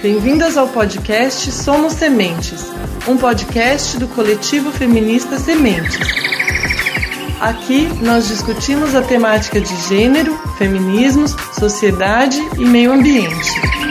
Bem-vindas 0.00 0.56
ao 0.56 0.68
podcast 0.68 1.50
Somos 1.50 1.94
Sementes, 1.94 2.70
um 3.08 3.16
podcast 3.16 3.98
do 3.98 4.06
coletivo 4.06 4.70
feminista 4.70 5.40
Sementes. 5.40 5.98
Aqui 7.40 7.88
nós 8.00 8.28
discutimos 8.28 8.94
a 8.94 9.02
temática 9.02 9.60
de 9.60 9.74
gênero, 9.88 10.38
feminismos, 10.56 11.34
sociedade 11.52 12.38
e 12.56 12.64
meio 12.64 12.92
ambiente. 12.92 13.87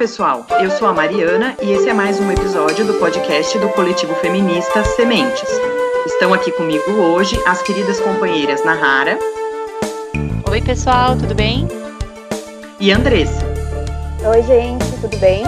Pessoal! 0.00 0.46
Eu 0.58 0.70
sou 0.70 0.88
a 0.88 0.94
Mariana 0.94 1.54
e 1.60 1.72
esse 1.72 1.86
é 1.86 1.92
mais 1.92 2.18
um 2.18 2.32
episódio 2.32 2.86
do 2.86 2.94
podcast 2.94 3.58
do 3.58 3.68
coletivo 3.68 4.14
feminista 4.14 4.82
Sementes. 4.82 5.50
Estão 6.06 6.32
aqui 6.32 6.50
comigo 6.52 6.90
hoje 6.92 7.38
as 7.46 7.60
queridas 7.60 8.00
companheiras 8.00 8.64
Nahara. 8.64 9.18
Oi, 10.50 10.62
pessoal, 10.62 11.18
tudo 11.18 11.34
bem? 11.34 11.68
E 12.80 12.90
Andressa. 12.90 13.44
Oi, 14.24 14.42
gente, 14.44 14.90
tudo 15.02 15.18
bem? 15.18 15.42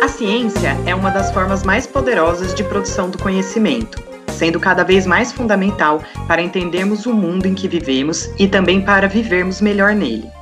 A 0.00 0.06
ciência 0.06 0.76
é 0.86 0.94
uma 0.94 1.10
das 1.10 1.32
formas 1.32 1.64
mais 1.64 1.84
poderosas 1.84 2.54
de 2.54 2.62
produção 2.62 3.10
do 3.10 3.18
conhecimento, 3.18 4.00
sendo 4.38 4.60
cada 4.60 4.84
vez 4.84 5.04
mais 5.04 5.32
fundamental 5.32 6.00
para 6.28 6.40
entendermos 6.40 7.06
o 7.06 7.12
mundo 7.12 7.46
em 7.46 7.54
que 7.54 7.66
vivemos 7.66 8.30
e 8.38 8.46
também 8.46 8.80
para 8.80 9.08
vivermos 9.08 9.60
melhor 9.60 9.96
nele. 9.96 10.35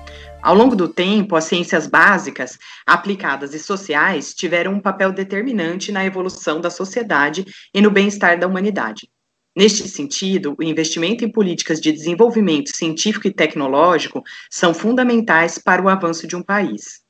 Ao 0.44 0.54
longo 0.54 0.76
do 0.76 0.86
tempo, 0.86 1.36
as 1.36 1.44
ciências 1.44 1.86
básicas, 1.86 2.58
aplicadas 2.84 3.54
e 3.54 3.58
sociais 3.58 4.34
tiveram 4.34 4.74
um 4.74 4.78
papel 4.78 5.10
determinante 5.10 5.90
na 5.90 6.04
evolução 6.04 6.60
da 6.60 6.68
sociedade 6.68 7.46
e 7.72 7.80
no 7.80 7.90
bem-estar 7.90 8.38
da 8.38 8.46
humanidade. 8.46 9.08
Neste 9.56 9.88
sentido, 9.88 10.54
o 10.58 10.62
investimento 10.62 11.24
em 11.24 11.32
políticas 11.32 11.80
de 11.80 11.90
desenvolvimento 11.90 12.76
científico 12.76 13.26
e 13.26 13.32
tecnológico 13.32 14.22
são 14.50 14.74
fundamentais 14.74 15.56
para 15.56 15.80
o 15.80 15.88
avanço 15.88 16.26
de 16.26 16.36
um 16.36 16.42
país. 16.42 17.00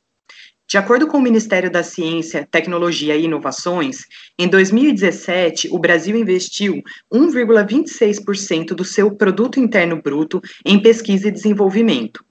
De 0.69 0.79
acordo 0.79 1.09
com 1.09 1.19
o 1.19 1.23
Ministério 1.23 1.69
da 1.69 1.83
Ciência, 1.83 2.47
Tecnologia 2.49 3.17
e 3.17 3.25
Inovações, 3.25 4.07
em 4.39 4.47
2017, 4.47 5.71
o 5.73 5.79
Brasil 5.81 6.17
investiu 6.17 6.81
1,26% 7.13 8.77
do 8.77 8.85
seu 8.85 9.11
produto 9.11 9.59
interno 9.59 10.01
bruto 10.01 10.41
em 10.65 10.81
pesquisa 10.81 11.27
e 11.27 11.33
desenvolvimento, 11.33 12.25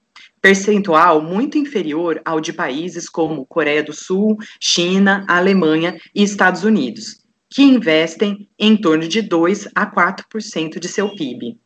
percentual 0.44 1.22
muito 1.22 1.56
inferior 1.56 2.20
ao 2.22 2.38
de 2.38 2.52
países 2.52 3.08
como 3.08 3.46
Coreia 3.46 3.82
do 3.82 3.94
Sul, 3.94 4.36
China, 4.60 5.24
Alemanha 5.26 5.98
e 6.14 6.22
Estados 6.22 6.64
Unidos, 6.64 7.22
que 7.48 7.62
investem 7.62 8.46
em 8.58 8.76
torno 8.76 9.08
de 9.08 9.22
2 9.22 9.68
a 9.74 9.90
4% 9.90 10.78
de 10.78 10.86
seu 10.86 11.14
PIB. 11.14 11.58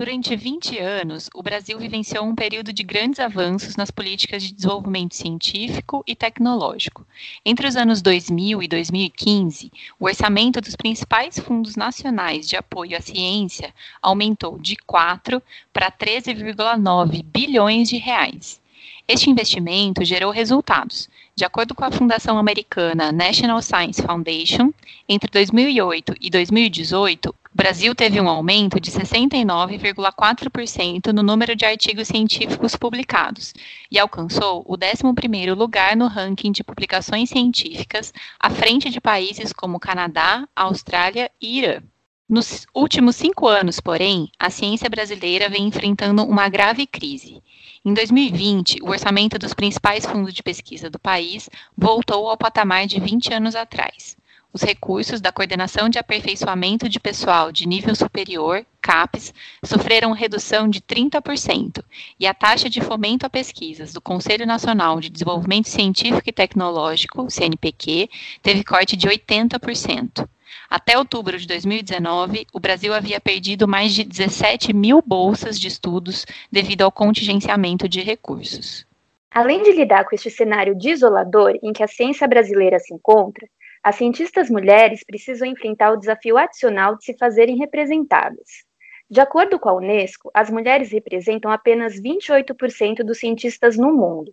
Durante 0.00 0.34
20 0.34 0.78
anos, 0.78 1.28
o 1.34 1.42
Brasil 1.42 1.78
vivenciou 1.78 2.24
um 2.24 2.34
período 2.34 2.72
de 2.72 2.82
grandes 2.82 3.20
avanços 3.20 3.76
nas 3.76 3.90
políticas 3.90 4.42
de 4.42 4.54
desenvolvimento 4.54 5.14
científico 5.14 6.02
e 6.06 6.16
tecnológico. 6.16 7.06
Entre 7.44 7.68
os 7.68 7.76
anos 7.76 8.00
2000 8.00 8.62
e 8.62 8.66
2015, 8.66 9.70
o 9.98 10.06
orçamento 10.06 10.58
dos 10.58 10.74
principais 10.74 11.38
fundos 11.38 11.76
nacionais 11.76 12.48
de 12.48 12.56
apoio 12.56 12.96
à 12.96 13.00
ciência 13.02 13.74
aumentou 14.00 14.58
de 14.58 14.74
4 14.74 15.42
para 15.70 15.92
13,9 15.92 17.22
bilhões 17.22 17.90
de 17.90 17.98
reais. 17.98 18.58
Este 19.06 19.28
investimento 19.28 20.02
gerou 20.02 20.30
resultados. 20.30 21.10
De 21.34 21.44
acordo 21.44 21.74
com 21.74 21.84
a 21.84 21.90
fundação 21.90 22.38
americana 22.38 23.12
National 23.12 23.60
Science 23.60 24.00
Foundation, 24.00 24.72
entre 25.06 25.30
2008 25.30 26.14
e 26.18 26.30
2018, 26.30 27.34
o 27.52 27.56
Brasil 27.56 27.92
teve 27.96 28.20
um 28.20 28.28
aumento 28.28 28.78
de 28.78 28.92
69,4% 28.92 31.12
no 31.12 31.20
número 31.20 31.56
de 31.56 31.64
artigos 31.64 32.06
científicos 32.06 32.76
publicados 32.76 33.52
e 33.90 33.98
alcançou 33.98 34.64
o 34.68 34.78
11º 34.78 35.52
lugar 35.56 35.96
no 35.96 36.06
ranking 36.06 36.52
de 36.52 36.62
publicações 36.62 37.28
científicas, 37.28 38.14
à 38.38 38.50
frente 38.50 38.88
de 38.88 39.00
países 39.00 39.52
como 39.52 39.80
Canadá, 39.80 40.48
Austrália 40.54 41.28
e 41.40 41.58
Irã. 41.58 41.82
Nos 42.28 42.68
últimos 42.72 43.16
cinco 43.16 43.48
anos, 43.48 43.80
porém, 43.80 44.30
a 44.38 44.48
ciência 44.48 44.88
brasileira 44.88 45.48
vem 45.48 45.66
enfrentando 45.66 46.22
uma 46.22 46.48
grave 46.48 46.86
crise. 46.86 47.42
Em 47.84 47.92
2020, 47.92 48.78
o 48.80 48.90
orçamento 48.90 49.40
dos 49.40 49.54
principais 49.54 50.06
fundos 50.06 50.32
de 50.32 50.44
pesquisa 50.44 50.88
do 50.88 51.00
país 51.00 51.50
voltou 51.76 52.30
ao 52.30 52.38
patamar 52.38 52.86
de 52.86 53.00
20 53.00 53.34
anos 53.34 53.56
atrás 53.56 54.19
os 54.52 54.62
recursos 54.62 55.20
da 55.20 55.30
Coordenação 55.30 55.88
de 55.88 55.98
Aperfeiçoamento 55.98 56.88
de 56.88 56.98
Pessoal 56.98 57.52
de 57.52 57.68
Nível 57.68 57.94
Superior, 57.94 58.64
CAPES, 58.82 59.32
sofreram 59.64 60.12
redução 60.12 60.68
de 60.68 60.80
30%, 60.80 61.84
e 62.18 62.26
a 62.26 62.34
taxa 62.34 62.68
de 62.68 62.80
fomento 62.80 63.24
a 63.24 63.30
pesquisas 63.30 63.92
do 63.92 64.00
Conselho 64.00 64.46
Nacional 64.46 65.00
de 65.00 65.08
Desenvolvimento 65.08 65.68
Científico 65.68 66.28
e 66.28 66.32
Tecnológico, 66.32 67.30
CNPq, 67.30 68.08
teve 68.42 68.64
corte 68.64 68.96
de 68.96 69.08
80%. 69.08 70.28
Até 70.68 70.98
outubro 70.98 71.38
de 71.38 71.46
2019, 71.46 72.46
o 72.52 72.60
Brasil 72.60 72.92
havia 72.92 73.20
perdido 73.20 73.68
mais 73.68 73.94
de 73.94 74.02
17 74.02 74.72
mil 74.72 75.02
bolsas 75.04 75.58
de 75.58 75.68
estudos 75.68 76.26
devido 76.50 76.82
ao 76.82 76.92
contingenciamento 76.92 77.88
de 77.88 78.00
recursos. 78.00 78.86
Além 79.32 79.62
de 79.62 79.72
lidar 79.72 80.04
com 80.04 80.14
este 80.14 80.28
cenário 80.28 80.76
desolador 80.76 81.56
em 81.62 81.72
que 81.72 81.84
a 81.84 81.88
ciência 81.88 82.26
brasileira 82.26 82.80
se 82.80 82.92
encontra, 82.92 83.46
as 83.82 83.96
cientistas 83.96 84.50
mulheres 84.50 85.02
precisam 85.04 85.48
enfrentar 85.48 85.92
o 85.92 85.96
desafio 85.96 86.36
adicional 86.36 86.96
de 86.96 87.04
se 87.04 87.16
fazerem 87.16 87.56
representadas. 87.56 88.64
De 89.10 89.20
acordo 89.20 89.58
com 89.58 89.68
a 89.68 89.74
Unesco, 89.74 90.30
as 90.32 90.50
mulheres 90.50 90.92
representam 90.92 91.50
apenas 91.50 92.00
28% 92.00 93.02
dos 93.02 93.18
cientistas 93.18 93.76
no 93.76 93.92
mundo. 93.92 94.32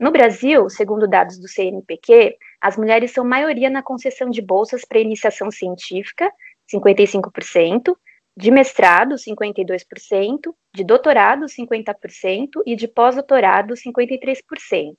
No 0.00 0.10
Brasil, 0.10 0.68
segundo 0.68 1.06
dados 1.06 1.38
do 1.38 1.46
CNPq, 1.46 2.36
as 2.60 2.76
mulheres 2.76 3.12
são 3.12 3.24
maioria 3.24 3.70
na 3.70 3.82
concessão 3.82 4.28
de 4.28 4.42
bolsas 4.42 4.84
para 4.84 4.98
iniciação 4.98 5.50
científica, 5.50 6.28
55%, 6.72 7.96
de 8.36 8.50
mestrado, 8.50 9.14
52%, 9.14 10.54
de 10.74 10.84
doutorado, 10.84 11.46
50% 11.46 12.62
e 12.66 12.76
de 12.76 12.86
pós-doutorado, 12.86 13.72
53%, 13.72 14.94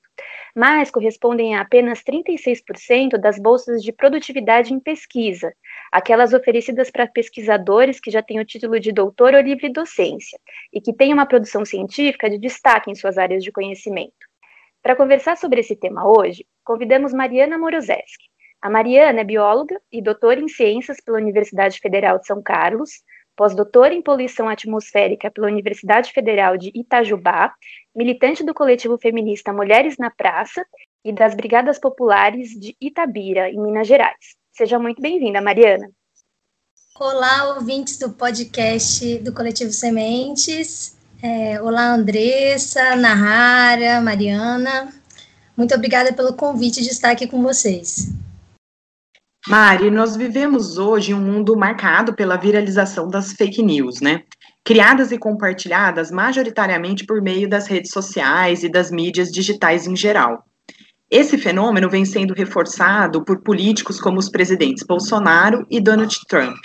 mas 0.56 0.90
correspondem 0.90 1.54
a 1.54 1.60
apenas 1.60 2.02
36% 2.02 3.16
das 3.16 3.38
bolsas 3.38 3.80
de 3.80 3.92
produtividade 3.92 4.74
em 4.74 4.80
pesquisa, 4.80 5.54
aquelas 5.92 6.32
oferecidas 6.32 6.90
para 6.90 7.06
pesquisadores 7.06 8.00
que 8.00 8.10
já 8.10 8.20
têm 8.20 8.40
o 8.40 8.44
título 8.44 8.80
de 8.80 8.90
doutor 8.90 9.34
ou 9.34 9.40
livre 9.40 9.72
docência 9.72 10.38
e 10.72 10.80
que 10.80 10.92
têm 10.92 11.14
uma 11.14 11.26
produção 11.26 11.64
científica 11.64 12.28
de 12.28 12.38
destaque 12.38 12.90
em 12.90 12.96
suas 12.96 13.18
áreas 13.18 13.44
de 13.44 13.52
conhecimento. 13.52 14.26
Para 14.82 14.96
conversar 14.96 15.36
sobre 15.36 15.60
esse 15.60 15.76
tema 15.76 16.08
hoje, 16.08 16.44
convidamos 16.64 17.12
Mariana 17.12 17.56
Morozeski. 17.56 18.26
A 18.60 18.68
Mariana 18.68 19.20
é 19.20 19.24
bióloga 19.24 19.80
e 19.92 20.02
doutora 20.02 20.40
em 20.40 20.48
ciências 20.48 21.00
pela 21.00 21.18
Universidade 21.18 21.78
Federal 21.78 22.18
de 22.18 22.26
São 22.26 22.42
Carlos, 22.42 22.90
pós-doutora 23.38 23.94
em 23.94 24.02
poluição 24.02 24.48
atmosférica 24.48 25.30
pela 25.30 25.46
Universidade 25.46 26.12
Federal 26.12 26.58
de 26.58 26.72
Itajubá, 26.74 27.54
militante 27.94 28.42
do 28.42 28.52
coletivo 28.52 28.98
feminista 28.98 29.52
Mulheres 29.52 29.96
na 29.96 30.10
Praça 30.10 30.66
e 31.04 31.12
das 31.12 31.36
Brigadas 31.36 31.78
Populares 31.78 32.50
de 32.50 32.76
Itabira, 32.80 33.48
em 33.48 33.60
Minas 33.60 33.86
Gerais. 33.86 34.34
Seja 34.50 34.76
muito 34.76 35.00
bem-vinda, 35.00 35.40
Mariana. 35.40 35.88
Olá, 36.98 37.54
ouvintes 37.54 37.96
do 37.96 38.10
podcast 38.10 39.18
do 39.18 39.32
Coletivo 39.32 39.70
Sementes. 39.70 40.96
É, 41.22 41.62
olá, 41.62 41.94
Andressa, 41.94 42.96
Nahara, 42.96 44.00
Mariana. 44.00 44.92
Muito 45.56 45.72
obrigada 45.76 46.12
pelo 46.12 46.34
convite 46.34 46.82
de 46.82 46.88
estar 46.88 47.10
aqui 47.10 47.28
com 47.28 47.40
vocês. 47.40 48.08
Mari, 49.48 49.90
nós 49.90 50.14
vivemos 50.14 50.76
hoje 50.76 51.14
um 51.14 51.20
mundo 51.20 51.56
marcado 51.56 52.14
pela 52.14 52.36
viralização 52.36 53.08
das 53.08 53.32
fake 53.32 53.62
news, 53.62 53.98
né? 53.98 54.22
Criadas 54.62 55.10
e 55.10 55.16
compartilhadas 55.16 56.10
majoritariamente 56.10 57.06
por 57.06 57.22
meio 57.22 57.48
das 57.48 57.66
redes 57.66 57.90
sociais 57.90 58.62
e 58.62 58.68
das 58.68 58.90
mídias 58.90 59.30
digitais 59.30 59.86
em 59.86 59.96
geral. 59.96 60.44
Esse 61.10 61.38
fenômeno 61.38 61.88
vem 61.88 62.04
sendo 62.04 62.34
reforçado 62.34 63.24
por 63.24 63.42
políticos 63.42 63.98
como 63.98 64.18
os 64.18 64.28
presidentes 64.28 64.84
Bolsonaro 64.86 65.66
e 65.70 65.80
Donald 65.80 66.14
Trump. 66.28 66.58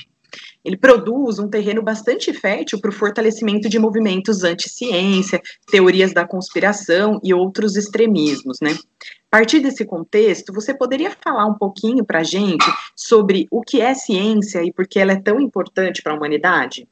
Ele 0.64 0.78
produz 0.78 1.40
um 1.40 1.50
terreno 1.50 1.82
bastante 1.82 2.34
fértil 2.34 2.80
para 2.80 2.90
o 2.90 2.94
fortalecimento 2.94 3.68
de 3.68 3.78
movimentos 3.78 4.44
anti-ciência, 4.44 5.42
teorias 5.70 6.14
da 6.14 6.26
conspiração 6.26 7.20
e 7.22 7.34
outros 7.34 7.76
extremismos, 7.76 8.60
né? 8.62 8.72
A 8.72 9.38
partir 9.38 9.60
desse 9.60 9.84
contexto, 9.84 10.54
você 10.54 10.74
poderia 10.74 11.12
falar 11.12 11.46
um 11.48 11.56
pouquinho 11.56 12.06
para 12.06 12.20
a 12.20 12.24
gente 12.24 12.66
sobre 12.96 13.48
o 13.52 13.62
que 13.62 13.82
é 13.82 13.94
ciência 13.94 14.64
e 14.64 14.72
por 14.72 14.88
que 14.88 15.00
ela 15.00 15.12
é 15.12 15.22
tão 15.22 15.40
importante 15.40 16.02
para 16.02 16.14
a 16.14 16.16
humanidade? 16.16 16.88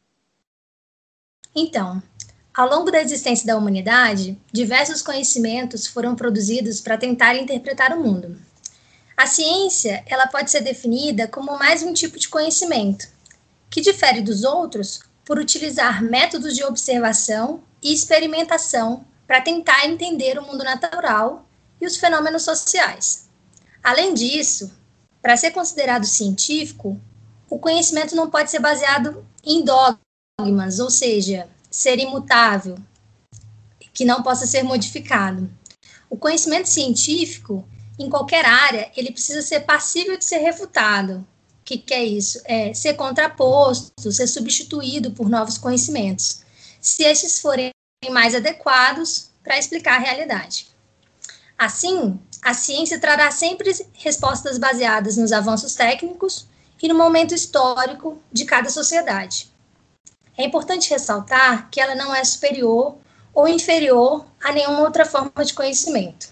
Então, 1.56 2.02
ao 2.54 2.70
longo 2.70 2.92
da 2.92 3.02
existência 3.02 3.46
da 3.46 3.58
humanidade, 3.58 4.38
diversos 4.52 5.02
conhecimentos 5.02 5.88
foram 5.88 6.16
produzidos 6.16 6.82
para 6.82 6.98
tentar 6.98 7.36
interpretar 7.36 7.96
o 7.96 8.04
mundo. 8.04 8.36
A 9.16 9.28
ciência, 9.28 10.04
ela 10.08 10.28
pode 10.28 10.50
ser 10.50 10.62
definida 10.62 11.28
como 11.28 11.58
mais 11.60 11.84
um 11.84 11.94
tipo 11.94 12.18
de 12.18 12.28
conhecimento, 12.28 13.08
que 13.72 13.82
difere 13.82 14.22
dos 14.22 14.44
outros 14.44 15.00
por 15.26 15.40
utilizar 15.40 16.04
métodos 16.04 16.56
de 16.56 16.64
observação 16.64 17.64
e 17.82 17.94
experimentação 17.94 19.06
para 19.26 19.40
tentar 19.40 19.88
entender 19.88 20.38
o 20.38 20.44
mundo 20.44 20.64
natural 20.64 21.48
e 21.80 21.88
os 21.88 21.96
fenômenos 21.96 22.44
sociais. 22.44 23.30
Além 23.82 24.14
disso, 24.14 24.72
para 25.22 25.38
ser 25.38 25.52
considerado 25.52 26.06
científico, 26.06 27.00
o 27.50 27.58
conhecimento 27.58 28.16
não 28.16 28.30
pode 28.30 28.52
ser 28.52 28.60
baseado 28.60 29.26
em 29.44 29.64
dogmas, 29.64 30.80
ou 30.80 30.90
seja, 30.90 31.48
ser 31.70 31.98
imutável, 31.98 32.78
que 33.94 34.04
não 34.04 34.22
possa 34.22 34.46
ser 34.46 34.64
modificado. 34.64 35.50
O 36.10 36.18
conhecimento 36.18 36.68
científico, 36.68 37.66
em 37.98 38.10
qualquer 38.10 38.46
área, 38.46 38.92
ele 38.98 39.12
precisa 39.12 39.42
ser 39.42 39.62
passível 39.62 40.18
de 40.18 40.26
ser 40.26 40.40
refutado. 40.40 41.26
Que, 41.72 41.78
que 41.78 41.94
é 41.94 42.04
isso? 42.04 42.42
É 42.44 42.74
ser 42.74 42.96
contraposto, 42.96 44.12
ser 44.12 44.28
substituído 44.28 45.12
por 45.12 45.30
novos 45.30 45.58
conhecimentos, 45.58 46.42
se 46.82 47.04
estes 47.04 47.40
forem 47.40 47.70
mais 48.10 48.36
adequados 48.36 49.30
para 49.42 49.58
explicar 49.58 49.96
a 49.96 50.04
realidade. 50.04 50.68
Assim, 51.58 52.20
a 52.42 52.54
ciência 52.54 53.00
trará 53.00 53.32
sempre 53.32 53.72
respostas 53.94 54.58
baseadas 54.58 55.16
nos 55.16 55.32
avanços 55.32 55.74
técnicos 55.74 56.46
e 56.84 56.90
no 56.90 56.96
momento 56.96 57.34
histórico 57.34 58.22
de 58.34 58.44
cada 58.44 58.70
sociedade. 58.70 59.50
É 60.38 60.44
importante 60.44 60.90
ressaltar 60.90 61.70
que 61.70 61.80
ela 61.80 61.96
não 61.96 62.14
é 62.14 62.22
superior 62.26 62.98
ou 63.34 63.48
inferior 63.48 64.26
a 64.44 64.52
nenhuma 64.52 64.82
outra 64.82 65.06
forma 65.06 65.46
de 65.46 65.54
conhecimento. 65.54 66.28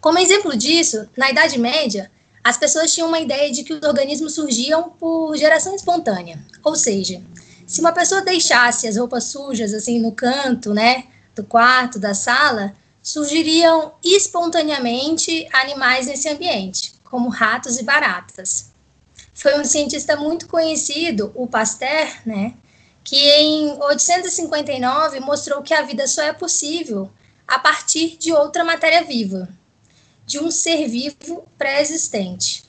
Como 0.00 0.18
exemplo 0.18 0.56
disso, 0.56 1.08
na 1.16 1.30
Idade 1.30 1.60
Média, 1.60 2.10
as 2.42 2.56
pessoas 2.56 2.92
tinham 2.92 3.08
uma 3.08 3.20
ideia 3.20 3.50
de 3.52 3.62
que 3.62 3.74
os 3.74 3.82
organismos 3.82 4.34
surgiam 4.34 4.90
por 4.90 5.36
geração 5.36 5.74
espontânea, 5.74 6.38
ou 6.64 6.74
seja, 6.74 7.22
se 7.66 7.80
uma 7.80 7.92
pessoa 7.92 8.22
deixasse 8.22 8.88
as 8.88 8.96
roupas 8.96 9.24
sujas 9.24 9.72
assim 9.72 10.00
no 10.00 10.12
canto, 10.12 10.72
né, 10.72 11.04
do 11.34 11.44
quarto, 11.44 11.98
da 11.98 12.14
sala, 12.14 12.74
surgiriam 13.02 13.92
espontaneamente 14.02 15.46
animais 15.52 16.06
nesse 16.06 16.28
ambiente, 16.28 16.94
como 17.04 17.28
ratos 17.28 17.78
e 17.78 17.82
baratas. 17.82 18.72
Foi 19.32 19.58
um 19.58 19.64
cientista 19.64 20.16
muito 20.16 20.46
conhecido, 20.46 21.32
o 21.34 21.46
Pasteur, 21.46 22.08
né, 22.26 22.54
que 23.04 23.16
em 23.16 23.78
859 23.80 25.20
mostrou 25.20 25.62
que 25.62 25.72
a 25.72 25.82
vida 25.82 26.06
só 26.06 26.22
é 26.22 26.32
possível 26.32 27.10
a 27.46 27.58
partir 27.58 28.16
de 28.16 28.32
outra 28.32 28.64
matéria 28.64 29.02
viva, 29.02 29.48
de 30.30 30.38
um 30.38 30.48
ser 30.48 30.86
vivo 30.86 31.44
pré-existente. 31.58 32.62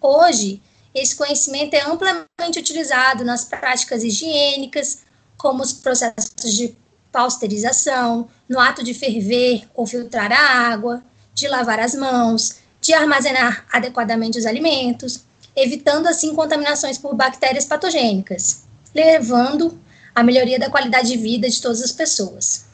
Hoje, 0.00 0.62
esse 0.94 1.16
conhecimento 1.16 1.74
é 1.74 1.80
amplamente 1.80 2.56
utilizado 2.56 3.24
nas 3.24 3.44
práticas 3.44 4.04
higiênicas, 4.04 4.98
como 5.36 5.60
os 5.60 5.72
processos 5.72 6.54
de 6.54 6.76
pasteurização, 7.10 8.28
no 8.48 8.60
ato 8.60 8.84
de 8.84 8.94
ferver 8.94 9.68
ou 9.74 9.88
filtrar 9.88 10.30
a 10.30 10.70
água, 10.72 11.02
de 11.34 11.48
lavar 11.48 11.80
as 11.80 11.96
mãos, 11.96 12.58
de 12.80 12.94
armazenar 12.94 13.66
adequadamente 13.72 14.38
os 14.38 14.46
alimentos, 14.46 15.24
evitando 15.56 16.06
assim 16.06 16.32
contaminações 16.32 16.96
por 16.96 17.16
bactérias 17.16 17.64
patogênicas, 17.64 18.62
levando 18.94 19.76
à 20.14 20.22
melhoria 20.22 20.60
da 20.60 20.70
qualidade 20.70 21.08
de 21.08 21.16
vida 21.16 21.50
de 21.50 21.60
todas 21.60 21.82
as 21.82 21.90
pessoas. 21.90 22.69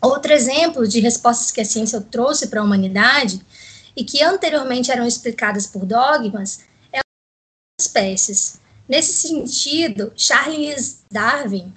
Outro 0.00 0.32
exemplo 0.32 0.86
de 0.86 1.00
respostas 1.00 1.50
que 1.50 1.60
a 1.60 1.64
ciência 1.64 2.00
trouxe 2.00 2.46
para 2.46 2.60
a 2.60 2.64
humanidade 2.64 3.44
e 3.96 4.04
que 4.04 4.22
anteriormente 4.22 4.90
eram 4.90 5.06
explicadas 5.06 5.66
por 5.66 5.84
dogmas 5.84 6.60
é 6.92 7.00
espécies. 7.80 8.60
Nesse 8.88 9.12
sentido, 9.12 10.12
Charles 10.16 11.02
Darwin 11.10 11.74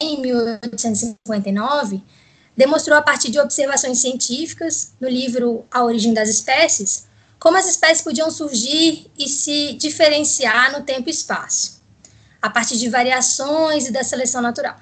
em 0.00 0.20
1859, 0.20 2.02
demonstrou 2.56 2.96
a 2.96 3.02
partir 3.02 3.30
de 3.30 3.38
observações 3.38 3.98
científicas 3.98 4.92
no 5.00 5.08
livro 5.08 5.64
A 5.70 5.84
Origem 5.84 6.14
das 6.14 6.28
Espécies, 6.28 7.06
como 7.38 7.58
as 7.58 7.66
espécies 7.66 8.02
podiam 8.02 8.30
surgir 8.30 9.10
e 9.18 9.28
se 9.28 9.74
diferenciar 9.74 10.72
no 10.72 10.84
tempo 10.84 11.08
e 11.08 11.12
espaço, 11.12 11.82
a 12.40 12.48
partir 12.48 12.78
de 12.78 12.88
variações 12.88 13.86
e 13.86 13.92
da 13.92 14.02
seleção 14.02 14.40
natural. 14.40 14.76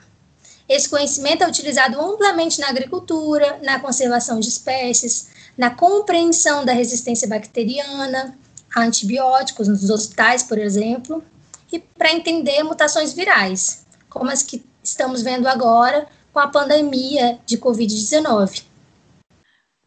Esse 0.72 0.88
conhecimento 0.88 1.44
é 1.44 1.46
utilizado 1.46 2.00
amplamente 2.00 2.58
na 2.58 2.70
agricultura, 2.70 3.60
na 3.62 3.78
conservação 3.78 4.40
de 4.40 4.48
espécies, 4.48 5.28
na 5.56 5.68
compreensão 5.68 6.64
da 6.64 6.72
resistência 6.72 7.28
bacteriana 7.28 8.38
a 8.74 8.80
antibióticos 8.80 9.68
nos 9.68 9.90
hospitais, 9.90 10.42
por 10.42 10.56
exemplo, 10.56 11.22
e 11.70 11.78
para 11.78 12.10
entender 12.10 12.62
mutações 12.62 13.12
virais, 13.12 13.86
como 14.08 14.30
as 14.30 14.42
que 14.42 14.64
estamos 14.82 15.20
vendo 15.20 15.46
agora 15.46 16.08
com 16.32 16.38
a 16.38 16.48
pandemia 16.48 17.38
de 17.44 17.58
Covid-19. 17.58 18.64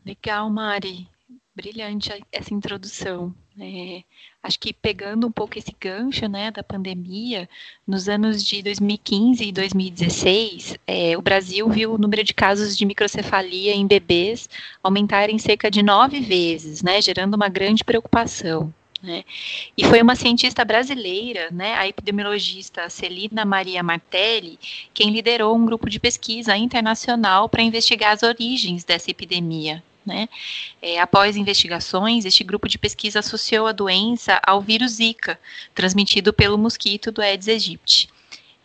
Legal, 0.05 0.51
Mari. 0.51 1.09
Brilhante 1.55 2.23
essa 2.31 2.53
introdução. 2.53 3.33
É, 3.59 4.03
acho 4.45 4.59
que 4.59 4.71
pegando 4.71 5.25
um 5.25 5.31
pouco 5.31 5.57
esse 5.57 5.75
gancho 5.79 6.27
né, 6.27 6.51
da 6.51 6.61
pandemia, 6.61 7.49
nos 7.85 8.07
anos 8.07 8.43
de 8.43 8.61
2015 8.61 9.43
e 9.43 9.51
2016, 9.51 10.77
é, 10.85 11.17
o 11.17 11.21
Brasil 11.21 11.67
viu 11.67 11.93
o 11.93 11.97
número 11.97 12.23
de 12.23 12.33
casos 12.33 12.77
de 12.77 12.85
microcefalia 12.85 13.73
em 13.73 13.87
bebês 13.87 14.47
aumentar 14.83 15.31
em 15.31 15.39
cerca 15.39 15.71
de 15.71 15.81
nove 15.81 16.19
vezes, 16.19 16.83
né, 16.83 17.01
gerando 17.01 17.33
uma 17.33 17.49
grande 17.49 17.83
preocupação. 17.83 18.71
Né? 19.01 19.23
E 19.75 19.83
foi 19.83 20.01
uma 20.01 20.15
cientista 20.15 20.63
brasileira, 20.63 21.49
né, 21.51 21.73
a 21.73 21.87
epidemiologista 21.87 22.87
Celina 22.87 23.45
Maria 23.45 23.81
Martelli, 23.81 24.59
quem 24.93 25.09
liderou 25.09 25.55
um 25.55 25.65
grupo 25.65 25.89
de 25.89 25.99
pesquisa 25.99 26.55
internacional 26.55 27.49
para 27.49 27.63
investigar 27.63 28.13
as 28.13 28.21
origens 28.21 28.83
dessa 28.83 29.09
epidemia. 29.09 29.83
Né? 30.05 30.29
É, 30.81 30.99
após 30.99 31.35
investigações, 31.35 32.25
este 32.25 32.43
grupo 32.43 32.67
de 32.67 32.77
pesquisa 32.77 33.19
associou 33.19 33.65
a 33.65 33.71
doença 33.71 34.39
ao 34.45 34.61
vírus 34.61 34.93
Zika, 34.93 35.39
transmitido 35.73 36.31
pelo 36.31 36.57
mosquito 36.57 37.11
do 37.11 37.21
Aedes 37.21 37.47
aegypti. 37.47 38.07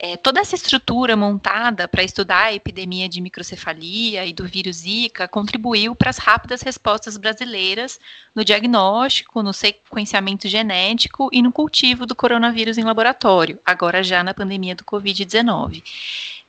É, 0.03 0.17
toda 0.17 0.41
essa 0.41 0.55
estrutura 0.55 1.15
montada 1.15 1.87
para 1.87 2.03
estudar 2.03 2.45
a 2.45 2.55
epidemia 2.55 3.07
de 3.07 3.21
microcefalia 3.21 4.25
e 4.25 4.33
do 4.33 4.47
vírus 4.47 4.77
Zika 4.79 5.29
contribuiu 5.29 5.95
para 5.95 6.09
as 6.09 6.17
rápidas 6.17 6.63
respostas 6.63 7.19
brasileiras 7.19 8.01
no 8.35 8.43
diagnóstico, 8.43 9.43
no 9.43 9.53
sequenciamento 9.53 10.49
genético 10.49 11.29
e 11.31 11.43
no 11.43 11.53
cultivo 11.53 12.07
do 12.07 12.15
coronavírus 12.15 12.79
em 12.79 12.85
laboratório, 12.85 13.59
agora 13.63 14.03
já 14.03 14.25
na 14.25 14.33
pandemia 14.33 14.75
do 14.75 14.85
Covid-19. 14.85 15.83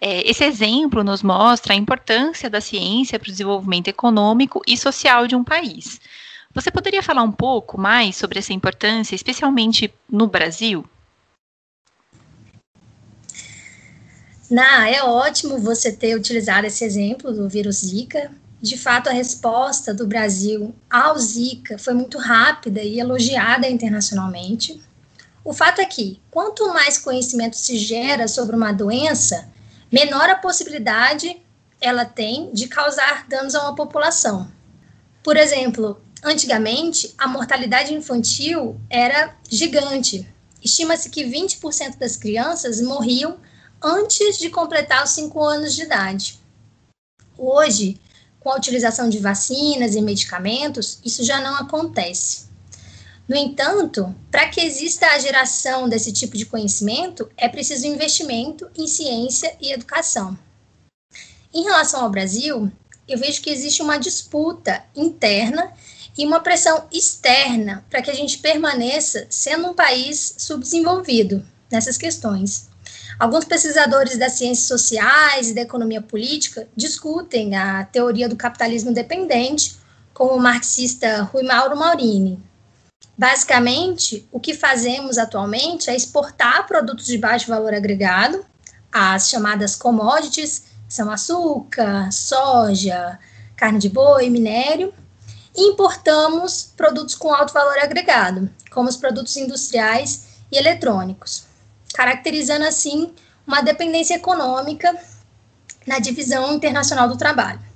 É, 0.04 0.28
esse 0.28 0.44
exemplo 0.44 1.04
nos 1.04 1.22
mostra 1.22 1.74
a 1.74 1.78
importância 1.78 2.50
da 2.50 2.60
ciência 2.60 3.20
para 3.20 3.30
o 3.30 3.32
desenvolvimento 3.32 3.88
econômico 3.88 4.60
e 4.68 4.76
social 4.76 5.28
de 5.28 5.36
um 5.36 5.44
país. 5.44 6.02
Você 6.56 6.72
poderia 6.72 7.04
falar 7.04 7.22
um 7.22 7.32
pouco 7.32 7.80
mais 7.80 8.16
sobre 8.16 8.40
essa 8.40 8.52
importância, 8.52 9.14
especialmente 9.14 9.94
no 10.10 10.26
Brasil? 10.26 10.84
Na, 14.50 14.90
é 14.90 15.04
ótimo 15.04 15.60
você 15.60 15.94
ter 15.94 16.16
utilizado 16.16 16.66
esse 16.66 16.84
exemplo 16.84 17.32
do 17.32 17.48
vírus 17.48 17.78
Zika. 17.78 18.32
De 18.60 18.78
fato, 18.78 19.08
a 19.08 19.14
resposta 19.14 19.94
do 19.94 20.06
Brasil 20.06 20.76
ao 20.90 21.18
Zika 21.18 21.78
foi 21.78 21.94
muito 21.94 22.18
rápida 22.18 22.82
e 22.82 23.00
elogiada 23.00 23.70
internacionalmente. 23.70 24.82
O 25.44 25.54
fato 25.54 25.80
é 25.80 25.86
que, 25.86 26.20
quanto 26.30 26.68
mais 26.74 26.98
conhecimento 26.98 27.56
se 27.56 27.78
gera 27.78 28.28
sobre 28.28 28.56
uma 28.56 28.72
doença, 28.72 29.50
menor 29.92 30.30
a 30.30 30.36
possibilidade 30.36 31.42
ela 31.80 32.06
tem 32.06 32.54
de 32.54 32.68
causar 32.68 33.28
danos 33.28 33.56
a 33.56 33.64
uma 33.64 33.76
população. 33.76 34.52
Por 35.24 35.36
exemplo, 35.36 36.00
antigamente, 36.24 37.14
a 37.18 37.28
mortalidade 37.28 37.94
infantil 37.94 38.80
era 38.90 39.36
gigante. 39.50 40.28
Estima-se 40.64 41.10
que 41.10 41.24
20% 41.24 41.98
das 41.98 42.16
crianças 42.16 42.80
morriam 42.80 43.40
antes 43.82 44.38
de 44.38 44.50
completar 44.50 45.04
os 45.04 45.12
cinco 45.12 45.44
anos 45.44 45.74
de 45.74 45.84
idade. 45.84 46.40
Hoje, 47.36 48.00
com 48.40 48.52
a 48.52 48.56
utilização 48.56 49.10
de 49.10 49.18
vacinas 49.18 49.96
e 49.96 50.02
medicamentos, 50.02 51.00
isso 51.04 51.24
já 51.24 51.42
não 51.42 51.56
acontece. 51.56 52.51
No 53.32 53.38
entanto, 53.38 54.14
para 54.30 54.50
que 54.50 54.60
exista 54.60 55.08
a 55.08 55.18
geração 55.18 55.88
desse 55.88 56.12
tipo 56.12 56.36
de 56.36 56.46
conhecimento, 56.46 57.30
é 57.38 57.48
preciso 57.48 57.88
investimento 57.88 58.70
em 58.78 58.86
ciência 58.86 59.56
e 59.62 59.72
educação. 59.72 60.38
Em 61.54 61.64
relação 61.64 62.04
ao 62.04 62.10
Brasil, 62.10 62.70
eu 63.08 63.18
vejo 63.18 63.42
que 63.42 63.50
existe 63.50 63.82
uma 63.82 63.98
disputa 63.98 64.84
interna 64.94 65.72
e 66.18 66.26
uma 66.26 66.42
pressão 66.42 66.86
externa 66.92 67.86
para 67.90 68.02
que 68.02 68.12
a 68.12 68.14
gente 68.14 68.38
permaneça 68.40 69.26
sendo 69.30 69.70
um 69.70 69.74
país 69.74 70.36
subdesenvolvido 70.38 71.42
nessas 71.72 71.98
questões. 71.98 72.68
Alguns 73.18 73.46
pesquisadores 73.46 74.18
das 74.18 74.34
ciências 74.34 74.68
sociais 74.68 75.50
e 75.50 75.54
da 75.54 75.62
economia 75.62 76.02
política 76.02 76.68
discutem 76.76 77.56
a 77.56 77.86
teoria 77.86 78.28
do 78.28 78.36
capitalismo 78.36 78.94
dependente 78.94 79.78
com 80.14 80.36
o 80.36 80.38
marxista 80.38 81.22
Rui 81.22 81.44
Mauro 81.44 81.78
Maurini. 81.78 82.51
Basicamente, 83.22 84.28
o 84.32 84.40
que 84.40 84.52
fazemos 84.56 85.20
atualmente 85.20 85.92
é 85.92 85.96
exportar 85.96 86.66
produtos 86.66 87.06
de 87.06 87.20
baixo 87.20 87.50
valor 87.50 87.72
agregado, 87.72 88.44
as 88.92 89.30
chamadas 89.30 89.76
commodities, 89.76 90.64
que 90.88 90.94
são 90.96 91.12
açúcar, 91.12 92.12
soja, 92.12 93.20
carne 93.56 93.78
de 93.78 93.90
boi, 93.90 94.28
minério, 94.28 94.92
e 95.56 95.68
importamos 95.68 96.74
produtos 96.76 97.14
com 97.14 97.32
alto 97.32 97.54
valor 97.54 97.78
agregado, 97.78 98.50
como 98.72 98.90
os 98.90 98.98
produtos 98.98 99.38
industriais 99.38 100.42
e 100.52 100.58
eletrônicos, 100.58 101.46
caracterizando 101.94 102.66
assim 102.66 103.14
uma 103.46 103.62
dependência 103.62 104.16
econômica 104.16 105.00
na 105.86 106.00
divisão 106.00 106.52
internacional 106.56 107.08
do 107.08 107.20
trabalho. 107.20 107.71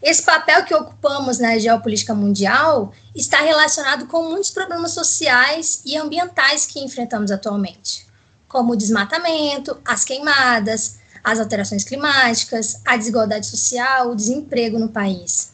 Esse 0.00 0.22
papel 0.22 0.64
que 0.64 0.74
ocupamos 0.74 1.38
na 1.38 1.58
geopolítica 1.58 2.14
mundial 2.14 2.92
está 3.14 3.40
relacionado 3.40 4.06
com 4.06 4.28
muitos 4.28 4.50
problemas 4.50 4.92
sociais 4.92 5.82
e 5.84 5.96
ambientais 5.96 6.66
que 6.66 6.78
enfrentamos 6.78 7.32
atualmente, 7.32 8.06
como 8.46 8.72
o 8.72 8.76
desmatamento, 8.76 9.76
as 9.84 10.04
queimadas, 10.04 10.98
as 11.24 11.40
alterações 11.40 11.82
climáticas, 11.82 12.80
a 12.86 12.96
desigualdade 12.96 13.46
social, 13.46 14.10
o 14.10 14.16
desemprego 14.16 14.78
no 14.78 14.88
país. 14.88 15.50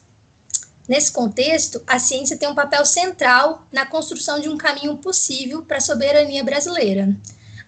Nesse 0.87 1.11
contexto, 1.11 1.81
a 1.87 1.97
ciência 1.97 2.37
tem 2.37 2.47
um 2.47 2.53
papel 2.53 2.85
central 2.85 3.65
na 3.71 3.87
construção 3.87 4.39
de 4.39 4.47
um 4.47 4.57
caminho 4.57 4.97
possível 4.97 5.63
para 5.63 5.77
a 5.77 5.81
soberania 5.81 6.43
brasileira, 6.43 7.17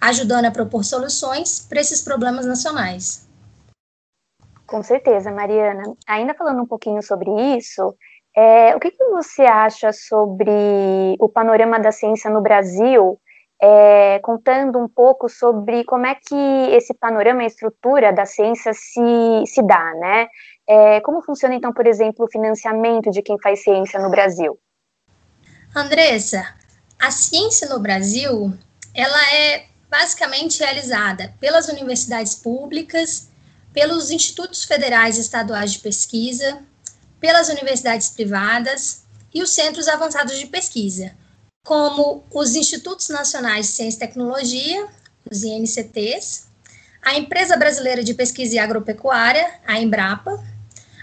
ajudando 0.00 0.44
a 0.44 0.52
propor 0.52 0.84
soluções 0.84 1.58
para 1.68 1.80
esses 1.80 2.00
problemas 2.00 2.46
nacionais. 2.46 3.27
Com 4.68 4.82
certeza, 4.82 5.32
Mariana. 5.32 5.82
Ainda 6.06 6.34
falando 6.34 6.62
um 6.62 6.66
pouquinho 6.66 7.02
sobre 7.02 7.30
isso, 7.56 7.96
é, 8.36 8.76
o 8.76 8.78
que, 8.78 8.90
que, 8.90 9.04
você 9.06 9.42
acha 9.42 9.92
sobre 9.92 10.50
o 11.18 11.28
panorama 11.28 11.80
da 11.80 11.90
ciência 11.90 12.30
no 12.30 12.42
Brasil, 12.42 13.18
é, 13.60 14.18
contando 14.20 14.78
um 14.78 14.86
pouco 14.86 15.26
sobre 15.26 15.84
como 15.84 16.06
é 16.06 16.14
que 16.14 16.36
esse 16.70 16.92
panorama, 16.92 17.42
a 17.42 17.46
estrutura 17.46 18.12
da 18.12 18.26
ciência 18.26 18.72
se, 18.74 19.00
se 19.46 19.62
dá, 19.66 19.94
né? 19.94 20.28
É, 20.68 21.00
como 21.00 21.22
funciona, 21.22 21.54
então, 21.54 21.72
por 21.72 21.86
exemplo, 21.86 22.26
o 22.26 22.30
financiamento 22.30 23.10
de 23.10 23.22
quem 23.22 23.40
faz 23.42 23.62
ciência 23.62 23.98
no 23.98 24.10
Brasil? 24.10 24.58
Andressa, 25.74 26.44
a 27.00 27.10
ciência 27.10 27.70
no 27.70 27.80
Brasil, 27.80 28.52
ela 28.94 29.34
é 29.34 29.64
basicamente 29.90 30.62
realizada 30.62 31.34
pelas 31.40 31.68
universidades 31.68 32.34
públicas, 32.34 33.27
pelos 33.78 34.10
institutos 34.10 34.64
federais 34.64 35.16
e 35.16 35.20
estaduais 35.20 35.74
de 35.74 35.78
pesquisa, 35.78 36.58
pelas 37.20 37.48
universidades 37.48 38.08
privadas 38.08 39.04
e 39.32 39.40
os 39.40 39.50
centros 39.50 39.86
avançados 39.86 40.36
de 40.36 40.46
pesquisa, 40.46 41.12
como 41.64 42.24
os 42.34 42.56
Institutos 42.56 43.08
Nacionais 43.08 43.66
de 43.66 43.72
Ciência 43.74 43.98
e 43.98 44.00
Tecnologia, 44.00 44.88
os 45.30 45.44
INCTs, 45.44 46.48
a 47.00 47.14
Empresa 47.14 47.56
Brasileira 47.56 48.02
de 48.02 48.14
Pesquisa 48.14 48.56
e 48.56 48.58
Agropecuária, 48.58 49.48
a 49.64 49.78
Embrapa, 49.78 50.44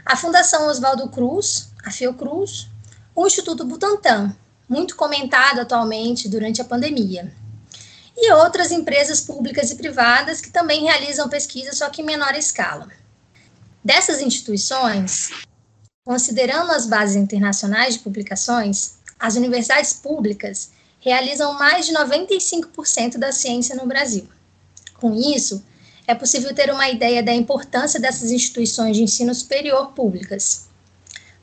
a 0.06 0.18
Fundação 0.18 0.68
Oswaldo 0.68 1.08
Cruz, 1.08 1.72
a 1.82 1.92
Fiocruz, 1.92 2.68
o 3.16 3.26
Instituto 3.26 3.64
Butantan, 3.64 4.36
muito 4.68 4.98
comentado 4.98 5.62
atualmente 5.62 6.28
durante 6.28 6.62
a 6.62 6.66
pandemia, 6.66 7.34
e 8.18 8.32
outras 8.32 8.72
empresas 8.72 9.20
públicas 9.20 9.72
e 9.72 9.76
privadas 9.76 10.40
que 10.40 10.50
também 10.50 10.84
realizam 10.84 11.28
pesquisa, 11.28 11.74
só 11.74 11.90
que 11.90 12.02
em 12.02 12.06
menor 12.06 12.34
escala. 12.36 12.88
Dessas 13.84 14.22
instituições, 14.22 15.30
considerando 16.06 16.72
as 16.72 16.86
bases 16.86 17.16
internacionais 17.16 17.96
de 17.96 18.00
publicações, 18.00 18.96
as 19.20 19.36
universidades 19.36 19.94
públicas 19.94 20.72
realizam 21.00 21.54
mais 21.54 21.86
de 21.86 21.94
95% 21.94 23.18
da 23.18 23.32
ciência 23.32 23.76
no 23.76 23.86
Brasil. 23.86 24.28
Com 24.96 25.14
isso, 25.14 25.64
é 26.08 26.16
possível 26.16 26.54
ter 26.54 26.72
uma 26.72 26.90
ideia 26.90 27.22
da 27.22 27.34
importância 27.34 28.00
dessas 28.00 28.32
instituições 28.32 28.96
de 28.96 29.04
ensino 29.04 29.34
superior 29.34 29.92
públicas. 29.92 30.68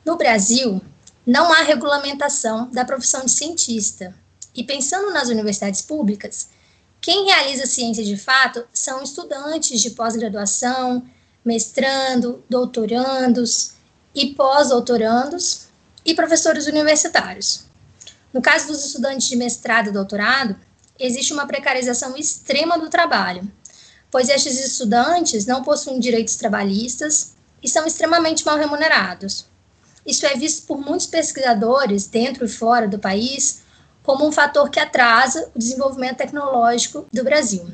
No 0.03 0.17
Brasil, 0.17 0.81
não 1.25 1.51
há 1.53 1.61
regulamentação 1.61 2.69
da 2.71 2.83
profissão 2.83 3.25
de 3.25 3.31
cientista, 3.31 4.13
e 4.55 4.63
pensando 4.63 5.11
nas 5.11 5.29
universidades 5.29 5.81
públicas, 5.81 6.49
quem 7.03 7.25
realiza 7.25 7.65
ciência 7.65 8.01
de 8.01 8.15
fato 8.15 8.65
são 8.71 9.03
estudantes 9.03 9.81
de 9.81 9.89
pós-graduação, 9.89 11.05
mestrando, 11.43 12.41
doutorandos 12.49 13.73
e 14.15 14.27
pós-doutorandos 14.27 15.67
e 16.05 16.13
professores 16.13 16.65
universitários. 16.65 17.65
No 18.31 18.41
caso 18.41 18.67
dos 18.67 18.85
estudantes 18.85 19.27
de 19.27 19.35
mestrado 19.35 19.89
e 19.89 19.91
doutorado, 19.91 20.55
existe 20.97 21.33
uma 21.33 21.45
precarização 21.45 22.15
extrema 22.15 22.79
do 22.79 22.89
trabalho, 22.89 23.51
pois 24.09 24.29
estes 24.29 24.57
estudantes 24.57 25.45
não 25.45 25.61
possuem 25.61 25.99
direitos 25.99 26.37
trabalhistas 26.37 27.33
e 27.61 27.67
são 27.67 27.85
extremamente 27.85 28.45
mal 28.45 28.57
remunerados. 28.57 29.45
Isso 30.05 30.25
é 30.25 30.35
visto 30.35 30.65
por 30.65 30.79
muitos 30.79 31.07
pesquisadores, 31.07 32.07
dentro 32.07 32.45
e 32.45 32.49
fora 32.49 32.87
do 32.87 32.97
país, 32.97 33.62
como 34.03 34.27
um 34.27 34.31
fator 34.31 34.69
que 34.69 34.79
atrasa 34.79 35.49
o 35.55 35.59
desenvolvimento 35.59 36.17
tecnológico 36.17 37.07
do 37.11 37.23
Brasil. 37.23 37.65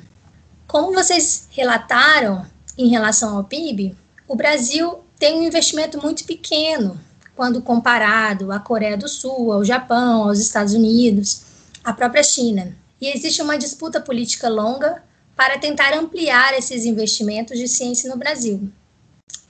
Como 0.67 0.93
vocês 0.93 1.48
relataram 1.50 2.45
em 2.77 2.88
relação 2.88 3.36
ao 3.36 3.43
PIB, 3.43 3.95
o 4.27 4.36
Brasil 4.36 5.00
tem 5.17 5.39
um 5.39 5.43
investimento 5.43 6.00
muito 6.01 6.24
pequeno 6.24 7.00
quando 7.36 7.62
comparado 7.62 8.51
à 8.51 8.59
Coreia 8.59 8.95
do 8.95 9.07
Sul, 9.07 9.51
ao 9.51 9.65
Japão, 9.65 10.24
aos 10.24 10.39
Estados 10.39 10.74
Unidos, 10.74 11.41
à 11.83 11.91
própria 11.91 12.21
China. 12.21 12.75
E 13.01 13.07
existe 13.07 13.41
uma 13.41 13.57
disputa 13.57 14.00
política 14.00 14.48
longa 14.48 15.01
para 15.36 15.57
tentar 15.57 15.93
ampliar 15.93 16.53
esses 16.53 16.86
investimentos 16.86 17.57
de 17.57 17.67
ciência 17.67 18.09
no 18.09 18.17
Brasil, 18.17 18.69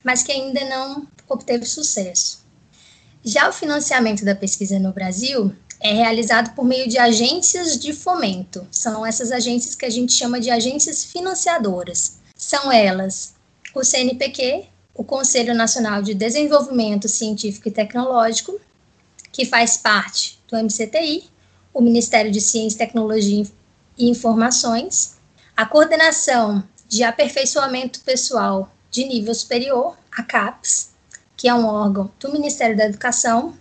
mas 0.03 0.23
que 0.23 0.31
ainda 0.31 0.63
não 0.65 1.07
obteve 1.27 1.65
sucesso. 1.65 2.45
Já 3.23 3.49
o 3.49 3.53
financiamento 3.53 4.23
da 4.23 4.35
pesquisa 4.35 4.79
no 4.79 4.93
Brasil 4.93 5.53
é 5.79 5.93
realizado 5.93 6.53
por 6.53 6.65
meio 6.65 6.87
de 6.87 6.97
agências 6.97 7.79
de 7.79 7.93
fomento. 7.93 8.67
São 8.71 9.05
essas 9.05 9.31
agências 9.31 9.75
que 9.75 9.85
a 9.85 9.89
gente 9.89 10.11
chama 10.11 10.39
de 10.39 10.49
agências 10.49 11.05
financiadoras. 11.05 12.19
São 12.35 12.71
elas 12.71 13.33
o 13.73 13.83
CNPq, 13.83 14.65
o 14.93 15.03
Conselho 15.03 15.55
Nacional 15.55 16.01
de 16.01 16.13
Desenvolvimento 16.13 17.07
Científico 17.07 17.69
e 17.69 17.71
Tecnológico, 17.71 18.59
que 19.31 19.45
faz 19.45 19.77
parte 19.77 20.39
do 20.47 20.57
MCTI, 20.57 21.29
o 21.73 21.81
Ministério 21.81 22.31
de 22.31 22.41
Ciência, 22.41 22.79
Tecnologia 22.79 23.45
e 23.97 24.09
Informações, 24.09 25.17
a 25.55 25.65
coordenação 25.65 26.63
de 26.87 27.03
aperfeiçoamento 27.03 28.01
pessoal 28.01 28.71
de 28.89 29.05
nível 29.05 29.33
superior, 29.33 29.95
a 30.11 30.23
CAPES, 30.23 30.91
que 31.37 31.47
é 31.47 31.53
um 31.53 31.65
órgão 31.65 32.11
do 32.19 32.31
Ministério 32.31 32.75
da 32.75 32.85
Educação, 32.85 33.55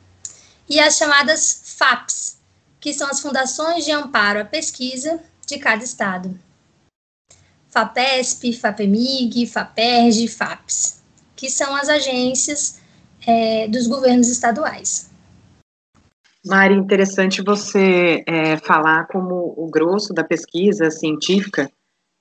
e 0.68 0.80
as 0.80 0.96
chamadas 0.96 1.67
FAPs, 1.78 2.40
que 2.80 2.92
são 2.92 3.08
as 3.08 3.20
fundações 3.20 3.85
de 3.85 3.92
amparo 3.92 4.40
à 4.40 4.44
pesquisa 4.44 5.20
de 5.47 5.58
cada 5.58 5.85
estado. 5.85 6.37
FAPESP, 7.70 8.52
FAPEMIG, 8.52 9.47
FAPERJ, 9.47 10.26
FAPES, 10.26 11.02
que 11.37 11.49
são 11.49 11.76
as 11.76 11.88
agências 11.88 12.80
é, 13.25 13.68
dos 13.68 13.87
governos 13.87 14.28
estaduais. 14.28 15.11
Mari, 16.44 16.75
interessante 16.75 17.42
você 17.42 18.25
é, 18.26 18.56
falar 18.56 19.06
como 19.06 19.54
o 19.56 19.68
grosso 19.70 20.12
da 20.12 20.25
pesquisa 20.25 20.90
científica 20.90 21.70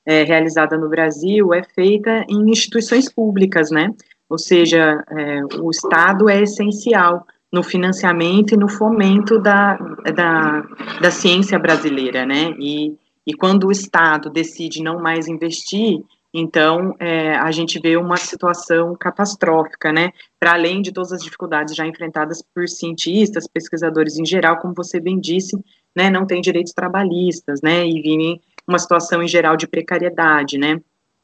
é, 0.06 0.24
realizada 0.24 0.78
no 0.78 0.90
Brasil 0.90 1.54
é 1.54 1.64
feita 1.64 2.26
em 2.30 2.50
instituições 2.50 3.12
públicas, 3.12 3.72
né? 3.72 3.94
Ou 4.30 4.38
seja, 4.38 5.04
é, 5.10 5.44
o 5.62 5.72
Estado 5.72 6.30
é 6.30 6.42
essencial 6.42 7.26
no 7.52 7.64
financiamento 7.64 8.54
e 8.54 8.58
no 8.58 8.68
fomento 8.68 9.40
da, 9.40 9.76
da, 10.14 10.62
da 11.02 11.12
ciência 11.12 11.58
brasileira, 11.58 12.26
né? 12.26 12.54
E, 12.60 12.96
e 13.26 13.34
quando 13.34 13.68
o 13.68 13.72
Estado 13.72 14.30
decide 14.30 14.84
não 14.84 15.00
mais 15.00 15.28
investir, 15.28 16.02
então 16.34 16.94
é, 17.00 17.36
a 17.36 17.50
gente 17.52 17.80
vê 17.80 17.96
uma 17.96 18.18
situação 18.18 18.96
catastrófica, 18.96 19.92
né? 19.92 20.12
Para 20.40 20.54
além 20.54 20.82
de 20.82 20.92
todas 20.92 21.14
as 21.14 21.24
dificuldades 21.24 21.76
já 21.76 21.88
enfrentadas 21.88 22.44
por 22.54 22.68
cientistas, 22.68 23.48
pesquisadores 23.48 24.18
em 24.18 24.26
geral, 24.26 24.58
como 24.58 24.74
você 24.76 25.00
bem 25.00 25.20
disse, 25.20 25.58
né? 25.96 26.10
Não 26.10 26.26
tem 26.26 26.42
direitos 26.42 26.74
trabalhistas, 26.74 27.62
né? 27.62 27.88
E 27.88 28.02
vivem 28.02 28.42
uma 28.68 28.78
situação 28.78 29.24
em 29.24 29.28
geral 29.28 29.56
de 29.56 29.66
precariedade, 29.66 30.58
né, 30.58 30.80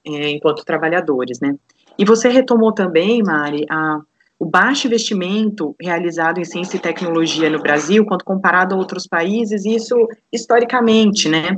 é, 0.06 0.30
enquanto 0.32 0.63
trabalhadores, 0.63 1.39
né. 1.39 1.56
E 1.98 2.06
você 2.06 2.30
retomou 2.30 2.72
também, 2.72 3.22
Mari, 3.22 3.65
a, 3.70 4.00
o 4.40 4.46
baixo 4.46 4.88
investimento 4.88 5.75
realizado 5.82 6.40
em 6.40 6.44
ciência 6.44 6.78
e 6.78 6.80
tecnologia 6.80 7.50
no 7.50 7.62
Brasil, 7.62 8.06
quando 8.06 8.24
comparado 8.24 8.75
a 8.75 8.78
outros 8.78 9.08
países, 9.08 9.66
isso 9.66 9.96
historicamente, 10.32 11.30
né, 11.30 11.56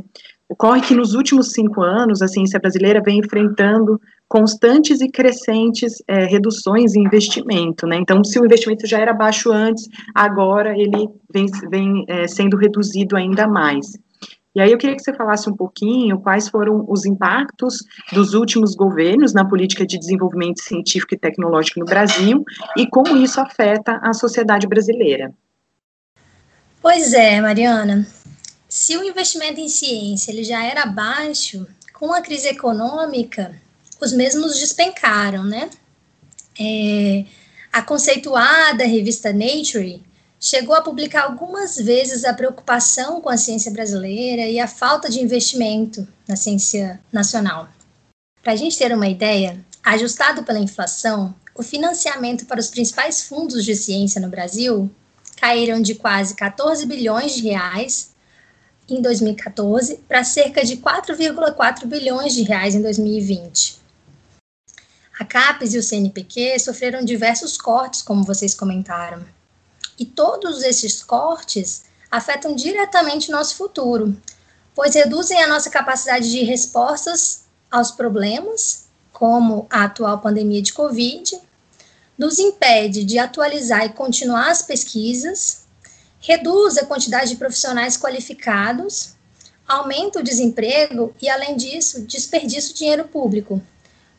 Ocorre 0.48 0.82
que 0.82 0.94
nos 0.94 1.16
últimos 1.16 1.54
cinco 1.54 1.82
anos 1.82 2.22
a 2.22 2.28
ciência 2.28 2.60
brasileira 2.60 3.02
vem 3.04 3.18
enfrentando 3.18 4.00
constantes 4.28 5.02
e 5.02 5.10
crescentes 5.10 6.04
é, 6.08 6.26
reduções 6.26 6.96
em 6.96 7.04
investimento, 7.04 7.88
né? 7.88 7.98
Então, 7.98 8.24
se 8.24 8.40
o 8.40 8.46
investimento 8.46 8.86
já 8.86 9.00
era 9.00 9.14
baixo 9.14 9.52
antes, 9.52 9.88
agora 10.14 10.78
ele 10.78 11.10
vem, 11.34 11.48
vem 11.70 12.06
é, 12.08 12.28
sendo 12.28 12.58
reduzido 12.58 13.16
ainda 13.16 13.48
mais. 13.48 13.88
E 14.56 14.62
aí 14.62 14.72
eu 14.72 14.78
queria 14.78 14.96
que 14.96 15.04
você 15.04 15.14
falasse 15.14 15.50
um 15.50 15.56
pouquinho 15.56 16.22
quais 16.22 16.48
foram 16.48 16.86
os 16.88 17.06
impactos 17.06 17.84
dos 18.14 18.34
últimos 18.34 18.74
governos 18.74 19.34
na 19.34 19.44
política 19.44 19.86
de 19.86 20.00
desenvolvimento 20.00 20.62
científico 20.62 21.14
e 21.14 21.18
tecnológico 21.18 21.82
no 21.82 21.86
Brasil 21.86 22.46
e 22.78 22.88
como 22.88 23.18
isso 23.18 23.42
afeta 23.42 24.00
a 24.02 24.14
sociedade 24.14 24.66
brasileira. 24.66 25.34
Pois 26.82 27.14
é, 27.14 27.42
Mariana. 27.42 28.08
Se 28.70 28.96
o 28.96 29.04
investimento 29.04 29.60
em 29.60 29.68
ciência 29.68 30.32
ele 30.32 30.44
já 30.44 30.64
era 30.64 30.86
baixo, 30.86 31.68
com 31.94 32.14
a 32.14 32.22
crise 32.22 32.48
econômica, 32.48 33.60
os 34.02 34.14
mesmos 34.14 34.60
despencaram, 34.60 35.44
né? 35.44 35.70
É, 36.58 37.26
a 37.74 37.82
conceituada 37.82 38.86
revista 38.86 39.34
Nature 39.34 40.02
chegou 40.46 40.76
a 40.76 40.82
publicar 40.82 41.24
algumas 41.24 41.76
vezes 41.76 42.24
a 42.24 42.32
preocupação 42.32 43.20
com 43.20 43.30
a 43.30 43.36
ciência 43.36 43.72
brasileira 43.72 44.44
e 44.44 44.60
a 44.60 44.68
falta 44.68 45.10
de 45.10 45.20
investimento 45.20 46.08
na 46.28 46.36
ciência 46.36 47.02
nacional. 47.12 47.68
Para 48.44 48.54
a 48.54 48.56
gente 48.56 48.78
ter 48.78 48.94
uma 48.94 49.08
ideia, 49.08 49.60
ajustado 49.84 50.44
pela 50.44 50.60
inflação, 50.60 51.34
o 51.56 51.64
financiamento 51.64 52.46
para 52.46 52.60
os 52.60 52.68
principais 52.68 53.24
fundos 53.24 53.66
de 53.66 53.76
ciência 53.76 54.22
no 54.22 54.30
Brasil 54.30 54.88
caíram 55.38 55.82
de 55.82 55.96
quase 55.96 56.36
14 56.36 56.86
bilhões 56.86 57.34
de 57.34 57.42
reais 57.42 58.12
em 58.88 59.02
2014 59.02 59.96
para 60.08 60.24
cerca 60.24 60.64
de 60.64 60.78
4,4 60.78 61.88
bilhões 61.88 62.36
de 62.36 62.44
reais 62.44 62.76
em 62.76 62.84
2020. 62.84 63.80
A 65.20 65.26
CAPES 65.26 65.74
e 65.74 65.80
o 65.80 65.84
CNPq 65.84 66.60
sofreram 66.60 67.04
diversos 67.04 67.58
cortes, 67.58 68.04
como 68.04 68.24
vocês 68.24 68.54
comentaram. 68.54 69.26
E 69.98 70.06
todos 70.06 70.62
esses 70.64 71.02
cortes 71.02 71.84
afetam 72.12 72.54
diretamente 72.54 73.30
o 73.30 73.32
nosso 73.32 73.56
futuro, 73.56 74.16
pois 74.74 74.94
reduzem 74.94 75.42
a 75.42 75.48
nossa 75.48 75.70
capacidade 75.70 76.30
de 76.30 76.44
respostas 76.44 77.46
aos 77.72 77.92
problemas, 77.92 78.86
como 79.14 79.66
a 79.70 79.86
atual 79.86 80.20
pandemia 80.20 80.62
de 80.62 80.74
Covid, 80.74 81.40
nos 82.18 82.40
impede 82.40 83.04
de 83.04 83.18
atualizar 83.18 83.86
e 83.86 83.94
continuar 83.94 84.52
as 84.52 84.62
pesquisas, 84.62 85.66
reduz 86.20 86.78
a 86.78 86.86
quantidade 86.86 87.32
de 87.32 87.38
profissionais 87.38 87.98
qualificados, 87.98 89.16
aumenta 89.68 90.20
o 90.20 90.24
desemprego 90.24 91.14
e, 91.22 91.30
além 91.30 91.56
disso, 91.56 92.02
desperdiça 92.02 92.72
o 92.72 92.76
dinheiro 92.76 93.06
público, 93.06 93.62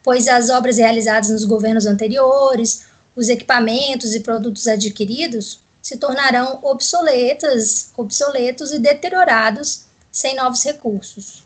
pois 0.03 0.29
as 0.29 0.51
obras 0.51 0.79
realizadas 0.79 1.31
nos 1.31 1.45
governos 1.45 1.87
anteriores, 1.87 2.87
os 3.15 3.29
equipamentos 3.29 4.15
e 4.15 4.21
produtos 4.21 4.67
adquiridos 4.67 5.61
se 5.87 5.99
tornarão 5.99 6.59
obsoletas, 6.65 7.93
obsoletos 7.97 8.73
e 8.73 8.79
deteriorados 8.81 9.87
sem 10.11 10.35
novos 10.35 10.65
recursos. 10.65 11.45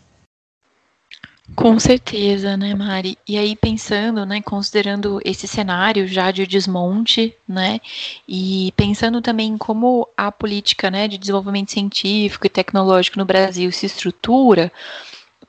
Com 1.54 1.78
certeza, 1.78 2.56
né, 2.56 2.74
Mari? 2.74 3.18
E 3.28 3.36
aí 3.36 3.54
pensando, 3.54 4.24
né, 4.24 4.40
considerando 4.40 5.20
esse 5.26 5.46
cenário 5.46 6.08
já 6.08 6.30
de 6.30 6.46
desmonte, 6.46 7.36
né, 7.46 7.80
e 8.26 8.72
pensando 8.76 9.20
também 9.20 9.58
como 9.58 10.08
a 10.16 10.32
política, 10.32 10.90
né, 10.90 11.06
de 11.06 11.18
desenvolvimento 11.18 11.72
científico 11.72 12.46
e 12.46 12.50
tecnológico 12.50 13.18
no 13.18 13.26
Brasil 13.26 13.70
se 13.70 13.84
estrutura, 13.84 14.72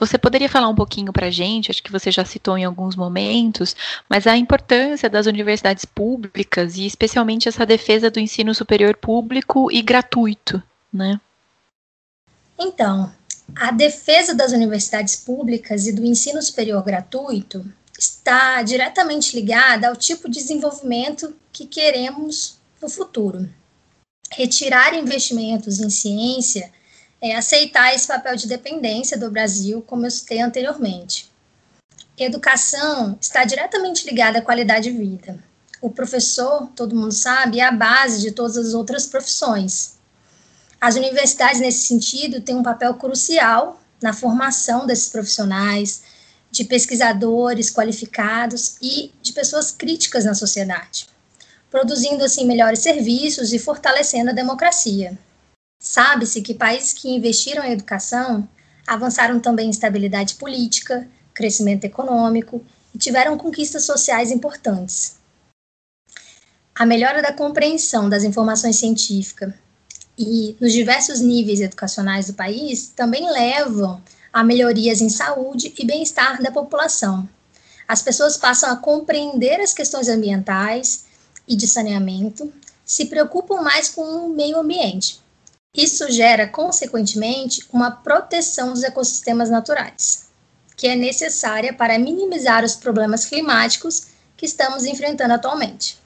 você 0.02 0.18
poderia 0.18 0.50
falar 0.50 0.68
um 0.68 0.74
pouquinho 0.74 1.14
para 1.14 1.28
a 1.28 1.30
gente, 1.30 1.70
acho 1.70 1.84
que 1.84 1.92
você 1.92 2.10
já 2.10 2.26
citou 2.26 2.58
em 2.58 2.66
alguns 2.66 2.96
momentos, 2.96 3.76
mas 4.10 4.26
a 4.26 4.36
importância 4.36 5.08
das 5.08 5.28
universidades 5.28 5.86
públicas 5.86 6.76
e 6.76 6.88
especialmente 6.88 7.48
essa 7.48 7.68
defesa 7.68 8.10
do 8.10 8.20
ensino 8.20 8.56
superior 8.56 8.98
público 8.98 9.72
e 9.72 9.80
gratuito, 9.84 10.62
né? 10.92 11.22
Então, 12.58 13.14
a 13.56 13.70
defesa 13.72 14.34
das 14.34 14.52
universidades 14.52 15.18
públicas 15.18 15.86
e 15.86 15.92
do 15.92 16.04
ensino 16.04 16.42
superior 16.42 16.84
gratuito 16.84 17.64
está 17.96 18.64
diretamente 18.64 19.36
ligada 19.36 19.88
ao 19.88 19.96
tipo 19.96 20.28
de 20.28 20.40
desenvolvimento 20.40 21.36
que 21.54 21.68
queremos 21.68 22.58
no 22.82 22.90
futuro. 22.90 23.48
Retirar 24.32 24.96
investimentos 24.96 25.80
em 25.80 25.92
ciência 25.92 26.72
é 27.22 27.36
aceitar 27.36 27.94
esse 27.94 28.08
papel 28.08 28.36
de 28.36 28.48
dependência 28.48 29.18
do 29.18 29.30
Brasil, 29.30 29.82
como 29.84 30.06
eu 30.06 30.12
citei 30.12 30.42
anteriormente. 30.42 31.32
Educação 32.18 33.18
está 33.22 33.44
diretamente 33.46 34.06
ligada 34.06 34.40
à 34.40 34.42
qualidade 34.42 34.92
de 34.92 34.98
vida. 34.98 35.42
O 35.80 35.90
professor, 35.90 36.68
todo 36.76 36.96
mundo 36.96 37.12
sabe, 37.12 37.60
é 37.60 37.64
a 37.64 37.72
base 37.72 38.22
de 38.22 38.32
todas 38.32 38.58
as 38.58 38.74
outras 38.74 39.06
profissões. 39.06 39.94
As 40.80 40.96
universidades, 40.96 41.62
nesse 41.62 41.86
sentido, 41.88 42.42
têm 42.42 42.56
um 42.56 42.64
papel 42.64 42.96
crucial 42.96 43.80
na 44.02 44.14
formação 44.14 44.86
desses 44.88 45.10
profissionais, 45.10 46.04
de 46.50 46.66
pesquisadores 46.66 47.72
qualificados 47.72 48.76
e 48.82 49.12
de 49.22 49.32
pessoas 49.32 49.72
críticas 49.72 50.26
na 50.26 50.34
sociedade, 50.34 51.08
produzindo 51.70 52.24
assim 52.24 52.46
melhores 52.46 52.80
serviços 52.80 53.54
e 53.54 53.60
fortalecendo 53.60 54.32
a 54.32 54.34
democracia. 54.34 55.18
Sabe-se 55.82 56.44
que 56.44 56.54
países 56.54 56.94
que 56.94 57.10
investiram 57.10 57.64
em 57.64 57.72
educação 57.72 58.48
avançaram 58.86 59.40
também 59.40 59.66
em 59.66 59.72
estabilidade 59.72 60.36
política, 60.36 61.08
crescimento 61.34 61.86
econômico 61.86 62.64
e 62.94 63.00
tiveram 63.00 63.36
conquistas 63.36 63.84
sociais 63.84 64.30
importantes. 64.30 65.16
A 66.76 66.86
melhora 66.86 67.20
da 67.24 67.34
compreensão 67.34 68.08
das 68.08 68.24
informações 68.24 68.76
científicas 68.76 69.52
e 70.16 70.56
nos 70.62 70.72
diversos 70.72 71.20
níveis 71.20 71.62
educacionais 71.62 72.28
do 72.28 72.36
país 72.36 72.90
também 72.96 73.28
levam 73.32 74.04
a 74.32 74.44
melhorias 74.44 75.02
em 75.02 75.10
saúde 75.10 75.74
e 75.76 75.84
bem-estar 75.84 76.44
da 76.44 76.52
população. 76.52 77.28
As 77.88 78.04
pessoas 78.04 78.38
passam 78.38 78.70
a 78.70 78.76
compreender 78.76 79.60
as 79.60 79.74
questões 79.74 80.08
ambientais 80.08 81.06
e 81.48 81.56
de 81.56 81.68
saneamento, 81.68 82.54
se 82.86 83.06
preocupam 83.06 83.64
mais 83.64 83.90
com 83.90 84.04
o 84.04 84.30
meio 84.30 84.60
ambiente, 84.60 85.21
isso 85.74 86.12
gera, 86.12 86.48
consequentemente, 86.48 87.66
uma 87.72 87.92
proteção 87.92 88.74
dos 88.74 88.84
ecossistemas 88.84 89.50
naturais, 89.50 90.30
que 90.76 90.88
é 90.88 90.96
necessária 90.96 91.74
para 91.74 91.98
minimizar 91.98 92.64
os 92.64 92.76
problemas 92.76 93.26
climáticos 93.26 94.08
que 94.36 94.46
estamos 94.46 94.84
enfrentando 94.84 95.34
atualmente. 95.34 95.98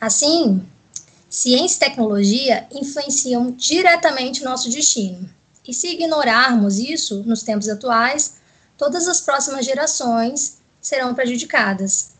Assim, 0.00 0.66
ciência 1.28 1.76
e 1.76 1.80
tecnologia 1.80 2.66
influenciam 2.70 3.50
diretamente 3.50 4.40
o 4.40 4.44
nosso 4.44 4.70
destino. 4.70 5.28
E 5.66 5.74
se 5.74 5.88
ignorarmos 5.88 6.78
isso 6.78 7.22
nos 7.24 7.42
tempos 7.42 7.68
atuais, 7.68 8.36
todas 8.76 9.08
as 9.08 9.20
próximas 9.20 9.64
gerações 9.64 10.58
serão 10.80 11.14
prejudicadas. 11.14 12.14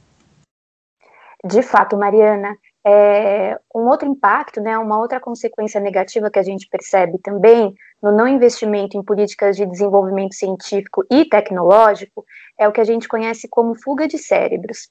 De 1.44 1.62
fato, 1.62 1.96
Mariana, 1.96 2.56
é, 2.86 3.58
um 3.74 3.88
outro 3.88 4.06
impacto, 4.06 4.60
né, 4.60 4.76
uma 4.76 4.98
outra 4.98 5.18
consequência 5.18 5.80
negativa 5.80 6.30
que 6.30 6.38
a 6.38 6.42
gente 6.42 6.68
percebe 6.68 7.18
também 7.18 7.74
no 8.02 8.12
não 8.12 8.28
investimento 8.28 8.96
em 8.96 9.02
políticas 9.02 9.56
de 9.56 9.64
desenvolvimento 9.64 10.34
científico 10.34 11.04
e 11.10 11.24
tecnológico 11.24 12.24
é 12.58 12.68
o 12.68 12.72
que 12.72 12.80
a 12.80 12.84
gente 12.84 13.08
conhece 13.08 13.48
como 13.48 13.74
fuga 13.74 14.06
de 14.06 14.18
cérebros. 14.18 14.90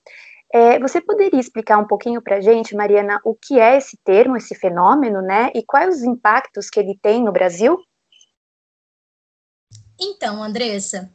É, 0.52 0.80
você 0.80 1.00
poderia 1.00 1.40
explicar 1.40 1.78
um 1.78 1.86
pouquinho 1.86 2.22
para 2.22 2.38
a 2.38 2.42
gente, 2.42 2.76
Mariana, 2.76 3.20
o 3.24 3.36
que 3.36 3.60
é 3.60 3.78
esse 3.78 3.98
termo, 4.04 4.38
esse 4.38 4.56
fenômeno, 4.56 5.22
né, 5.22 5.52
e 5.54 5.64
quais 5.64 5.98
os 5.98 6.04
impactos 6.04 6.70
que 6.70 6.80
ele 6.80 6.98
tem 7.02 7.24
no 7.24 7.32
Brasil? 7.32 7.80
Então, 10.00 10.44
Andressa, 10.44 11.12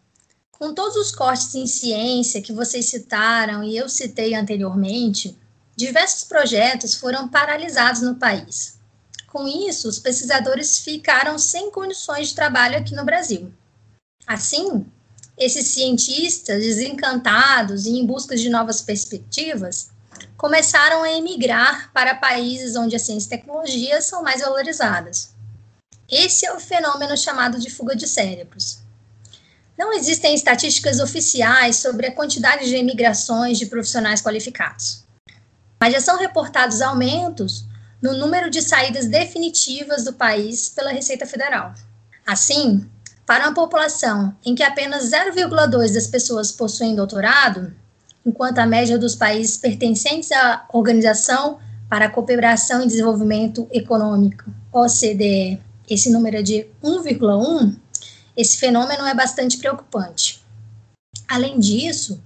com 0.52 0.72
todos 0.72 0.96
os 0.96 1.14
cortes 1.14 1.54
em 1.56 1.66
ciência 1.66 2.40
que 2.40 2.52
vocês 2.52 2.86
citaram 2.86 3.64
e 3.64 3.76
eu 3.76 3.88
citei 3.88 4.34
anteriormente, 4.34 5.36
diversos 5.78 6.24
projetos 6.24 6.94
foram 6.94 7.28
paralisados 7.28 8.02
no 8.02 8.16
país. 8.16 8.80
Com 9.28 9.46
isso, 9.46 9.88
os 9.88 10.00
pesquisadores 10.00 10.80
ficaram 10.80 11.38
sem 11.38 11.70
condições 11.70 12.30
de 12.30 12.34
trabalho 12.34 12.76
aqui 12.76 12.96
no 12.96 13.04
Brasil. 13.04 13.52
Assim, 14.26 14.84
esses 15.38 15.68
cientistas 15.68 16.64
desencantados 16.64 17.86
e 17.86 17.90
em 17.90 18.04
busca 18.04 18.36
de 18.36 18.50
novas 18.50 18.82
perspectivas 18.82 19.90
começaram 20.36 21.04
a 21.04 21.12
emigrar 21.12 21.92
para 21.92 22.16
países 22.16 22.74
onde 22.74 22.96
a 22.96 22.98
ciência 22.98 23.28
e 23.28 23.38
tecnologia 23.38 24.02
são 24.02 24.20
mais 24.20 24.40
valorizadas. 24.40 25.30
Esse 26.10 26.44
é 26.44 26.52
o 26.52 26.58
fenômeno 26.58 27.16
chamado 27.16 27.56
de 27.56 27.70
fuga 27.70 27.94
de 27.94 28.08
cérebros. 28.08 28.80
Não 29.78 29.92
existem 29.92 30.34
estatísticas 30.34 30.98
oficiais 30.98 31.76
sobre 31.76 32.08
a 32.08 32.12
quantidade 32.12 32.64
de 32.64 32.74
emigrações 32.74 33.58
de 33.58 33.66
profissionais 33.66 34.20
qualificados 34.20 35.06
mas 35.80 35.92
já 35.92 36.00
são 36.00 36.18
reportados 36.18 36.80
aumentos 36.80 37.66
no 38.00 38.16
número 38.16 38.50
de 38.50 38.62
saídas 38.62 39.06
definitivas 39.06 40.04
do 40.04 40.12
país 40.12 40.68
pela 40.68 40.90
Receita 40.92 41.26
Federal. 41.26 41.74
Assim, 42.26 42.88
para 43.26 43.44
uma 43.44 43.54
população 43.54 44.34
em 44.44 44.54
que 44.54 44.62
apenas 44.62 45.10
0,2 45.10 45.92
das 45.92 46.06
pessoas 46.06 46.52
possuem 46.52 46.94
doutorado, 46.94 47.72
enquanto 48.24 48.58
a 48.58 48.66
média 48.66 48.98
dos 48.98 49.14
países 49.14 49.56
pertencentes 49.56 50.30
à 50.32 50.64
Organização 50.72 51.58
para 51.88 52.06
a 52.06 52.10
Cooperação 52.10 52.82
e 52.82 52.86
Desenvolvimento 52.86 53.66
Econômico, 53.72 54.44
OCDE, 54.72 55.60
esse 55.88 56.10
número 56.10 56.36
é 56.36 56.42
de 56.42 56.66
1,1, 56.82 57.76
esse 58.36 58.58
fenômeno 58.58 59.06
é 59.06 59.14
bastante 59.14 59.56
preocupante. 59.56 60.44
Além 61.26 61.58
disso, 61.58 62.22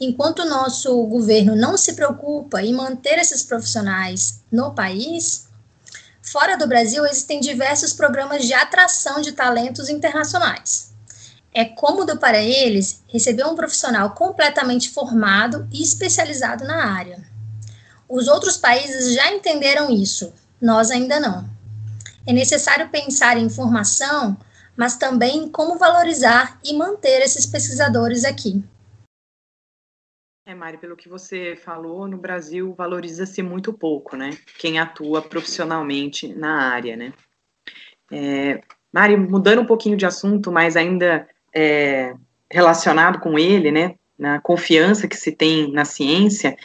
enquanto 0.00 0.40
o 0.40 0.48
nosso 0.48 1.04
governo 1.06 1.54
não 1.54 1.76
se 1.76 1.92
preocupa 1.92 2.62
em 2.62 2.72
manter 2.72 3.18
esses 3.18 3.42
profissionais 3.42 4.42
no 4.50 4.72
país, 4.72 5.48
fora 6.22 6.56
do 6.56 6.66
Brasil 6.66 7.04
existem 7.04 7.40
diversos 7.40 7.92
programas 7.92 8.44
de 8.46 8.54
atração 8.54 9.20
de 9.20 9.32
talentos 9.32 9.88
internacionais. 9.88 10.92
É 11.52 11.64
cômodo 11.64 12.16
para 12.16 12.40
eles 12.40 13.02
receber 13.08 13.44
um 13.44 13.54
profissional 13.54 14.10
completamente 14.10 14.90
formado 14.90 15.68
e 15.72 15.82
especializado 15.82 16.64
na 16.64 16.94
área. 16.94 17.22
Os 18.08 18.28
outros 18.28 18.56
países 18.56 19.14
já 19.14 19.32
entenderam 19.32 19.90
isso, 19.90 20.32
nós 20.60 20.90
ainda 20.90 21.20
não. 21.20 21.48
É 22.26 22.32
necessário 22.32 22.88
pensar 22.88 23.36
em 23.36 23.48
formação 23.48 24.36
mas 24.80 24.96
também 24.96 25.46
como 25.46 25.76
valorizar 25.76 26.58
e 26.64 26.72
manter 26.72 27.20
esses 27.20 27.44
pesquisadores 27.44 28.24
aqui. 28.24 28.64
É, 30.50 30.54
Mari, 30.54 30.78
pelo 30.78 30.96
que 30.96 31.08
você 31.08 31.54
falou, 31.54 32.08
no 32.08 32.16
Brasil 32.16 32.74
valoriza-se 32.76 33.40
muito 33.40 33.72
pouco, 33.72 34.16
né? 34.16 34.30
Quem 34.58 34.80
atua 34.80 35.22
profissionalmente 35.22 36.26
na 36.34 36.72
área, 36.72 36.96
né? 36.96 37.12
É, 38.10 38.60
Mari, 38.92 39.16
mudando 39.16 39.60
um 39.60 39.64
pouquinho 39.64 39.96
de 39.96 40.04
assunto, 40.04 40.50
mas 40.50 40.76
ainda 40.76 41.28
é, 41.54 42.14
relacionado 42.50 43.20
com 43.20 43.38
ele, 43.38 43.70
né? 43.70 43.94
Na 44.18 44.40
confiança 44.40 45.06
que 45.06 45.16
se 45.16 45.30
tem 45.30 45.70
na 45.70 45.84
ciência, 45.84 46.56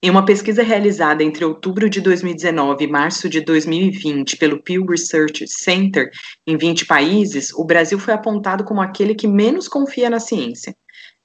em 0.00 0.08
uma 0.08 0.24
pesquisa 0.24 0.62
realizada 0.62 1.24
entre 1.24 1.44
outubro 1.44 1.90
de 1.90 2.00
2019 2.00 2.84
e 2.84 2.86
março 2.86 3.28
de 3.28 3.40
2020 3.40 4.36
pelo 4.36 4.62
Pew 4.62 4.86
Research 4.86 5.48
Center 5.48 6.12
em 6.46 6.56
20 6.56 6.86
países, 6.86 7.52
o 7.54 7.64
Brasil 7.64 7.98
foi 7.98 8.14
apontado 8.14 8.62
como 8.62 8.80
aquele 8.80 9.16
que 9.16 9.26
menos 9.26 9.66
confia 9.66 10.08
na 10.08 10.20
ciência. 10.20 10.76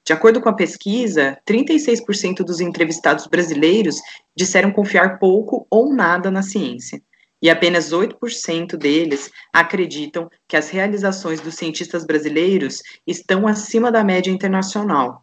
De 0.08 0.14
acordo 0.14 0.40
com 0.40 0.48
a 0.48 0.54
pesquisa, 0.54 1.36
36% 1.46 2.36
dos 2.36 2.60
entrevistados 2.60 3.26
brasileiros 3.26 4.00
disseram 4.34 4.72
confiar 4.72 5.18
pouco 5.18 5.66
ou 5.70 5.94
nada 5.94 6.30
na 6.30 6.40
ciência. 6.40 7.02
E 7.42 7.50
apenas 7.50 7.92
8% 7.92 8.74
deles 8.78 9.30
acreditam 9.52 10.30
que 10.48 10.56
as 10.56 10.70
realizações 10.70 11.42
dos 11.42 11.56
cientistas 11.56 12.06
brasileiros 12.06 12.82
estão 13.06 13.46
acima 13.46 13.92
da 13.92 14.02
média 14.02 14.30
internacional. 14.30 15.22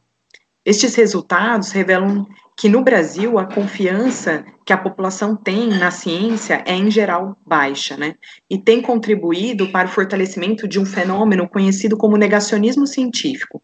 Estes 0.64 0.94
resultados 0.94 1.72
revelam 1.72 2.24
que 2.56 2.70
no 2.70 2.84
Brasil 2.84 3.40
a 3.40 3.46
confiança 3.46 4.46
que 4.64 4.72
a 4.72 4.78
população 4.78 5.36
tem 5.36 5.68
na 5.68 5.90
ciência 5.90 6.64
é 6.64 6.76
em 6.76 6.92
geral 6.92 7.36
baixa, 7.44 7.98
né? 7.98 8.14
E 8.48 8.60
tem 8.60 8.84
contribuído 8.84 9.72
para 9.72 9.88
o 9.88 9.92
fortalecimento 9.92 10.68
de 10.68 10.80
um 10.80 10.86
fenômeno 10.86 11.50
conhecido 11.50 11.98
como 11.98 12.18
negacionismo 12.18 12.86
científico. 12.86 13.64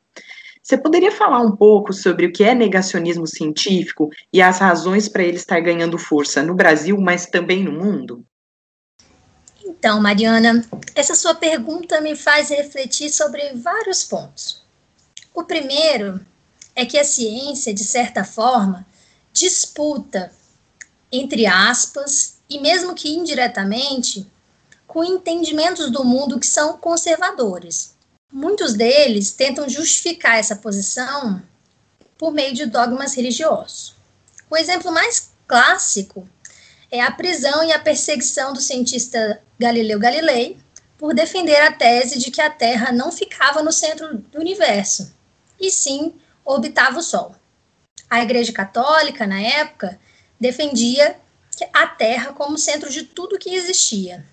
Você 0.64 0.78
poderia 0.78 1.12
falar 1.12 1.40
um 1.40 1.56
pouco 1.56 1.92
sobre 1.92 2.28
o 2.28 2.32
que 2.32 2.44
é 2.44 2.54
negacionismo 2.54 3.26
científico 3.26 4.10
e 4.32 4.42
as 4.42 4.60
razões 4.60 5.10
para 5.10 5.24
ele 5.24 5.38
estar 5.38 5.60
ganhando 5.60 5.98
força 5.98 6.44
no 6.44 6.54
Brasil, 6.54 7.00
mas 7.00 7.26
também 7.26 7.64
no 7.64 7.72
mundo? 7.72 8.24
Então, 9.64 10.00
Mariana, 10.00 10.64
essa 10.94 11.16
sua 11.16 11.34
pergunta 11.34 12.00
me 12.02 12.16
faz 12.16 12.50
refletir 12.50 13.10
sobre 13.10 13.54
vários 13.56 14.04
pontos. 14.04 14.64
O 15.34 15.44
primeiro 15.44 16.20
é 16.76 16.86
que 16.86 17.00
a 17.00 17.04
ciência, 17.04 17.74
de 17.74 17.84
certa 17.84 18.24
forma, 18.24 18.86
disputa, 19.34 20.32
entre 21.12 21.48
aspas, 21.48 22.38
e 22.50 22.60
mesmo 22.60 22.94
que 22.94 23.10
indiretamente, 23.10 24.28
com 24.86 25.04
entendimentos 25.04 25.90
do 25.90 26.04
mundo 26.04 26.40
que 26.40 26.46
são 26.46 26.78
conservadores. 26.78 27.96
Muitos 28.32 28.74
deles 28.74 29.32
tentam 29.32 29.68
justificar 29.68 30.38
essa 30.38 30.56
posição 30.56 31.42
por 32.18 32.32
meio 32.32 32.54
de 32.54 32.66
dogmas 32.66 33.14
religiosos. 33.14 33.96
O 34.50 34.56
exemplo 34.56 34.92
mais 34.92 35.32
clássico 35.46 36.28
é 36.90 37.02
a 37.02 37.12
prisão 37.12 37.64
e 37.64 37.74
a 37.74 37.80
perseguição 37.80 38.54
do 38.54 38.62
cientista 38.62 39.42
Galileu 39.60 40.00
Galilei 40.00 40.58
por 40.98 41.14
defender 41.14 41.60
a 41.62 41.72
tese 41.72 42.20
de 42.20 42.32
que 42.32 42.40
a 42.40 42.50
Terra 42.50 42.92
não 42.92 43.12
ficava 43.12 43.62
no 43.64 43.72
centro 43.72 44.18
do 44.18 44.40
universo, 44.40 45.14
e 45.60 45.72
sim 45.72 46.14
orbitava 46.46 47.00
o 47.00 47.04
Sol. 47.04 47.36
A 48.10 48.22
Igreja 48.22 48.54
Católica, 48.54 49.26
na 49.26 49.42
época, 49.42 50.00
defendia 50.40 51.18
a 51.74 51.88
Terra 51.88 52.34
como 52.34 52.58
centro 52.58 52.90
de 52.90 53.04
tudo 53.04 53.40
que 53.40 53.54
existia. 53.54 54.26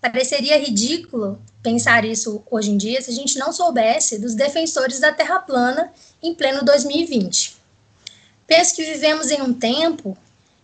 Pareceria 0.00 0.58
ridículo 0.58 1.40
pensar 1.62 2.04
isso 2.04 2.42
hoje 2.50 2.70
em 2.70 2.76
dia 2.76 3.02
se 3.02 3.10
a 3.10 3.14
gente 3.14 3.38
não 3.38 3.52
soubesse 3.52 4.18
dos 4.18 4.34
defensores 4.34 5.00
da 5.00 5.12
Terra 5.12 5.40
plana 5.40 5.92
em 6.22 6.34
pleno 6.34 6.64
2020. 6.64 7.56
Penso 8.46 8.74
que 8.74 8.84
vivemos 8.84 9.30
em 9.30 9.42
um 9.42 9.52
tempo 9.52 10.16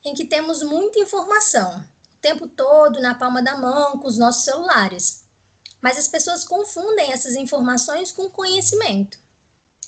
em 0.04 0.14
que 0.14 0.24
temos 0.24 0.62
muita 0.62 1.00
informação, 1.00 1.80
o 1.80 2.16
tempo 2.20 2.46
todo 2.46 3.00
na 3.00 3.14
palma 3.14 3.42
da 3.42 3.56
mão, 3.56 3.98
com 3.98 4.06
os 4.06 4.18
nossos 4.18 4.44
celulares. 4.44 5.24
Mas 5.80 5.98
as 5.98 6.06
pessoas 6.06 6.44
confundem 6.44 7.10
essas 7.12 7.34
informações 7.34 8.12
com 8.12 8.30
conhecimento. 8.30 9.18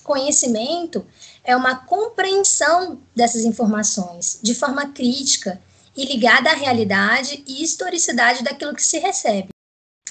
Conhecimento 0.02 1.06
é 1.44 1.56
uma 1.56 1.76
compreensão 1.76 3.00
dessas 3.14 3.44
informações 3.44 4.40
de 4.42 4.54
forma 4.54 4.88
crítica 4.88 5.60
e 5.96 6.04
ligada 6.04 6.50
à 6.50 6.54
realidade 6.54 7.42
e 7.46 7.62
historicidade 7.62 8.42
daquilo 8.42 8.74
que 8.74 8.84
se 8.84 8.98
recebe. 8.98 9.48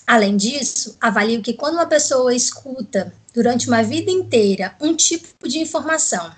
Além 0.06 0.36
disso, 0.36 0.98
avalio 1.00 1.42
que 1.42 1.54
quando 1.54 1.76
uma 1.76 1.86
pessoa 1.86 2.36
escuta 2.36 3.14
durante 3.34 3.68
uma 3.68 3.82
vida 3.82 4.12
inteira 4.12 4.76
um 4.80 4.96
tipo 4.96 5.48
de 5.48 5.60
informação, 5.60 6.32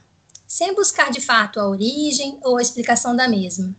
sem 0.48 0.74
buscar 0.76 1.12
de 1.12 1.20
fato 1.20 1.60
a 1.60 1.68
origem 1.68 2.40
ou 2.44 2.58
a 2.58 2.62
explicação 2.62 3.16
da 3.16 3.28
mesma, 3.28 3.76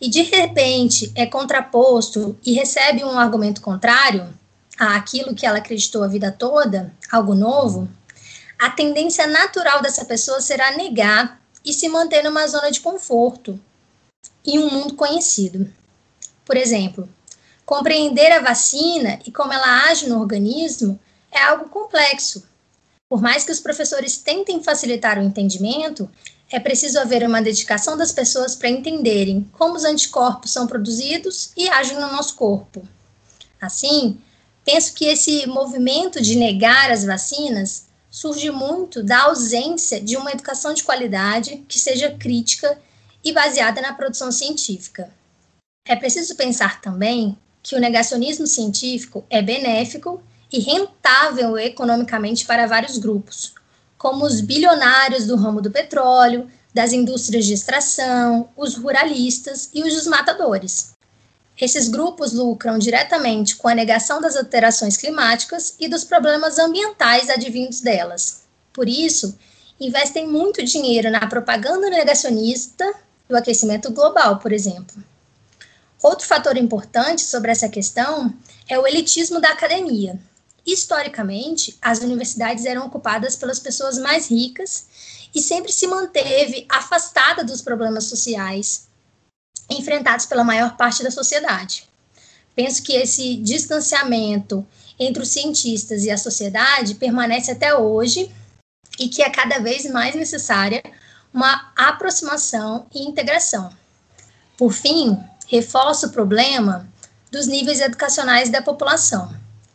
e 0.00 0.08
de 0.08 0.22
repente 0.22 1.12
é 1.14 1.26
contraposto 1.26 2.38
e 2.44 2.54
recebe 2.54 3.04
um 3.04 3.18
argumento 3.18 3.60
contrário 3.60 4.32
àquilo 4.78 5.34
que 5.34 5.44
ela 5.44 5.58
acreditou 5.58 6.02
a 6.02 6.08
vida 6.08 6.30
toda, 6.30 6.94
algo 7.10 7.34
novo, 7.34 7.88
a 8.58 8.70
tendência 8.70 9.26
natural 9.26 9.82
dessa 9.82 10.04
pessoa 10.04 10.40
será 10.40 10.76
negar 10.76 11.40
e 11.64 11.72
se 11.72 11.88
manter 11.88 12.22
numa 12.24 12.46
zona 12.46 12.70
de 12.70 12.80
conforto 12.80 13.60
em 14.48 14.58
um 14.58 14.70
mundo 14.70 14.94
conhecido. 14.94 15.70
Por 16.44 16.56
exemplo, 16.56 17.08
compreender 17.66 18.32
a 18.32 18.40
vacina 18.40 19.18
e 19.26 19.30
como 19.30 19.52
ela 19.52 19.90
age 19.90 20.08
no 20.08 20.18
organismo 20.18 20.98
é 21.30 21.38
algo 21.42 21.68
complexo. 21.68 22.46
Por 23.08 23.20
mais 23.20 23.44
que 23.44 23.52
os 23.52 23.60
professores 23.60 24.16
tentem 24.16 24.62
facilitar 24.62 25.18
o 25.18 25.22
entendimento, 25.22 26.10
é 26.50 26.58
preciso 26.58 26.98
haver 26.98 27.26
uma 27.26 27.42
dedicação 27.42 27.96
das 27.96 28.10
pessoas 28.10 28.56
para 28.56 28.70
entenderem 28.70 29.48
como 29.52 29.74
os 29.74 29.84
anticorpos 29.84 30.50
são 30.50 30.66
produzidos 30.66 31.50
e 31.54 31.68
agem 31.68 31.98
no 31.98 32.10
nosso 32.10 32.34
corpo. 32.34 32.86
Assim, 33.60 34.18
penso 34.64 34.94
que 34.94 35.04
esse 35.04 35.46
movimento 35.46 36.22
de 36.22 36.36
negar 36.36 36.90
as 36.90 37.04
vacinas 37.04 37.86
surge 38.10 38.50
muito 38.50 39.02
da 39.02 39.24
ausência 39.24 40.00
de 40.00 40.16
uma 40.16 40.32
educação 40.32 40.72
de 40.72 40.82
qualidade 40.82 41.62
que 41.68 41.78
seja 41.78 42.16
crítica 42.18 42.78
e 43.28 43.32
baseada 43.32 43.80
na 43.80 43.92
produção 43.92 44.32
científica. 44.32 45.10
É 45.86 45.94
preciso 45.94 46.34
pensar 46.34 46.80
também 46.80 47.36
que 47.62 47.76
o 47.76 47.80
negacionismo 47.80 48.46
científico 48.46 49.24
é 49.28 49.42
benéfico 49.42 50.22
e 50.50 50.58
rentável 50.60 51.58
economicamente 51.58 52.46
para 52.46 52.66
vários 52.66 52.96
grupos, 52.96 53.54
como 53.96 54.24
os 54.24 54.40
bilionários 54.40 55.26
do 55.26 55.36
ramo 55.36 55.60
do 55.60 55.70
petróleo, 55.70 56.50
das 56.72 56.92
indústrias 56.92 57.44
de 57.44 57.52
extração, 57.52 58.48
os 58.56 58.76
ruralistas 58.76 59.70
e 59.74 59.82
os 59.82 59.92
desmatadores. 59.92 60.92
Esses 61.60 61.88
grupos 61.88 62.32
lucram 62.32 62.78
diretamente 62.78 63.56
com 63.56 63.68
a 63.68 63.74
negação 63.74 64.20
das 64.20 64.36
alterações 64.36 64.96
climáticas 64.96 65.74
e 65.80 65.88
dos 65.88 66.04
problemas 66.04 66.58
ambientais 66.58 67.28
advindos 67.28 67.80
delas. 67.80 68.42
Por 68.72 68.88
isso, 68.88 69.36
investem 69.80 70.26
muito 70.26 70.64
dinheiro 70.64 71.10
na 71.10 71.26
propaganda 71.26 71.90
negacionista 71.90 72.94
do 73.28 73.36
aquecimento 73.36 73.90
global, 73.90 74.38
por 74.38 74.52
exemplo. 74.52 75.02
Outro 76.02 76.26
fator 76.26 76.56
importante 76.56 77.22
sobre 77.22 77.50
essa 77.50 77.68
questão 77.68 78.32
é 78.68 78.78
o 78.78 78.86
elitismo 78.86 79.40
da 79.40 79.50
academia. 79.50 80.18
Historicamente, 80.64 81.76
as 81.82 81.98
universidades 82.00 82.64
eram 82.64 82.86
ocupadas 82.86 83.34
pelas 83.36 83.58
pessoas 83.58 83.98
mais 83.98 84.30
ricas 84.30 84.86
e 85.34 85.40
sempre 85.40 85.72
se 85.72 85.86
manteve 85.86 86.66
afastada 86.68 87.44
dos 87.44 87.60
problemas 87.60 88.04
sociais 88.04 88.86
enfrentados 89.70 90.24
pela 90.26 90.44
maior 90.44 90.76
parte 90.76 91.02
da 91.02 91.10
sociedade. 91.10 91.84
Penso 92.54 92.82
que 92.82 92.94
esse 92.94 93.36
distanciamento 93.36 94.66
entre 94.98 95.22
os 95.22 95.28
cientistas 95.28 96.04
e 96.04 96.10
a 96.10 96.18
sociedade 96.18 96.94
permanece 96.94 97.50
até 97.50 97.74
hoje 97.74 98.32
e 98.98 99.08
que 99.08 99.22
é 99.22 99.30
cada 99.30 99.58
vez 99.58 99.88
mais 99.90 100.14
necessária 100.14 100.82
uma 101.32 101.72
aproximação 101.76 102.86
e 102.94 103.02
integração. 103.02 103.70
Por 104.56 104.72
fim, 104.72 105.16
reforça 105.46 106.06
o 106.06 106.12
problema 106.12 106.88
dos 107.30 107.46
níveis 107.46 107.80
educacionais 107.80 108.50
da 108.50 108.62
população. 108.62 109.34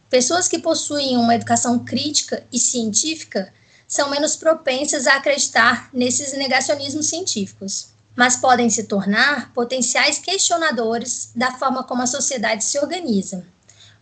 Pessoas 0.09 0.47
que 0.47 0.59
possuem 0.59 1.17
uma 1.17 1.35
educação 1.35 1.79
crítica 1.79 2.43
e 2.51 2.59
científica 2.59 3.51
são 3.87 4.09
menos 4.09 4.35
propensas 4.35 5.07
a 5.07 5.15
acreditar 5.15 5.89
nesses 5.93 6.33
negacionismos 6.33 7.07
científicos, 7.07 7.87
mas 8.15 8.35
podem 8.35 8.69
se 8.69 8.83
tornar 8.83 9.51
potenciais 9.53 10.19
questionadores 10.19 11.31
da 11.35 11.51
forma 11.53 11.83
como 11.83 12.01
a 12.01 12.07
sociedade 12.07 12.63
se 12.63 12.77
organiza. 12.79 13.45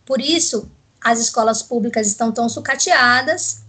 Por 0.04 0.20
isso, 0.20 0.70
as 1.00 1.18
escolas 1.18 1.62
públicas 1.62 2.06
estão 2.06 2.30
tão 2.30 2.48
sucateadas, 2.48 3.62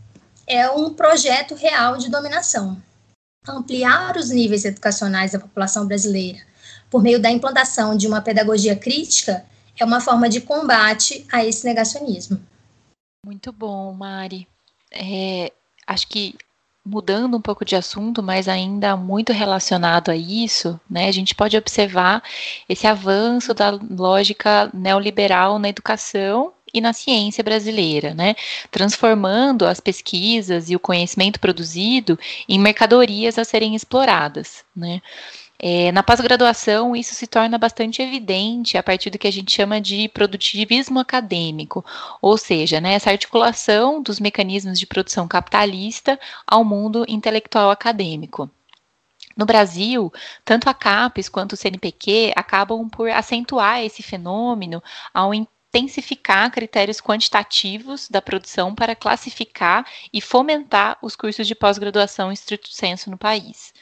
é 0.45 0.69
um 0.69 0.93
projeto 0.93 1.55
real 1.55 1.97
de 1.97 2.09
dominação. 2.09 2.81
Ampliar 3.47 4.15
os 4.17 4.29
níveis 4.29 4.65
educacionais 4.65 5.31
da 5.31 5.39
população 5.39 5.85
brasileira 5.85 6.39
por 6.93 7.01
meio 7.01 7.19
da 7.19 7.31
implantação 7.31 7.97
de 7.97 8.07
uma 8.07 8.21
pedagogia 8.21 8.75
crítica 8.75 9.43
é 9.79 9.83
uma 9.83 9.99
forma 9.99 10.29
de 10.29 10.41
combate 10.41 11.25
a 11.31 11.43
esse 11.43 11.65
negacionismo. 11.65 12.39
Muito 13.25 13.51
bom, 13.51 13.91
Mari. 13.93 14.47
É, 14.91 15.51
acho 15.87 16.07
que 16.07 16.35
mudando 16.85 17.35
um 17.35 17.41
pouco 17.41 17.65
de 17.65 17.75
assunto, 17.75 18.21
mas 18.21 18.47
ainda 18.47 18.95
muito 18.95 19.33
relacionado 19.33 20.11
a 20.11 20.15
isso, 20.15 20.79
né, 20.89 21.07
a 21.07 21.11
gente 21.11 21.33
pode 21.33 21.57
observar 21.57 22.21
esse 22.67 22.85
avanço 22.85 23.53
da 23.53 23.71
lógica 23.71 24.69
neoliberal 24.73 25.57
na 25.57 25.69
educação 25.69 26.53
e 26.73 26.81
na 26.81 26.93
ciência 26.93 27.43
brasileira, 27.43 28.13
né, 28.13 28.35
transformando 28.71 29.65
as 29.65 29.79
pesquisas 29.79 30.69
e 30.69 30.75
o 30.75 30.79
conhecimento 30.79 31.39
produzido 31.39 32.17
em 32.49 32.59
mercadorias 32.59 33.37
a 33.37 33.43
serem 33.43 33.75
exploradas, 33.75 34.65
né. 34.75 35.01
É, 35.65 35.93
na 35.93 36.03
pós-graduação, 36.03 36.93
isso 36.93 37.15
se 37.15 37.25
torna 37.25 37.57
bastante 37.57 38.01
evidente 38.01 38.77
a 38.77 38.83
partir 38.83 39.09
do 39.09 39.17
que 39.17 39.27
a 39.27 39.31
gente 39.31 39.55
chama 39.55 39.79
de 39.79 40.09
produtivismo 40.09 40.99
acadêmico, 40.99 41.85
ou 42.21 42.37
seja, 42.37 42.81
né, 42.81 42.95
essa 42.95 43.11
articulação 43.11 44.01
dos 44.01 44.19
mecanismos 44.19 44.77
de 44.77 44.85
produção 44.85 45.25
capitalista 45.25 46.19
ao 46.45 46.65
mundo 46.65 47.05
intelectual 47.07 47.71
acadêmico. 47.71 48.49
No 49.37 49.45
Brasil, 49.45 50.11
tanto 50.43 50.69
a 50.69 50.73
CAPES 50.73 51.29
quanto 51.29 51.53
o 51.53 51.57
CNPq 51.57 52.33
acabam 52.35 52.89
por 52.89 53.09
acentuar 53.09 53.81
esse 53.83 54.03
fenômeno 54.03 54.83
ao 55.13 55.33
intensificar 55.73 56.51
critérios 56.51 57.01
quantitativos 57.01 58.07
da 58.07 58.21
produção 58.21 58.75
para 58.75 58.95
classificar 58.95 59.85
e 60.13 60.21
fomentar 60.21 60.97
os 61.01 61.15
cursos 61.15 61.47
de 61.47 61.55
pós-graduação 61.55 62.29
em 62.29 62.33
estrito 62.33 62.71
senso 62.71 63.09
no 63.09 63.17
país 63.17 63.73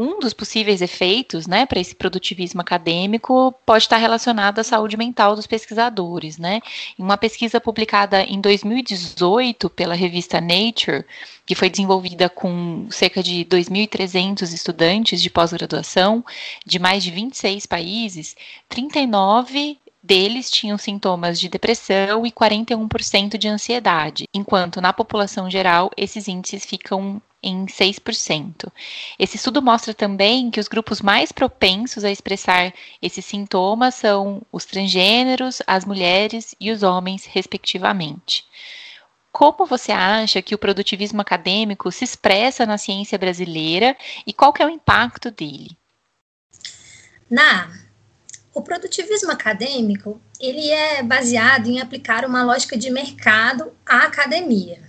um 0.00 0.18
dos 0.18 0.32
possíveis 0.32 0.80
efeitos, 0.80 1.46
né, 1.46 1.66
para 1.66 1.78
esse 1.78 1.94
produtivismo 1.94 2.62
acadêmico 2.62 3.52
pode 3.66 3.84
estar 3.84 3.98
relacionado 3.98 4.58
à 4.58 4.64
saúde 4.64 4.96
mental 4.96 5.36
dos 5.36 5.46
pesquisadores, 5.46 6.38
né? 6.38 6.62
Em 6.98 7.02
uma 7.02 7.18
pesquisa 7.18 7.60
publicada 7.60 8.22
em 8.22 8.40
2018 8.40 9.68
pela 9.68 9.94
revista 9.94 10.40
Nature, 10.40 11.04
que 11.44 11.54
foi 11.54 11.68
desenvolvida 11.68 12.30
com 12.30 12.86
cerca 12.90 13.22
de 13.22 13.44
2.300 13.44 14.54
estudantes 14.54 15.20
de 15.20 15.28
pós-graduação 15.28 16.24
de 16.64 16.78
mais 16.78 17.04
de 17.04 17.10
26 17.10 17.66
países, 17.66 18.34
39 18.70 19.76
deles 20.02 20.50
tinham 20.50 20.78
sintomas 20.78 21.38
de 21.38 21.48
depressão 21.48 22.26
e 22.26 22.32
41% 22.32 23.36
de 23.36 23.48
ansiedade, 23.48 24.24
enquanto 24.34 24.80
na 24.80 24.92
população 24.92 25.50
geral 25.50 25.90
esses 25.96 26.26
índices 26.26 26.64
ficam 26.64 27.20
em 27.42 27.66
6%. 27.66 28.70
Esse 29.18 29.36
estudo 29.36 29.62
mostra 29.62 29.94
também 29.94 30.50
que 30.50 30.60
os 30.60 30.68
grupos 30.68 31.00
mais 31.00 31.32
propensos 31.32 32.04
a 32.04 32.10
expressar 32.10 32.72
esses 33.00 33.24
sintomas 33.24 33.94
são 33.94 34.42
os 34.52 34.64
transgêneros, 34.64 35.62
as 35.66 35.84
mulheres 35.84 36.54
e 36.60 36.70
os 36.70 36.82
homens, 36.82 37.24
respectivamente. 37.24 38.44
Como 39.32 39.64
você 39.64 39.92
acha 39.92 40.42
que 40.42 40.54
o 40.54 40.58
produtivismo 40.58 41.20
acadêmico 41.20 41.90
se 41.92 42.04
expressa 42.04 42.66
na 42.66 42.76
ciência 42.76 43.16
brasileira 43.16 43.96
e 44.26 44.32
qual 44.32 44.52
que 44.52 44.62
é 44.62 44.66
o 44.66 44.70
impacto 44.70 45.30
dele? 45.30 45.78
Na 47.30 47.70
o 48.52 48.62
produtivismo 48.62 49.30
acadêmico, 49.30 50.20
ele 50.40 50.68
é 50.70 51.02
baseado 51.02 51.68
em 51.68 51.80
aplicar 51.80 52.24
uma 52.24 52.42
lógica 52.42 52.76
de 52.76 52.90
mercado 52.90 53.72
à 53.86 54.04
academia. 54.04 54.82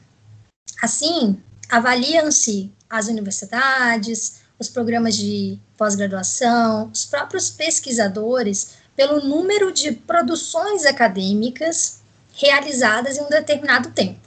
Assim, 0.81 1.41
avaliam-se 1.69 2.71
as 2.89 3.07
universidades, 3.07 4.41
os 4.57 4.67
programas 4.67 5.15
de 5.15 5.59
pós-graduação, 5.77 6.89
os 6.91 7.05
próprios 7.05 7.49
pesquisadores, 7.49 8.77
pelo 8.95 9.21
número 9.21 9.71
de 9.71 9.91
produções 9.91 10.85
acadêmicas 10.85 12.01
realizadas 12.33 13.17
em 13.17 13.21
um 13.21 13.29
determinado 13.29 13.91
tempo. 13.91 14.19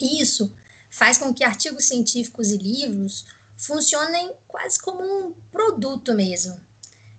Isso 0.00 0.54
faz 0.88 1.18
com 1.18 1.32
que 1.32 1.44
artigos 1.44 1.86
científicos 1.86 2.50
e 2.50 2.56
livros 2.56 3.26
funcionem 3.56 4.32
quase 4.48 4.80
como 4.80 5.02
um 5.02 5.32
produto 5.52 6.14
mesmo, 6.14 6.60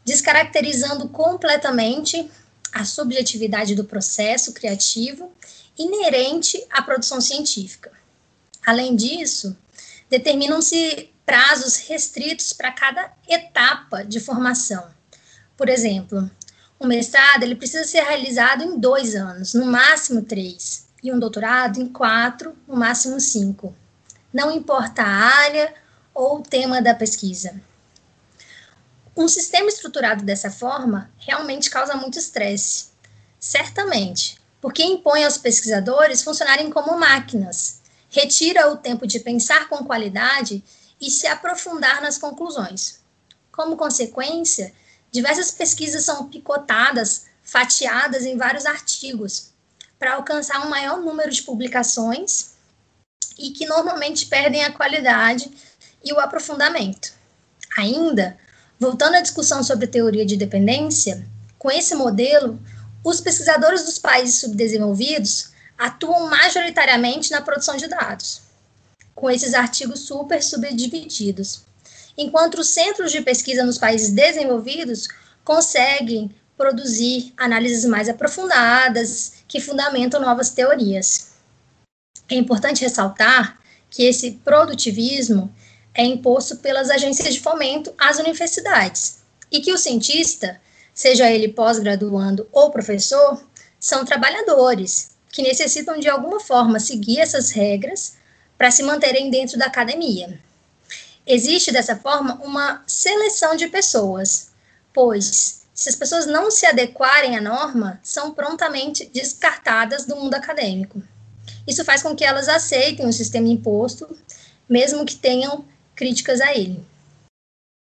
descaracterizando 0.04 1.10
completamente 1.10 2.30
a 2.74 2.86
subjetividade 2.86 3.76
do 3.76 3.84
processo 3.84 4.54
criativo 4.54 5.32
inerente 5.78 6.64
à 6.70 6.82
produção 6.82 7.20
científica. 7.20 7.92
Além 8.66 8.96
disso, 8.96 9.58
determinam-se 10.10 11.10
prazos 11.26 11.78
restritos 11.78 12.54
para 12.54 12.72
cada 12.72 13.12
etapa 13.28 14.04
de 14.04 14.20
formação. 14.20 14.86
Por 15.56 15.70
exemplo, 15.70 16.30
um 16.80 16.88
mestrado 16.88 17.44
ele 17.44 17.56
precisa 17.56 17.84
ser 17.84 18.02
realizado 18.02 18.64
em 18.64 18.80
dois 18.80 19.16
anos, 19.16 19.54
no 19.54 19.66
máximo 19.66 20.24
três, 20.24 20.88
e 21.04 21.12
um 21.12 21.20
doutorado 21.20 21.80
em 21.80 21.88
quatro, 21.88 22.56
no 22.68 22.76
máximo 22.76 23.20
cinco. 23.20 23.76
Não 24.34 24.52
importa 24.52 25.04
a 25.04 25.08
área 25.08 25.74
ou 26.14 26.40
o 26.40 26.44
tema 26.44 26.82
da 26.82 26.94
pesquisa. 26.94 27.62
Um 29.16 29.28
sistema 29.28 29.68
estruturado 29.68 30.24
dessa 30.24 30.50
forma 30.50 31.12
realmente 31.18 31.70
causa 31.70 31.96
muito 31.96 32.18
estresse, 32.18 32.92
certamente, 33.40 34.40
porque 34.62 34.84
impõe 34.84 35.26
aos 35.26 35.38
pesquisadores 35.38 36.24
funcionarem 36.24 36.70
como 36.70 36.98
máquinas, 36.98 37.82
retira 38.10 38.72
o 38.72 38.78
tempo 38.78 39.06
de 39.06 39.20
pensar 39.20 39.68
com 39.68 39.84
qualidade 39.84 40.64
e 41.00 41.10
se 41.10 41.28
aprofundar 41.28 42.02
nas 42.02 42.18
conclusões. 42.18 43.00
Como 43.52 43.76
consequência, 43.76 44.74
diversas 45.12 45.52
pesquisas 45.52 46.06
são 46.06 46.30
picotadas, 46.30 47.26
fatiadas 47.44 48.24
em 48.24 48.38
vários 48.38 48.66
artigos, 48.66 49.52
para 50.00 50.16
alcançar 50.16 50.66
um 50.66 50.70
maior 50.70 51.00
número 51.02 51.32
de 51.32 51.42
publicações 51.42 52.52
e 53.38 53.52
que 53.52 53.66
normalmente 53.66 54.26
perdem 54.28 54.64
a 54.64 54.72
qualidade 54.72 55.52
e 56.04 56.14
o 56.14 56.20
aprofundamento. 56.20 57.14
Ainda, 57.78 58.38
voltando 58.82 59.14
à 59.14 59.22
discussão 59.22 59.64
sobre 59.64 59.86
teoria 59.86 60.26
de 60.26 60.36
dependência, 60.36 61.24
com 61.60 61.70
esse 61.70 61.94
modelo, 61.94 62.60
os 63.04 63.22
pesquisadores 63.22 63.84
dos 63.84 64.00
países 64.00 64.40
subdesenvolvidos 64.40 65.52
atuam 65.78 66.28
majoritariamente 66.28 67.30
na 67.30 67.42
produção 67.42 67.78
de 67.78 67.86
dados, 67.88 68.42
com 69.14 69.30
esses 69.30 69.54
artigos 69.54 70.00
super 70.00 70.42
subdivididos, 70.42 71.62
enquanto 72.18 72.56
os 72.56 72.70
centros 72.70 73.12
de 73.12 73.22
pesquisa 73.22 73.64
nos 73.64 73.78
países 73.78 74.10
desenvolvidos 74.10 75.08
conseguem 75.44 76.34
produzir 76.58 77.36
análises 77.38 77.86
mais 77.86 78.10
aprofundadas 78.10 79.34
que 79.48 79.62
fundamentam 79.62 80.20
novas 80.20 80.50
teorias. 80.50 81.34
É 82.28 82.34
importante 82.34 82.82
ressaltar 82.82 83.60
que 83.92 84.06
esse 84.06 84.32
produtivismo 84.44 85.54
é 85.94 86.04
imposto 86.04 86.58
pelas 86.58 86.90
agências 86.90 87.34
de 87.34 87.42
fomento 87.42 87.94
às 87.98 88.18
universidades 88.18 89.20
e 89.52 89.60
que 89.60 89.74
o 89.74 89.78
cientista, 89.78 90.60
seja 90.94 91.30
ele 91.30 91.50
pós-graduando 91.50 92.48
ou 92.52 92.72
professor, 92.72 93.44
são 93.80 94.06
trabalhadores 94.06 95.12
que 95.30 95.42
necessitam 95.42 96.00
de 96.00 96.10
alguma 96.10 96.40
forma 96.40 96.80
seguir 96.80 97.20
essas 97.20 97.52
regras 97.52 98.16
para 98.58 98.72
se 98.72 98.84
manterem 98.84 99.30
dentro 99.30 99.58
da 99.58 99.66
academia. 99.66 100.40
Existe 101.26 101.72
dessa 101.72 101.96
forma 101.96 102.40
uma 102.44 102.84
seleção 102.86 103.56
de 103.56 103.68
pessoas, 103.68 104.52
pois 104.94 105.62
se 105.74 105.90
as 105.90 105.96
pessoas 105.96 106.26
não 106.28 106.52
se 106.52 106.66
adequarem 106.66 107.38
à 107.38 107.42
norma, 107.42 108.00
são 108.04 108.34
prontamente 108.34 109.06
descartadas 109.06 110.06
do 110.06 110.16
mundo 110.16 110.36
acadêmico. 110.36 111.02
Isso 111.66 111.84
faz 111.84 112.04
com 112.04 112.16
que 112.16 112.24
elas 112.24 112.48
aceitem 112.48 113.08
o 113.08 113.14
sistema 113.14 113.48
imposto, 113.48 114.08
mesmo 114.70 115.06
que 115.06 115.16
tenham 115.16 115.66
críticas 116.02 116.42
a 116.42 116.52
ele. 116.52 116.84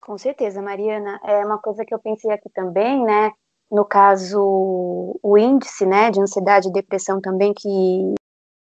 Com 0.00 0.16
certeza, 0.16 0.62
Mariana. 0.62 1.20
É 1.22 1.44
uma 1.44 1.58
coisa 1.58 1.84
que 1.84 1.92
eu 1.92 1.98
pensei 1.98 2.30
aqui 2.30 2.48
também, 2.48 3.04
né? 3.04 3.30
no 3.70 3.84
caso, 3.84 5.18
o 5.22 5.38
índice, 5.38 5.84
né, 5.84 6.10
de 6.10 6.20
ansiedade 6.20 6.68
e 6.68 6.72
depressão 6.72 7.20
também 7.20 7.52
que 7.52 8.14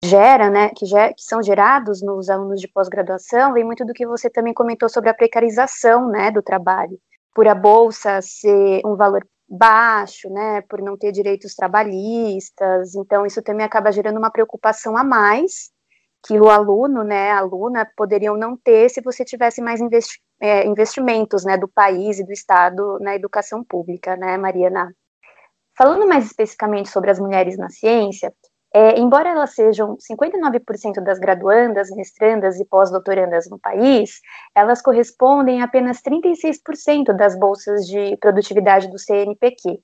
gera, 0.04 0.50
né, 0.50 0.70
que, 0.70 0.86
ger 0.86 1.14
que 1.14 1.22
são 1.22 1.42
gerados 1.42 2.02
nos 2.02 2.28
alunos 2.28 2.60
de 2.60 2.68
pós-graduação, 2.68 3.52
vem 3.52 3.64
muito 3.64 3.84
do 3.84 3.92
que 3.92 4.06
você 4.06 4.30
também 4.30 4.54
comentou 4.54 4.88
sobre 4.88 5.10
a 5.10 5.14
precarização, 5.14 6.08
né, 6.08 6.30
do 6.30 6.42
trabalho, 6.42 6.98
por 7.34 7.46
a 7.46 7.54
bolsa 7.54 8.20
ser 8.22 8.80
um 8.84 8.96
valor 8.96 9.26
baixo, 9.48 10.28
né, 10.30 10.62
por 10.62 10.82
não 10.82 10.96
ter 10.96 11.12
direitos 11.12 11.54
trabalhistas, 11.54 12.94
então 12.94 13.24
isso 13.24 13.42
também 13.42 13.64
acaba 13.64 13.92
gerando 13.92 14.18
uma 14.18 14.30
preocupação 14.30 14.96
a 14.96 15.04
mais 15.04 15.70
que 16.26 16.38
o 16.38 16.48
aluno, 16.48 17.04
né, 17.04 17.30
a 17.30 17.38
aluna 17.38 17.88
poderiam 17.96 18.36
não 18.36 18.56
ter 18.56 18.88
se 18.90 19.00
você 19.00 19.24
tivesse 19.24 19.60
mais 19.60 19.80
investi 19.80 20.20
é, 20.40 20.66
investimentos, 20.66 21.44
né, 21.44 21.56
do 21.56 21.68
país 21.68 22.18
e 22.18 22.24
do 22.24 22.32
estado 22.32 22.98
na 23.00 23.14
educação 23.14 23.64
pública, 23.64 24.16
né, 24.16 24.36
Mariana? 24.36 24.94
Falando 25.76 26.06
mais 26.06 26.26
especificamente 26.26 26.88
sobre 26.88 27.10
as 27.10 27.18
mulheres 27.18 27.56
na 27.56 27.70
ciência, 27.70 28.32
é, 28.74 28.98
embora 28.98 29.30
elas 29.30 29.54
sejam 29.54 29.96
59% 29.96 31.02
das 31.02 31.18
graduandas, 31.18 31.90
mestrandas 31.90 32.60
e 32.60 32.64
pós-doutorandas 32.66 33.48
no 33.48 33.58
país, 33.58 34.20
elas 34.54 34.82
correspondem 34.82 35.62
a 35.62 35.64
apenas 35.64 36.02
36% 36.02 37.16
das 37.16 37.38
bolsas 37.38 37.86
de 37.86 38.16
produtividade 38.18 38.90
do 38.90 38.98
CNPq. 38.98 39.80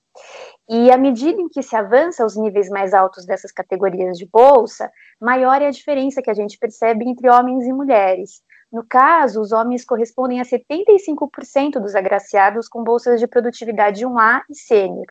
E 0.69 0.91
à 0.91 0.97
medida 0.97 1.41
em 1.41 1.49
que 1.49 1.63
se 1.63 1.77
avança 1.77 2.23
aos 2.23 2.37
níveis 2.37 2.71
mais 2.71 2.95
altos 2.95 3.27
dessas 3.27 3.53
categorias 3.53 4.17
de 4.17 4.27
bolsa, 4.27 4.91
maior 5.21 5.61
é 5.61 5.67
a 5.67 5.71
diferença 5.71 6.23
que 6.23 6.31
a 6.31 6.35
gente 6.35 6.59
percebe 6.59 7.07
entre 7.09 7.29
homens 7.29 7.67
e 7.67 7.73
mulheres. 7.73 8.43
No 8.73 8.85
caso, 8.85 9.41
os 9.41 9.53
homens 9.53 9.85
correspondem 9.85 10.41
a 10.41 10.45
75% 10.45 11.79
dos 11.81 11.95
agraciados 11.95 12.69
com 12.69 12.83
bolsas 12.83 13.21
de 13.21 13.27
produtividade 13.27 14.05
1A 14.05 14.43
e 14.51 14.55
sênior. 14.55 15.07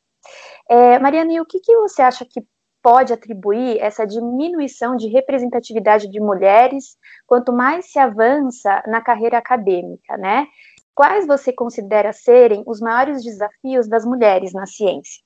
É, 0.69 0.99
Mariana, 0.99 1.33
e 1.33 1.39
o 1.39 1.45
que, 1.45 1.59
que 1.59 1.75
você 1.77 2.01
acha 2.01 2.25
que 2.25 2.41
pode 2.81 3.13
atribuir 3.13 3.79
essa 3.79 4.05
diminuição 4.05 4.97
de 4.97 5.07
representatividade 5.07 6.09
de 6.09 6.19
mulheres 6.19 6.97
quanto 7.25 7.53
mais 7.53 7.89
se 7.89 7.97
avança 7.97 8.83
na 8.87 9.01
carreira 9.01 9.37
acadêmica, 9.37 10.17
né? 10.17 10.47
Quais 10.93 11.25
você 11.25 11.53
considera 11.53 12.11
serem 12.11 12.63
os 12.67 12.81
maiores 12.81 13.23
desafios 13.23 13.87
das 13.87 14.05
mulheres 14.05 14.51
na 14.51 14.65
ciência? 14.65 15.22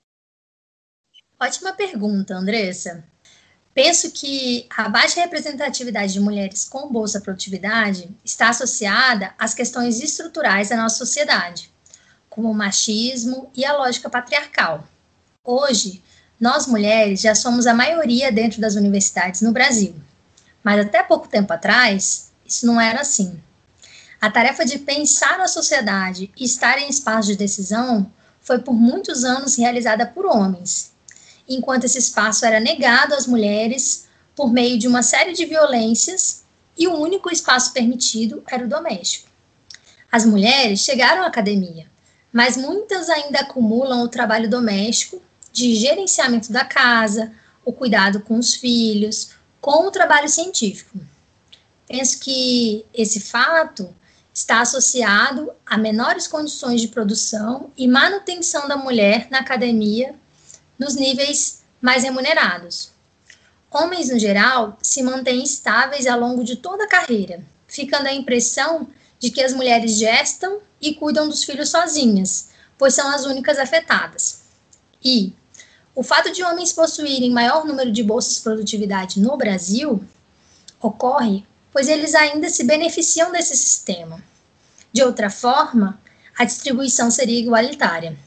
Ótima 1.40 1.72
pergunta, 1.72 2.34
Andressa. 2.34 3.04
Penso 3.72 4.10
que 4.10 4.66
a 4.76 4.90
baixa 4.90 5.22
representatividade 5.22 6.14
de 6.14 6.20
mulheres 6.20 6.66
com 6.66 6.92
bolsa 6.92 7.22
produtividade 7.22 8.10
está 8.26 8.50
associada 8.50 9.36
às 9.38 9.54
questões 9.54 10.02
estruturais 10.02 10.70
da 10.70 10.78
nossa 10.78 10.98
sociedade, 10.98 11.72
como 12.28 12.50
o 12.50 12.56
machismo 12.56 13.52
e 13.56 13.64
a 13.64 13.78
lógica 13.78 14.10
patriarcal. 14.10 14.88
Hoje, 15.44 16.04
nós 16.40 16.66
mulheres 16.66 17.22
já 17.22 17.36
somos 17.36 17.68
a 17.68 17.74
maioria 17.74 18.32
dentro 18.32 18.60
das 18.60 18.74
universidades 18.74 19.42
no 19.42 19.52
Brasil, 19.52 19.96
mas 20.64 20.84
até 20.84 21.04
pouco 21.04 21.28
tempo 21.28 21.54
atrás, 21.54 22.32
isso 22.48 22.66
não 22.66 22.82
era 22.82 23.02
assim. 23.02 23.40
A 24.20 24.32
tarefa 24.32 24.66
de 24.66 24.80
pensar 24.80 25.40
a 25.40 25.48
sociedade 25.48 26.32
e 26.36 26.46
estar 26.46 26.80
em 26.80 26.90
espaço 26.90 27.28
de 27.28 27.36
decisão 27.36 28.12
foi 28.42 28.58
por 28.58 28.74
muitos 28.74 29.24
anos 29.24 29.56
realizada 29.56 30.04
por 30.04 30.26
homens, 30.26 30.97
enquanto 31.48 31.86
esse 31.86 31.98
espaço 31.98 32.46
era 32.46 32.60
negado 32.60 33.14
às 33.14 33.26
mulheres 33.26 34.08
por 34.36 34.52
meio 34.52 34.78
de 34.78 34.88
uma 34.88 35.02
série 35.02 35.34
de 35.34 35.46
violências 35.46 36.44
e 36.78 36.88
o 36.88 36.96
único 36.96 37.32
espaço 37.32 37.74
permitido 37.74 38.44
era 38.48 38.66
o 38.66 38.70
doméstico. 38.70 39.30
As 40.12 40.26
mulheres 40.26 40.82
chegaram 40.82 41.24
à 41.24 41.28
academia, 41.28 41.88
mas 42.32 42.56
muitas 42.56 43.10
ainda 43.10 43.40
acumulam 43.40 44.04
o 44.04 44.08
trabalho 44.08 44.50
doméstico 44.50 45.22
de 45.52 45.76
gerenciamento 45.76 46.52
da 46.52 46.64
casa, 46.64 47.32
o 47.66 47.74
cuidado 47.74 48.22
com 48.22 48.38
os 48.38 48.54
filhos, 48.54 49.32
com 49.60 49.88
o 49.88 49.92
trabalho 49.92 50.30
científico. 50.30 51.00
Penso 51.88 52.20
que 52.20 52.86
esse 52.94 53.20
fato 53.20 53.94
está 54.34 54.62
associado 54.62 55.52
a 55.66 55.78
menores 55.78 56.28
condições 56.28 56.80
de 56.80 56.90
produção 56.90 57.72
e 57.76 57.88
manutenção 57.88 58.68
da 58.68 58.78
mulher 58.78 59.28
na 59.32 59.40
academia 59.40 60.14
nos 60.78 60.96
níveis 60.96 61.64
mais 61.82 62.04
remunerados. 62.04 62.92
Homens, 63.72 64.10
no 64.10 64.18
geral, 64.18 64.78
se 64.82 65.04
mantêm 65.04 65.44
estáveis 65.44 66.08
ao 66.08 66.20
longo 66.20 66.44
de 66.44 66.56
toda 66.56 66.86
a 66.86 66.88
carreira, 66.88 67.44
ficando 67.68 68.08
a 68.08 68.14
impressão 68.14 68.88
de 69.20 69.30
que 69.30 69.42
as 69.42 69.54
mulheres 69.54 69.98
gestam 69.98 70.60
e 70.82 70.94
cuidam 70.94 71.28
dos 71.28 71.44
filhos 71.44 71.70
sozinhas, 71.70 72.50
pois 72.78 72.94
são 72.94 73.08
as 73.10 73.26
únicas 73.26 73.58
afetadas. 73.58 74.44
E, 75.04 75.34
o 75.96 76.04
fato 76.04 76.32
de 76.32 76.44
homens 76.44 76.72
possuírem 76.74 77.32
maior 77.32 77.66
número 77.66 77.92
de 77.92 78.04
bolsas 78.04 78.36
de 78.36 78.42
produtividade 78.42 79.20
no 79.20 79.36
Brasil 79.36 80.04
ocorre 80.80 81.44
pois 81.78 81.90
eles 81.90 82.16
ainda 82.16 82.50
se 82.50 82.64
beneficiam 82.64 83.32
desse 83.32 83.56
sistema. 83.56 84.20
De 84.92 85.04
outra 85.04 85.30
forma, 85.30 86.02
a 86.36 86.44
distribuição 86.44 87.12
seria 87.12 87.40
igualitária. 87.40 88.18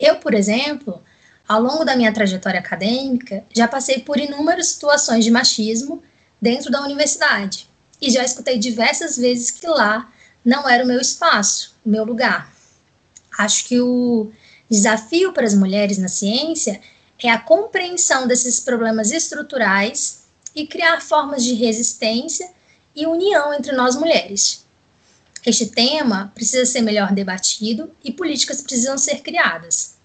Eu, 0.00 0.16
por 0.16 0.32
exemplo, 0.32 1.02
ao 1.48 1.60
longo 1.60 1.84
da 1.84 1.96
minha 1.96 2.12
trajetória 2.12 2.60
acadêmica, 2.60 3.44
já 3.54 3.68
passei 3.68 4.00
por 4.00 4.18
inúmeras 4.18 4.68
situações 4.68 5.24
de 5.24 5.30
machismo 5.30 6.02
dentro 6.40 6.70
da 6.70 6.82
universidade 6.82 7.68
e 8.00 8.10
já 8.10 8.24
escutei 8.24 8.58
diversas 8.58 9.16
vezes 9.16 9.50
que 9.50 9.66
lá 9.66 10.10
não 10.44 10.68
era 10.68 10.84
o 10.84 10.86
meu 10.86 11.00
espaço, 11.00 11.74
o 11.84 11.88
meu 11.88 12.04
lugar. 12.04 12.50
Acho 13.38 13.64
que 13.66 13.80
o 13.80 14.30
Desafio 14.68 15.32
para 15.32 15.46
as 15.46 15.54
mulheres 15.54 15.96
na 15.96 16.08
ciência 16.08 16.80
é 17.22 17.30
a 17.30 17.38
compreensão 17.38 18.26
desses 18.26 18.58
problemas 18.58 19.12
estruturais 19.12 20.24
e 20.54 20.66
criar 20.66 21.00
formas 21.00 21.44
de 21.44 21.54
resistência 21.54 22.50
e 22.94 23.06
união 23.06 23.54
entre 23.54 23.72
nós 23.72 23.94
mulheres. 23.94 24.64
Este 25.44 25.66
tema 25.66 26.32
precisa 26.34 26.66
ser 26.66 26.80
melhor 26.80 27.12
debatido 27.12 27.90
e 28.02 28.12
políticas 28.12 28.60
precisam 28.60 28.98
ser 28.98 29.20
criadas. 29.20 29.95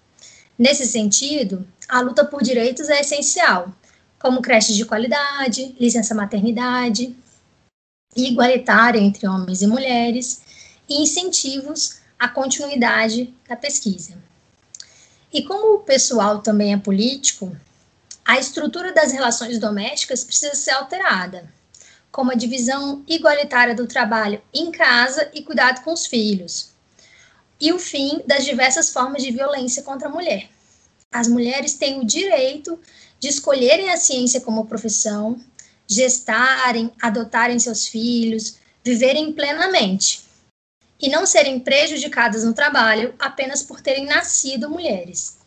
Nesse 0.58 0.86
sentido, 0.86 1.66
a 1.88 2.00
luta 2.00 2.24
por 2.24 2.42
direitos 2.42 2.88
é 2.88 3.00
essencial, 3.00 3.72
como 4.18 4.42
creches 4.42 4.76
de 4.76 4.84
qualidade, 4.84 5.74
licença 5.80 6.14
maternidade, 6.14 7.16
igualitária 8.14 9.00
entre 9.00 9.26
homens 9.26 9.62
e 9.62 9.66
mulheres 9.66 10.42
e 10.88 11.02
incentivos 11.02 12.00
à 12.18 12.28
continuidade 12.28 13.34
da 13.48 13.56
pesquisa. 13.56 14.16
E 15.32 15.42
como 15.42 15.76
o 15.76 15.80
pessoal 15.80 16.40
também 16.40 16.74
é 16.74 16.78
político, 16.78 17.56
a 18.24 18.38
estrutura 18.38 18.92
das 18.92 19.12
relações 19.12 19.58
domésticas 19.58 20.22
precisa 20.22 20.54
ser 20.54 20.72
alterada, 20.72 21.52
como 22.10 22.30
a 22.30 22.36
divisão 22.36 23.02
igualitária 23.08 23.74
do 23.74 23.86
trabalho 23.86 24.40
em 24.52 24.70
casa 24.70 25.30
e 25.32 25.42
cuidado 25.42 25.82
com 25.82 25.92
os 25.92 26.06
filhos, 26.06 26.71
e 27.62 27.72
o 27.72 27.78
fim 27.78 28.20
das 28.26 28.44
diversas 28.44 28.92
formas 28.92 29.22
de 29.22 29.30
violência 29.30 29.84
contra 29.84 30.08
a 30.08 30.10
mulher. 30.10 30.50
As 31.12 31.28
mulheres 31.28 31.74
têm 31.74 32.00
o 32.00 32.04
direito 32.04 32.76
de 33.20 33.28
escolherem 33.28 33.88
a 33.90 33.96
ciência 33.96 34.40
como 34.40 34.66
profissão, 34.66 35.40
gestarem, 35.86 36.90
adotarem 37.00 37.60
seus 37.60 37.86
filhos, 37.86 38.58
viverem 38.82 39.32
plenamente, 39.32 40.24
e 41.00 41.08
não 41.08 41.24
serem 41.24 41.60
prejudicadas 41.60 42.42
no 42.42 42.52
trabalho 42.52 43.14
apenas 43.16 43.62
por 43.62 43.80
terem 43.80 44.06
nascido 44.06 44.68
mulheres. 44.68 45.38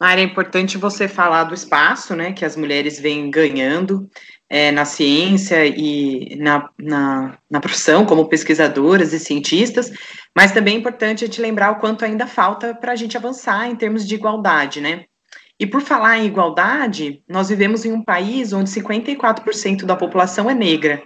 Mari, 0.00 0.22
é 0.22 0.24
importante 0.24 0.76
você 0.76 1.06
falar 1.06 1.44
do 1.44 1.54
espaço 1.54 2.16
né, 2.16 2.32
que 2.32 2.44
as 2.44 2.56
mulheres 2.56 2.98
vêm 2.98 3.30
ganhando 3.30 4.10
é, 4.48 4.70
na 4.70 4.84
ciência 4.84 5.66
e 5.66 6.36
na, 6.36 6.68
na, 6.78 7.38
na, 7.50 7.60
profissão 7.60 8.04
como 8.04 8.28
pesquisadoras 8.28 9.12
e 9.12 9.18
cientistas, 9.18 9.92
mas 10.36 10.52
também 10.52 10.76
é 10.76 10.78
importante 10.78 11.28
te 11.28 11.40
lembrar 11.40 11.72
o 11.72 11.80
quanto 11.80 12.04
ainda 12.04 12.26
falta 12.26 12.74
para 12.74 12.92
a 12.92 12.96
gente 12.96 13.16
avançar 13.16 13.68
em 13.68 13.76
termos 13.76 14.06
de 14.06 14.14
igualdade, 14.14 14.80
né? 14.80 15.04
E 15.58 15.66
por 15.66 15.80
falar 15.80 16.18
em 16.18 16.26
igualdade, 16.26 17.22
nós 17.28 17.48
vivemos 17.48 17.84
em 17.84 17.92
um 17.92 18.02
país 18.02 18.52
onde 18.52 18.70
54% 18.70 19.84
da 19.84 19.96
população 19.96 20.50
é 20.50 20.54
negra, 20.54 21.02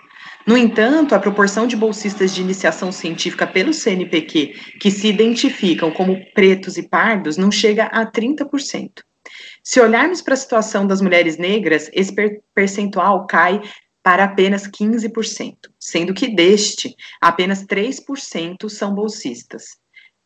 no 0.49 0.57
entanto, 0.57 1.15
a 1.15 1.19
proporção 1.19 1.67
de 1.67 1.77
bolsistas 1.77 2.35
de 2.35 2.41
iniciação 2.41 2.91
científica 2.91 3.47
pelo 3.47 3.75
CNPq 3.75 4.55
que 4.81 4.91
se 4.91 5.07
identificam 5.07 5.91
como 5.91 6.19
pretos 6.33 6.79
e 6.79 6.89
pardos 6.89 7.37
não 7.37 7.51
chega 7.51 7.85
a 7.85 8.11
30%. 8.11 9.03
Se 9.69 9.83
olharmos 9.83 10.23
para 10.23 10.33
a 10.33 10.37
situação 10.39 10.87
das 10.87 11.03
mulheres 11.03 11.37
negras, 11.37 11.91
esse 11.93 12.11
percentual 12.55 13.27
cai 13.27 13.61
para 14.03 14.25
apenas 14.25 14.67
15%, 14.67 15.57
sendo 15.79 16.15
que 16.15 16.35
deste, 16.35 16.97
apenas 17.21 17.67
3% 17.67 18.67
são 18.71 18.95
bolsistas. 18.95 19.77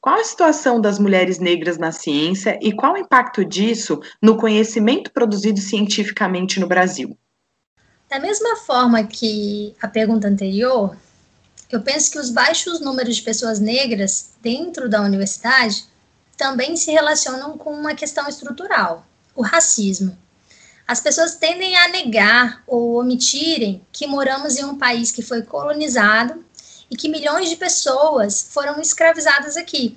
Qual 0.00 0.14
a 0.14 0.22
situação 0.22 0.80
das 0.80 0.96
mulheres 1.00 1.40
negras 1.40 1.76
na 1.76 1.90
ciência 1.90 2.56
e 2.62 2.72
qual 2.72 2.92
o 2.92 2.96
impacto 2.96 3.44
disso 3.44 4.00
no 4.22 4.36
conhecimento 4.36 5.10
produzido 5.10 5.58
cientificamente 5.58 6.60
no 6.60 6.68
Brasil? 6.68 7.18
Da 8.08 8.20
mesma 8.20 8.54
forma 8.54 9.02
que 9.02 9.74
a 9.82 9.88
pergunta 9.88 10.28
anterior, 10.28 10.96
eu 11.68 11.82
penso 11.82 12.12
que 12.12 12.18
os 12.20 12.30
baixos 12.30 12.80
números 12.80 13.16
de 13.16 13.22
pessoas 13.22 13.58
negras 13.58 14.34
dentro 14.40 14.88
da 14.88 15.02
universidade 15.02 15.84
também 16.36 16.76
se 16.76 16.92
relacionam 16.92 17.58
com 17.58 17.72
uma 17.72 17.96
questão 17.96 18.28
estrutural, 18.28 19.04
o 19.34 19.42
racismo. 19.42 20.16
As 20.86 21.00
pessoas 21.00 21.36
tendem 21.36 21.76
a 21.76 21.88
negar 21.88 22.62
ou 22.66 23.00
omitirem 23.00 23.84
que 23.92 24.06
moramos 24.06 24.56
em 24.56 24.64
um 24.64 24.76
país 24.76 25.10
que 25.10 25.22
foi 25.22 25.42
colonizado 25.42 26.44
e 26.90 26.96
que 26.96 27.08
milhões 27.08 27.48
de 27.48 27.56
pessoas 27.56 28.48
foram 28.50 28.80
escravizadas 28.80 29.56
aqui. 29.56 29.96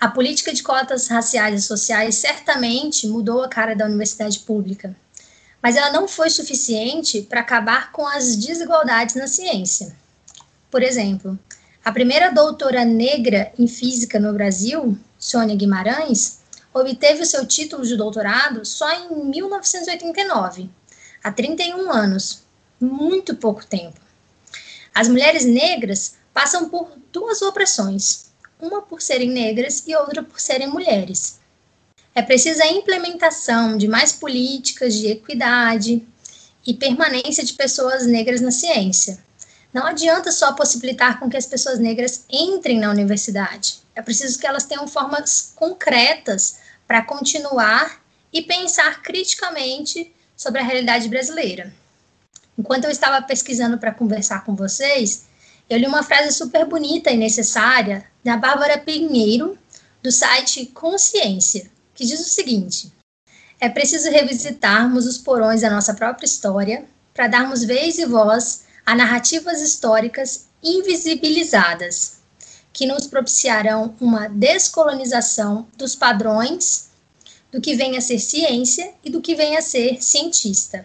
A 0.00 0.08
política 0.08 0.52
de 0.52 0.62
cotas 0.62 1.08
raciais 1.08 1.62
e 1.62 1.66
sociais 1.66 2.16
certamente 2.16 3.06
mudou 3.06 3.42
a 3.42 3.48
cara 3.48 3.74
da 3.74 3.86
universidade 3.86 4.40
pública, 4.40 4.94
mas 5.62 5.76
ela 5.76 5.90
não 5.90 6.06
foi 6.06 6.30
suficiente 6.30 7.22
para 7.22 7.40
acabar 7.40 7.92
com 7.92 8.06
as 8.06 8.36
desigualdades 8.36 9.14
na 9.14 9.26
ciência. 9.26 9.94
Por 10.70 10.82
exemplo, 10.82 11.38
a 11.84 11.92
primeira 11.92 12.30
doutora 12.30 12.84
negra 12.84 13.52
em 13.58 13.68
física 13.68 14.18
no 14.18 14.32
Brasil, 14.32 14.98
Sônia 15.18 15.56
Guimarães, 15.56 16.38
obteve 16.74 17.22
o 17.22 17.26
seu 17.26 17.46
título 17.46 17.86
de 17.86 17.96
doutorado 17.96 18.64
só 18.64 18.92
em 18.92 19.30
1989, 19.30 20.68
há 21.22 21.30
31 21.30 21.92
anos, 21.92 22.42
muito 22.80 23.36
pouco 23.36 23.64
tempo. 23.64 24.00
As 24.92 25.08
mulheres 25.08 25.44
negras 25.44 26.16
passam 26.32 26.68
por 26.68 26.90
duas 27.12 27.40
opressões, 27.42 28.26
uma 28.60 28.82
por 28.82 29.00
serem 29.00 29.30
negras 29.30 29.84
e 29.86 29.94
outra 29.94 30.22
por 30.22 30.40
serem 30.40 30.68
mulheres. 30.68 31.38
É 32.12 32.22
preciso 32.22 32.62
a 32.62 32.68
implementação 32.68 33.76
de 33.76 33.86
mais 33.86 34.12
políticas 34.12 34.94
de 34.94 35.08
equidade 35.08 36.04
e 36.66 36.74
permanência 36.74 37.44
de 37.44 37.52
pessoas 37.52 38.06
negras 38.06 38.40
na 38.40 38.50
ciência. 38.50 39.18
Não 39.72 39.86
adianta 39.86 40.30
só 40.30 40.52
possibilitar 40.52 41.18
com 41.18 41.28
que 41.28 41.36
as 41.36 41.46
pessoas 41.46 41.78
negras 41.78 42.24
entrem 42.30 42.78
na 42.78 42.90
universidade. 42.90 43.80
É 43.94 44.02
preciso 44.02 44.38
que 44.38 44.46
elas 44.46 44.64
tenham 44.64 44.86
formas 44.86 45.52
concretas 45.56 46.63
para 46.86 47.02
continuar 47.02 48.02
e 48.32 48.42
pensar 48.42 49.02
criticamente 49.02 50.12
sobre 50.36 50.60
a 50.60 50.64
realidade 50.64 51.08
brasileira. 51.08 51.72
Enquanto 52.58 52.84
eu 52.84 52.90
estava 52.90 53.24
pesquisando 53.24 53.78
para 53.78 53.94
conversar 53.94 54.44
com 54.44 54.54
vocês, 54.54 55.26
eu 55.68 55.78
li 55.78 55.86
uma 55.86 56.02
frase 56.02 56.32
super 56.32 56.66
bonita 56.66 57.10
e 57.10 57.16
necessária 57.16 58.04
da 58.22 58.36
Bárbara 58.36 58.78
Pinheiro, 58.78 59.58
do 60.02 60.12
site 60.12 60.66
Consciência, 60.66 61.70
que 61.94 62.04
diz 62.04 62.20
o 62.20 62.28
seguinte: 62.28 62.92
É 63.60 63.68
preciso 63.68 64.10
revisitarmos 64.10 65.06
os 65.06 65.18
porões 65.18 65.62
da 65.62 65.70
nossa 65.70 65.94
própria 65.94 66.26
história 66.26 66.84
para 67.14 67.28
darmos 67.28 67.64
vez 67.64 67.98
e 67.98 68.04
voz 68.04 68.64
a 68.84 68.94
narrativas 68.94 69.60
históricas 69.60 70.48
invisibilizadas, 70.62 72.20
que 72.74 72.86
nos 72.86 73.06
propiciarão 73.06 73.94
uma 74.00 74.28
descolonização 74.28 75.68
dos 75.76 75.94
padrões 75.94 76.90
do 77.52 77.60
que 77.60 77.76
vem 77.76 77.96
a 77.96 78.00
ser 78.00 78.18
ciência 78.18 78.92
e 79.04 79.08
do 79.08 79.22
que 79.22 79.36
vem 79.36 79.56
a 79.56 79.62
ser 79.62 80.02
cientista. 80.02 80.84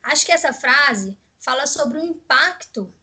Acho 0.00 0.24
que 0.24 0.30
essa 0.30 0.52
frase 0.52 1.18
fala 1.36 1.66
sobre 1.66 1.98
o 1.98 2.04
impacto 2.04 2.94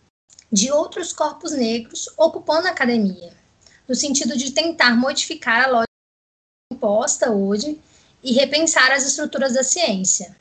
de 0.50 0.72
outros 0.72 1.12
corpos 1.12 1.52
negros 1.52 2.08
ocupando 2.16 2.66
a 2.66 2.70
academia, 2.70 3.34
no 3.86 3.94
sentido 3.94 4.38
de 4.38 4.52
tentar 4.52 4.96
modificar 4.96 5.64
a 5.64 5.70
lógica 5.70 5.92
imposta 6.72 7.30
hoje 7.30 7.78
e 8.24 8.32
repensar 8.32 8.90
as 8.90 9.06
estruturas 9.06 9.52
da 9.52 9.62
ciência. 9.62 10.34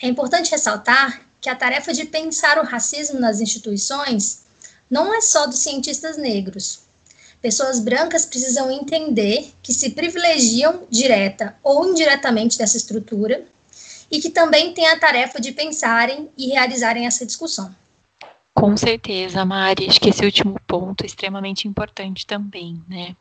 É 0.00 0.08
importante 0.08 0.50
ressaltar 0.50 1.26
que 1.42 1.50
a 1.50 1.54
tarefa 1.54 1.92
de 1.92 2.06
pensar 2.06 2.58
o 2.58 2.64
racismo 2.64 3.20
nas 3.20 3.42
instituições 3.42 4.44
não 4.94 5.12
é 5.12 5.20
só 5.20 5.48
dos 5.48 5.58
cientistas 5.58 6.16
negros. 6.16 6.84
Pessoas 7.42 7.80
brancas 7.80 8.24
precisam 8.24 8.70
entender 8.70 9.52
que 9.60 9.72
se 9.72 9.90
privilegiam 9.90 10.84
direta 10.88 11.56
ou 11.64 11.84
indiretamente 11.84 12.56
dessa 12.56 12.76
estrutura 12.76 13.44
e 14.08 14.20
que 14.20 14.30
também 14.30 14.72
têm 14.72 14.86
a 14.86 14.96
tarefa 14.96 15.40
de 15.40 15.50
pensarem 15.50 16.30
e 16.38 16.46
realizarem 16.46 17.06
essa 17.06 17.26
discussão. 17.26 17.74
Com 18.54 18.76
certeza, 18.76 19.44
Mari, 19.44 19.88
acho 19.88 20.00
que 20.00 20.10
esse 20.10 20.24
último 20.24 20.60
ponto 20.64 21.02
é 21.02 21.06
extremamente 21.06 21.66
importante 21.66 22.24
também, 22.24 22.80
né? 22.88 23.16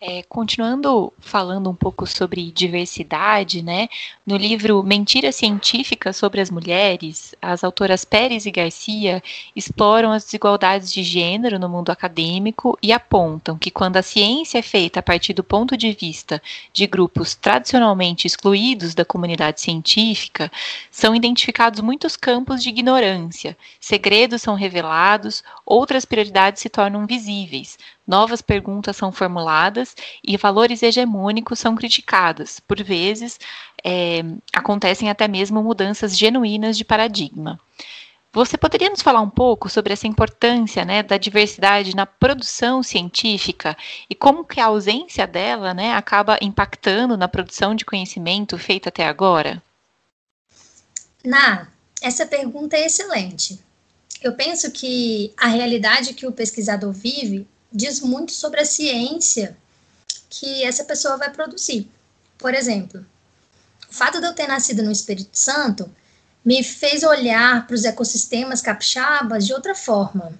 É, 0.00 0.22
continuando 0.22 1.12
falando 1.18 1.68
um 1.68 1.74
pouco 1.74 2.06
sobre 2.06 2.52
diversidade, 2.52 3.62
né? 3.62 3.88
No 4.24 4.36
livro 4.36 4.80
Mentira 4.80 5.32
Científica 5.32 6.12
sobre 6.12 6.40
as 6.40 6.50
Mulheres, 6.50 7.34
as 7.42 7.64
autoras 7.64 8.04
Pérez 8.04 8.46
e 8.46 8.52
Garcia 8.52 9.20
exploram 9.56 10.12
as 10.12 10.22
desigualdades 10.24 10.92
de 10.92 11.02
gênero 11.02 11.58
no 11.58 11.68
mundo 11.68 11.90
acadêmico 11.90 12.78
e 12.80 12.92
apontam 12.92 13.58
que 13.58 13.72
quando 13.72 13.96
a 13.96 14.02
ciência 14.02 14.58
é 14.58 14.62
feita 14.62 15.00
a 15.00 15.02
partir 15.02 15.32
do 15.32 15.42
ponto 15.42 15.76
de 15.76 15.90
vista 15.90 16.40
de 16.72 16.86
grupos 16.86 17.34
tradicionalmente 17.34 18.24
excluídos 18.24 18.94
da 18.94 19.04
comunidade 19.04 19.60
científica, 19.60 20.48
são 20.92 21.12
identificados 21.12 21.80
muitos 21.80 22.14
campos 22.14 22.62
de 22.62 22.68
ignorância, 22.68 23.58
segredos 23.80 24.42
são 24.42 24.54
revelados, 24.54 25.42
outras 25.66 26.04
prioridades 26.04 26.62
se 26.62 26.68
tornam 26.68 27.04
visíveis, 27.04 27.76
novas 28.08 28.40
perguntas 28.40 28.96
são 28.96 29.12
formuladas 29.12 29.94
e 30.26 30.36
valores 30.38 30.82
hegemônicos 30.82 31.58
são 31.58 31.76
criticados. 31.76 32.58
Por 32.58 32.82
vezes, 32.82 33.38
é, 33.84 34.24
acontecem 34.52 35.10
até 35.10 35.28
mesmo 35.28 35.62
mudanças 35.62 36.16
genuínas 36.16 36.78
de 36.78 36.86
paradigma. 36.86 37.60
Você 38.32 38.56
poderia 38.56 38.90
nos 38.90 39.02
falar 39.02 39.20
um 39.20 39.30
pouco 39.30 39.68
sobre 39.68 39.92
essa 39.92 40.06
importância 40.06 40.84
né, 40.84 41.02
da 41.02 41.18
diversidade 41.18 41.96
na 41.96 42.06
produção 42.06 42.82
científica 42.82 43.76
e 44.08 44.14
como 44.14 44.44
que 44.44 44.60
a 44.60 44.66
ausência 44.66 45.26
dela 45.26 45.74
né, 45.74 45.94
acaba 45.94 46.38
impactando 46.40 47.16
na 47.16 47.26
produção 47.26 47.74
de 47.74 47.84
conhecimento 47.84 48.58
feita 48.58 48.90
até 48.90 49.06
agora? 49.06 49.62
Na, 51.24 51.68
essa 52.00 52.26
pergunta 52.26 52.76
é 52.76 52.86
excelente. 52.86 53.58
Eu 54.22 54.34
penso 54.34 54.70
que 54.72 55.32
a 55.36 55.48
realidade 55.48 56.14
que 56.14 56.26
o 56.26 56.32
pesquisador 56.32 56.92
vive 56.92 57.46
diz 57.72 58.00
muito 58.00 58.32
sobre 58.32 58.60
a 58.60 58.64
ciência 58.64 59.56
que 60.28 60.64
essa 60.64 60.84
pessoa 60.84 61.16
vai 61.16 61.30
produzir. 61.30 61.90
Por 62.36 62.54
exemplo, 62.54 63.04
o 63.90 63.92
fato 63.92 64.20
de 64.20 64.26
eu 64.26 64.34
ter 64.34 64.46
nascido 64.46 64.82
no 64.82 64.92
Espírito 64.92 65.38
Santo 65.38 65.90
me 66.44 66.62
fez 66.62 67.02
olhar 67.02 67.66
para 67.66 67.74
os 67.74 67.84
ecossistemas 67.84 68.60
capixabas 68.60 69.46
de 69.46 69.52
outra 69.52 69.74
forma. 69.74 70.32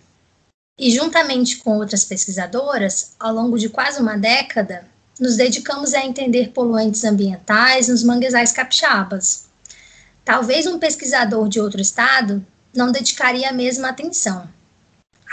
E 0.78 0.90
juntamente 0.90 1.56
com 1.56 1.76
outras 1.76 2.04
pesquisadoras, 2.04 3.14
ao 3.18 3.34
longo 3.34 3.58
de 3.58 3.68
quase 3.68 4.00
uma 4.00 4.16
década, 4.16 4.86
nos 5.18 5.36
dedicamos 5.36 5.92
a 5.94 6.04
entender 6.04 6.50
poluentes 6.50 7.04
ambientais 7.04 7.88
nos 7.88 8.04
manguezais 8.04 8.52
capixabas. 8.52 9.46
Talvez 10.24 10.66
um 10.66 10.78
pesquisador 10.78 11.48
de 11.48 11.58
outro 11.60 11.80
estado 11.80 12.46
não 12.72 12.92
dedicaria 12.92 13.48
a 13.48 13.52
mesma 13.52 13.88
atenção. 13.88 14.48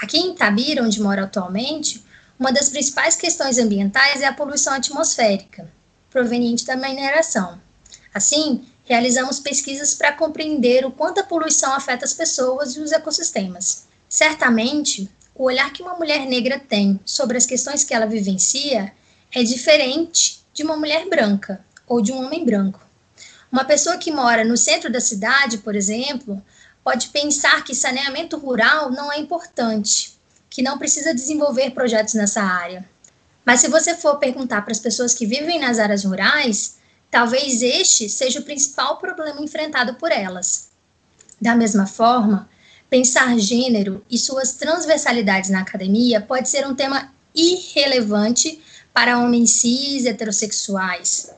Aqui 0.02 0.18
em 0.18 0.32
Itabira, 0.32 0.84
onde 0.84 1.02
moro 1.02 1.24
atualmente, 1.24 2.04
uma 2.38 2.52
das 2.52 2.70
principais 2.70 3.16
questões 3.16 3.58
ambientais 3.58 4.22
é 4.22 4.26
a 4.26 4.34
poluição 4.34 4.74
atmosférica, 4.74 5.72
proveniente 6.10 6.66
da 6.66 6.76
mineração. 6.76 7.60
Assim, 8.14 8.66
realizamos 8.84 9.40
pesquisas 9.40 9.94
para 9.94 10.12
compreender 10.12 10.86
o 10.86 10.92
quanto 10.92 11.20
a 11.20 11.24
poluição 11.24 11.74
afeta 11.74 12.06
as 12.06 12.14
pessoas 12.14 12.76
e 12.76 12.80
os 12.80 12.92
ecossistemas. 12.92 13.86
Certamente, 14.08 15.10
o 15.34 15.44
olhar 15.44 15.72
que 15.72 15.82
uma 15.82 15.96
mulher 15.96 16.26
negra 16.26 16.60
tem 16.60 17.00
sobre 17.06 17.38
as 17.38 17.46
questões 17.46 17.84
que 17.84 17.94
ela 17.94 18.06
vivencia 18.06 18.94
é 19.34 19.44
diferente 19.44 20.42
de 20.54 20.64
uma 20.64 20.78
mulher 20.78 21.08
branca 21.10 21.64
ou 21.88 22.02
de 22.02 22.12
um 22.12 22.26
homem 22.26 22.46
branco. 22.46 22.80
Uma 23.52 23.66
pessoa 23.66 23.98
que 23.98 24.12
mora 24.12 24.44
no 24.44 24.58
centro 24.58 24.92
da 24.92 25.00
cidade, 25.00 25.60
por 25.60 25.76
exemplo, 25.76 26.42
pode 26.86 27.10
pensar 27.10 27.64
que 27.64 27.74
saneamento 27.74 28.38
rural 28.38 28.92
não 28.92 29.12
é 29.12 29.18
importante, 29.18 30.14
que 30.48 30.62
não 30.62 30.78
precisa 30.78 31.16
desenvolver 31.16 31.72
projetos 31.72 32.14
nessa 32.14 32.44
área. 32.44 32.88
Mas 33.44 33.62
se 33.62 33.68
você 33.68 33.96
for 33.96 34.20
perguntar 34.20 34.62
para 34.62 34.72
as 34.72 34.80
pessoas 34.80 35.16
que 35.16 35.26
vivem 35.26 35.60
nas 35.60 35.80
áreas 35.80 36.06
rurais, 36.06 36.78
talvez 37.10 37.64
este 37.64 38.08
seja 38.08 38.40
o 38.40 38.44
principal 38.44 38.98
problema 38.98 39.42
enfrentado 39.42 39.96
por 39.96 40.12
elas. 40.12 40.70
Da 41.42 41.56
mesma 41.56 41.88
forma, 41.88 42.48
pensar 42.88 43.36
gênero 43.40 44.06
e 44.08 44.20
suas 44.20 44.54
transversalidades 44.54 45.50
na 45.50 45.62
academia 45.62 46.22
pode 46.22 46.50
ser 46.50 46.68
um 46.68 46.76
tema 46.76 47.12
irrelevante 47.34 48.62
para 48.94 49.18
homens 49.18 49.52
cis 49.54 50.06
heterossexuais, 50.06 51.32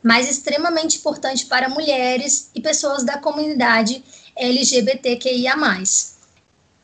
mas 0.00 0.30
extremamente 0.30 0.98
importante 0.98 1.44
para 1.46 1.68
mulheres 1.68 2.50
e 2.54 2.60
pessoas 2.60 3.02
da 3.02 3.18
comunidade 3.18 4.02
LGBTQIA. 4.42 5.54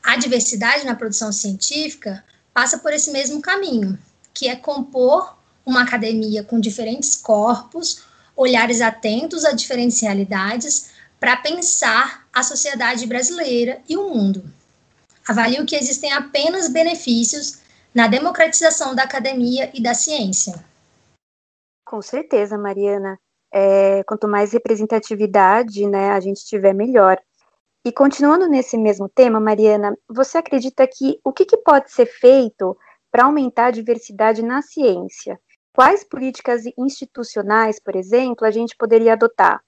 A 0.02 0.16
diversidade 0.16 0.86
na 0.86 0.94
produção 0.94 1.32
científica 1.32 2.24
passa 2.54 2.78
por 2.78 2.92
esse 2.92 3.11
mesmo 3.11 3.42
caminho, 3.42 3.98
que 4.32 4.48
é 4.48 4.54
compor 4.54 5.36
uma 5.66 5.82
academia 5.82 6.44
com 6.44 6.61
diferentes 6.61 7.16
corpos, 7.16 8.04
olhares 8.36 8.80
atentos 8.80 9.44
a 9.44 9.52
diferentes 9.52 10.00
realidades, 10.00 10.92
para 11.18 11.36
pensar 11.36 12.26
a 12.32 12.42
sociedade 12.42 13.06
brasileira 13.06 13.82
e 13.88 13.96
o 13.96 14.09
mundo. 14.09 14.44
Avalio 15.26 15.66
que 15.66 15.76
existem 15.76 16.12
apenas 16.12 16.68
benefícios 16.68 17.59
na 17.92 18.06
democratização 18.06 18.94
da 18.94 19.02
academia 19.02 19.70
e 19.74 19.82
da 19.82 19.92
ciência. 19.94 20.64
Com 21.84 22.00
certeza, 22.00 22.56
Mariana. 22.56 23.18
É, 23.52 24.04
quanto 24.04 24.28
mais 24.28 24.52
representatividade 24.52 25.86
né, 25.86 26.11
a 26.11 26.20
gente 26.20 26.44
tiver, 26.44 26.72
melhor. 26.72 27.18
E 27.89 27.93
continuando 27.93 28.47
nesse 28.47 28.76
mesmo 28.76 29.09
tema, 29.09 29.41
Mariana, 29.41 29.97
você 30.07 30.36
acredita 30.36 30.86
que 30.86 31.18
o 31.24 31.32
que, 31.32 31.47
que 31.47 31.57
pode 31.57 31.91
ser 31.91 32.05
feito 32.05 32.76
para 33.11 33.24
aumentar 33.24 33.68
a 33.68 33.70
diversidade 33.70 34.43
na 34.43 34.61
ciência? 34.61 35.41
Quais 35.72 36.05
políticas 36.05 36.64
institucionais, 36.76 37.80
por 37.82 37.97
exemplo, 37.97 38.47
a 38.47 38.51
gente 38.51 38.76
poderia 38.76 39.14
adotar? 39.14 39.62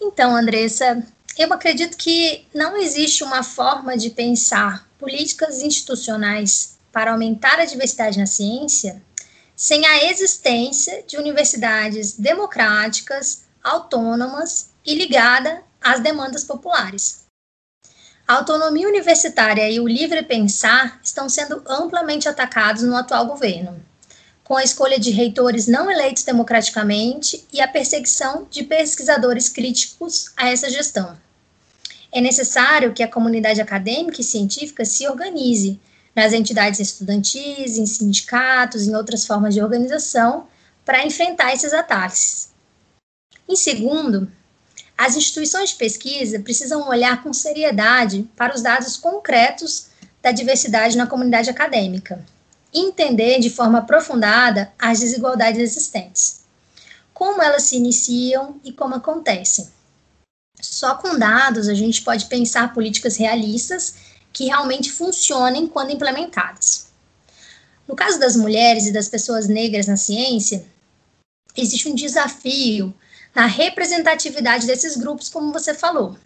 Então, 0.00 0.34
Andressa, 0.34 1.06
eu 1.38 1.52
acredito 1.52 1.96
que 1.96 2.44
não 2.52 2.76
existe 2.76 3.22
uma 3.22 3.44
forma 3.44 3.96
de 3.96 4.10
pensar 4.10 4.88
políticas 4.98 5.62
institucionais 5.62 6.76
para 6.90 7.12
aumentar 7.12 7.60
a 7.60 7.64
diversidade 7.64 8.18
na 8.18 8.26
ciência 8.26 9.00
sem 9.54 9.86
a 9.86 10.10
existência 10.10 11.04
de 11.06 11.16
universidades 11.16 12.18
democráticas, 12.18 13.44
autônomas 13.62 14.70
e 14.84 14.96
ligada 14.96 15.62
às 15.80 16.00
demandas 16.00 16.42
populares. 16.42 17.23
A 18.26 18.36
autonomia 18.36 18.88
universitária 18.88 19.70
e 19.70 19.78
o 19.78 19.86
livre 19.86 20.22
pensar 20.22 20.98
estão 21.04 21.28
sendo 21.28 21.62
amplamente 21.66 22.26
atacados 22.26 22.82
no 22.82 22.96
atual 22.96 23.26
governo, 23.26 23.78
com 24.42 24.56
a 24.56 24.64
escolha 24.64 24.98
de 24.98 25.10
reitores 25.10 25.66
não 25.66 25.90
eleitos 25.90 26.24
democraticamente 26.24 27.44
e 27.52 27.60
a 27.60 27.68
perseguição 27.68 28.46
de 28.50 28.62
pesquisadores 28.62 29.50
críticos 29.50 30.32
a 30.38 30.48
essa 30.48 30.70
gestão. 30.70 31.18
É 32.10 32.18
necessário 32.18 32.94
que 32.94 33.02
a 33.02 33.10
comunidade 33.10 33.60
acadêmica 33.60 34.22
e 34.22 34.24
científica 34.24 34.86
se 34.86 35.06
organize 35.06 35.78
nas 36.16 36.32
entidades 36.32 36.80
estudantis, 36.80 37.76
em 37.76 37.84
sindicatos, 37.84 38.86
em 38.86 38.94
outras 38.94 39.26
formas 39.26 39.52
de 39.52 39.60
organização, 39.60 40.46
para 40.82 41.04
enfrentar 41.04 41.52
esses 41.52 41.74
ataques. 41.74 42.48
Em 43.46 43.56
segundo, 43.56 44.32
as 44.96 45.16
instituições 45.16 45.70
de 45.70 45.76
pesquisa 45.76 46.40
precisam 46.40 46.88
olhar 46.88 47.22
com 47.22 47.32
seriedade 47.32 48.28
para 48.36 48.54
os 48.54 48.62
dados 48.62 48.96
concretos 48.96 49.88
da 50.22 50.30
diversidade 50.30 50.96
na 50.96 51.06
comunidade 51.06 51.50
acadêmica 51.50 52.24
e 52.72 52.80
entender 52.80 53.40
de 53.40 53.50
forma 53.50 53.78
aprofundada 53.78 54.72
as 54.78 55.00
desigualdades 55.00 55.60
existentes, 55.60 56.44
como 57.12 57.42
elas 57.42 57.64
se 57.64 57.76
iniciam 57.76 58.60
e 58.64 58.72
como 58.72 58.94
acontecem. 58.94 59.68
Só 60.60 60.94
com 60.94 61.18
dados 61.18 61.68
a 61.68 61.74
gente 61.74 62.02
pode 62.02 62.26
pensar 62.26 62.72
políticas 62.72 63.16
realistas 63.16 63.96
que 64.32 64.46
realmente 64.46 64.90
funcionem 64.90 65.66
quando 65.66 65.90
implementadas. 65.92 66.86
No 67.86 67.94
caso 67.94 68.18
das 68.18 68.34
mulheres 68.34 68.86
e 68.86 68.92
das 68.92 69.08
pessoas 69.08 69.46
negras 69.46 69.86
na 69.86 69.96
ciência, 69.96 70.64
existe 71.56 71.88
um 71.88 71.94
desafio 71.94 72.94
na 73.34 73.46
representatividade 73.46 74.66
desses 74.66 74.96
grupos, 74.96 75.28
como 75.28 75.52
você 75.52 75.74
falou. 75.74 76.16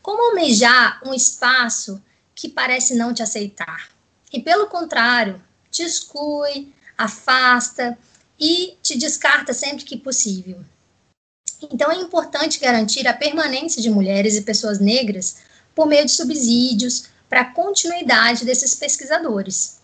Como 0.00 0.30
almejar 0.30 1.00
um 1.06 1.12
espaço 1.12 2.02
que 2.34 2.48
parece 2.48 2.94
não 2.94 3.12
te 3.12 3.22
aceitar? 3.22 3.88
E, 4.32 4.40
pelo 4.40 4.66
contrário, 4.66 5.42
te 5.70 5.82
exclui, 5.82 6.72
afasta 6.96 7.98
e 8.38 8.76
te 8.82 8.96
descarta 8.96 9.52
sempre 9.52 9.84
que 9.84 9.96
possível. 9.96 10.64
Então, 11.62 11.90
é 11.90 11.96
importante 11.96 12.58
garantir 12.58 13.06
a 13.06 13.14
permanência 13.14 13.80
de 13.80 13.90
mulheres 13.90 14.36
e 14.36 14.42
pessoas 14.42 14.78
negras 14.78 15.36
por 15.74 15.86
meio 15.86 16.04
de 16.04 16.12
subsídios, 16.12 17.06
para 17.28 17.40
a 17.40 17.52
continuidade 17.52 18.44
desses 18.44 18.74
pesquisadores. 18.74 19.80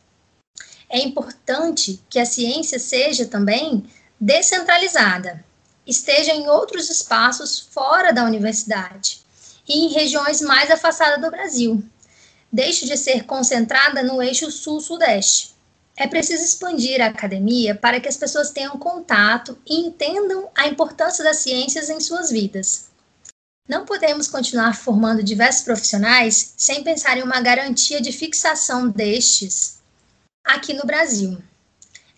É 0.88 0.98
importante 1.00 2.00
que 2.08 2.18
a 2.18 2.26
ciência 2.26 2.78
seja 2.78 3.26
também 3.26 3.84
descentralizada, 4.20 5.44
esteja 5.90 6.32
em 6.32 6.48
outros 6.48 6.88
espaços 6.88 7.58
fora 7.58 8.12
da 8.12 8.24
universidade 8.24 9.20
e 9.68 9.86
em 9.86 9.88
regiões 9.88 10.40
mais 10.40 10.70
afastadas 10.70 11.20
do 11.20 11.30
Brasil. 11.30 11.82
Deixe 12.52 12.86
de 12.86 12.96
ser 12.96 13.24
concentrada 13.24 14.02
no 14.02 14.22
eixo 14.22 14.50
sul-sudeste. 14.50 15.54
É 15.96 16.06
preciso 16.06 16.42
expandir 16.42 17.00
a 17.02 17.06
academia 17.06 17.74
para 17.74 18.00
que 18.00 18.08
as 18.08 18.16
pessoas 18.16 18.50
tenham 18.50 18.78
contato 18.78 19.58
e 19.66 19.80
entendam 19.80 20.48
a 20.54 20.66
importância 20.66 21.22
das 21.22 21.38
ciências 21.38 21.90
em 21.90 22.00
suas 22.00 22.30
vidas. 22.30 22.88
Não 23.68 23.84
podemos 23.84 24.26
continuar 24.26 24.74
formando 24.74 25.22
diversos 25.22 25.62
profissionais 25.62 26.54
sem 26.56 26.82
pensar 26.82 27.18
em 27.18 27.22
uma 27.22 27.40
garantia 27.40 28.00
de 28.00 28.10
fixação 28.10 28.88
destes 28.88 29.80
aqui 30.44 30.72
no 30.72 30.84
Brasil. 30.84 31.38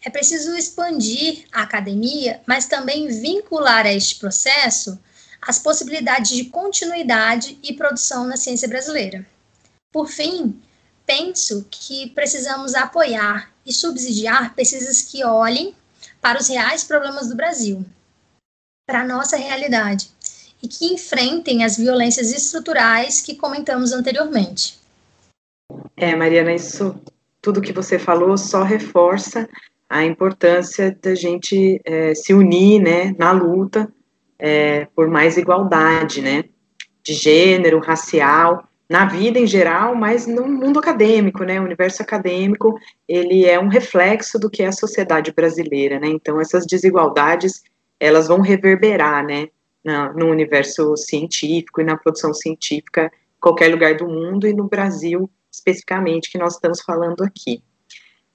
É 0.05 0.11
preciso 0.11 0.57
expandir 0.57 1.44
a 1.53 1.62
academia, 1.62 2.40
mas 2.46 2.66
também 2.66 3.09
vincular 3.09 3.86
a 3.86 3.92
este 3.92 4.16
processo 4.16 4.98
as 5.40 5.59
possibilidades 5.59 6.30
de 6.30 6.44
continuidade 6.46 7.59
e 7.62 7.72
produção 7.72 8.26
na 8.26 8.36
ciência 8.36 8.68
brasileira. 8.68 9.26
Por 9.92 10.09
fim, 10.09 10.61
penso 11.05 11.66
que 11.70 12.11
precisamos 12.11 12.74
apoiar 12.74 13.53
e 13.66 13.72
subsidiar 13.72 14.55
pesquisas 14.55 15.03
que 15.03 15.24
olhem 15.24 15.74
para 16.20 16.40
os 16.40 16.48
reais 16.48 16.84
problemas 16.84 17.28
do 17.28 17.36
Brasil, 17.36 17.84
para 18.86 19.00
a 19.00 19.07
nossa 19.07 19.36
realidade, 19.36 20.11
e 20.62 20.68
que 20.68 20.86
enfrentem 20.94 21.64
as 21.64 21.76
violências 21.76 22.32
estruturais 22.32 23.20
que 23.20 23.34
comentamos 23.34 23.92
anteriormente. 23.92 24.78
É, 25.96 26.14
Mariana, 26.14 26.55
isso 26.55 26.94
tudo 27.40 27.61
que 27.61 27.72
você 27.72 27.98
falou 27.98 28.38
só 28.38 28.62
reforça 28.62 29.48
a 29.93 30.07
importância 30.07 30.97
da 31.03 31.14
gente 31.14 31.78
é, 31.84 32.14
se 32.14 32.32
unir, 32.32 32.80
né, 32.80 33.14
na 33.18 33.30
luta 33.30 33.93
é, 34.38 34.86
por 34.97 35.07
mais 35.07 35.36
igualdade, 35.36 36.22
né, 36.22 36.45
de 37.03 37.12
gênero, 37.12 37.78
racial, 37.78 38.66
na 38.88 39.05
vida 39.05 39.38
em 39.38 39.47
geral, 39.47 39.95
mas 39.95 40.26
no 40.26 40.49
mundo 40.49 40.78
acadêmico, 40.78 41.45
né, 41.45 41.61
o 41.61 41.64
universo 41.64 42.01
acadêmico, 42.01 42.74
ele 43.07 43.45
é 43.45 43.61
um 43.61 43.68
reflexo 43.68 44.38
do 44.38 44.49
que 44.49 44.62
é 44.62 44.68
a 44.68 44.72
sociedade 44.72 45.30
brasileira, 45.30 46.01
né, 46.01 46.09
então 46.09 46.40
essas 46.40 46.64
desigualdades, 46.64 47.62
elas 48.01 48.28
vão 48.28 48.40
reverberar, 48.40 49.22
né, 49.26 49.49
na, 49.84 50.11
no 50.14 50.30
universo 50.30 50.97
científico 50.97 51.82
e 51.82 51.84
na 51.84 51.99
produção 51.99 52.32
científica 52.32 53.12
em 53.12 53.40
qualquer 53.40 53.68
lugar 53.68 53.95
do 53.95 54.09
mundo 54.09 54.47
e 54.47 54.55
no 54.55 54.68
Brasil 54.68 55.30
especificamente 55.53 56.30
que 56.30 56.38
nós 56.38 56.55
estamos 56.55 56.80
falando 56.80 57.22
aqui. 57.22 57.62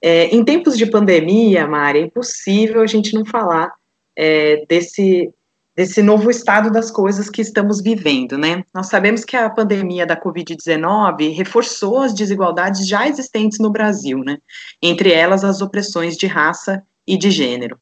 É, 0.00 0.26
em 0.26 0.44
tempos 0.44 0.78
de 0.78 0.86
pandemia, 0.86 1.66
Mari, 1.66 1.98
é 1.98 2.02
impossível 2.02 2.82
a 2.82 2.86
gente 2.86 3.14
não 3.14 3.24
falar 3.24 3.72
é, 4.16 4.64
desse, 4.68 5.32
desse 5.74 6.02
novo 6.02 6.30
estado 6.30 6.70
das 6.70 6.90
coisas 6.90 7.28
que 7.28 7.40
estamos 7.40 7.80
vivendo, 7.80 8.38
né? 8.38 8.64
Nós 8.74 8.88
sabemos 8.88 9.24
que 9.24 9.36
a 9.36 9.50
pandemia 9.50 10.06
da 10.06 10.20
Covid-19 10.20 11.34
reforçou 11.34 11.98
as 11.98 12.14
desigualdades 12.14 12.86
já 12.86 13.08
existentes 13.08 13.58
no 13.58 13.70
Brasil, 13.70 14.18
né? 14.18 14.38
Entre 14.82 15.12
elas 15.12 15.44
as 15.44 15.60
opressões 15.60 16.16
de 16.16 16.26
raça 16.26 16.82
e 17.06 17.16
de 17.16 17.30
gênero. 17.30 17.78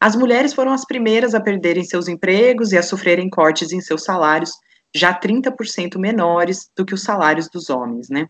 As 0.00 0.14
mulheres 0.14 0.54
foram 0.54 0.72
as 0.72 0.84
primeiras 0.84 1.34
a 1.34 1.40
perderem 1.40 1.84
seus 1.84 2.06
empregos 2.06 2.72
e 2.72 2.78
a 2.78 2.82
sofrerem 2.82 3.28
cortes 3.28 3.72
em 3.72 3.80
seus 3.80 4.04
salários, 4.04 4.52
já 4.94 5.12
30% 5.12 5.98
menores 5.98 6.70
do 6.76 6.84
que 6.84 6.94
os 6.94 7.02
salários 7.02 7.48
dos 7.48 7.68
homens, 7.68 8.08
né? 8.08 8.28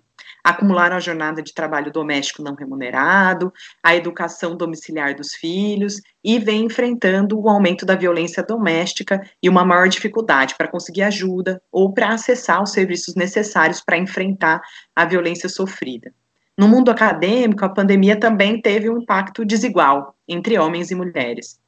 Acumularam 0.49 0.97
a 0.97 1.01
jornada 1.01 1.43
de 1.43 1.53
trabalho 1.53 1.93
doméstico 1.93 2.43
não 2.43 2.55
remunerado, 2.55 3.53
a 3.83 3.95
educação 3.95 4.57
domiciliar 4.57 5.15
dos 5.15 5.35
filhos 5.35 6.01
e 6.25 6.39
vem 6.39 6.65
enfrentando 6.65 7.39
o 7.39 7.51
aumento 7.51 7.85
da 7.85 7.95
violência 7.95 8.43
doméstica 8.43 9.21
e 9.43 9.49
uma 9.51 9.63
maior 9.63 9.91
dificuldade 9.91 10.55
para 10.57 10.67
conseguir 10.67 11.03
ajuda 11.03 11.61
ou 11.71 11.93
para 11.93 12.15
acessar 12.15 12.63
os 12.63 12.73
serviços 12.73 13.15
necessários 13.15 13.83
para 13.83 13.99
enfrentar 13.99 14.63
a 14.97 15.05
violência 15.05 15.51
sofrida. 15.51 16.15
No 16.57 16.67
mundo 16.67 16.91
acadêmico, 16.91 17.67
a 17.67 17.69
pandemia 17.69 18.19
também 18.19 18.59
teve 18.59 18.89
um 18.89 19.03
impacto 19.03 19.45
desigual 19.45 20.17
entre 20.27 20.59
homens 20.59 20.91
e 20.91 20.95
mulheres. 20.95 21.61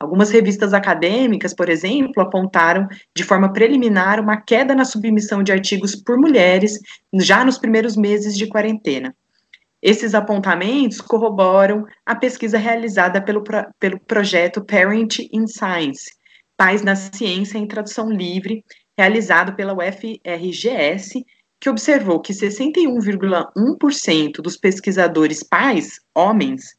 Algumas 0.00 0.30
revistas 0.30 0.72
acadêmicas, 0.72 1.52
por 1.52 1.68
exemplo, 1.68 2.22
apontaram 2.22 2.86
de 3.16 3.24
forma 3.24 3.52
preliminar 3.52 4.20
uma 4.20 4.40
queda 4.40 4.74
na 4.74 4.84
submissão 4.84 5.42
de 5.42 5.50
artigos 5.50 5.96
por 5.96 6.16
mulheres 6.16 6.78
já 7.14 7.44
nos 7.44 7.58
primeiros 7.58 7.96
meses 7.96 8.36
de 8.36 8.46
quarentena. 8.46 9.14
Esses 9.82 10.14
apontamentos 10.14 11.00
corroboram 11.00 11.84
a 12.06 12.14
pesquisa 12.14 12.58
realizada 12.58 13.20
pelo, 13.20 13.42
pelo 13.78 13.98
projeto 14.00 14.64
Parent 14.64 15.18
in 15.32 15.46
Science, 15.46 16.12
Pais 16.56 16.82
na 16.82 16.96
Ciência 16.96 17.58
em 17.58 17.66
Tradução 17.66 18.10
Livre, 18.10 18.64
realizado 18.96 19.54
pela 19.54 19.74
UFRGS 19.74 21.24
que 21.60 21.68
observou 21.68 22.20
que 22.20 22.32
61,1% 22.32 24.40
dos 24.40 24.56
pesquisadores 24.56 25.42
pais, 25.42 25.98
homens, 26.14 26.77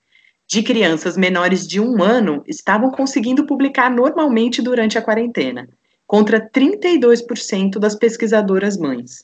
de 0.49 0.63
crianças 0.63 1.15
menores 1.15 1.67
de 1.67 1.79
um 1.79 2.01
ano 2.01 2.43
estavam 2.47 2.89
conseguindo 2.89 3.45
publicar 3.45 3.91
normalmente 3.91 4.63
durante 4.63 4.97
a 4.97 5.01
quarentena, 5.01 5.69
contra 6.07 6.41
32% 6.41 7.77
das 7.77 7.95
pesquisadoras 7.95 8.75
mães. 8.75 9.23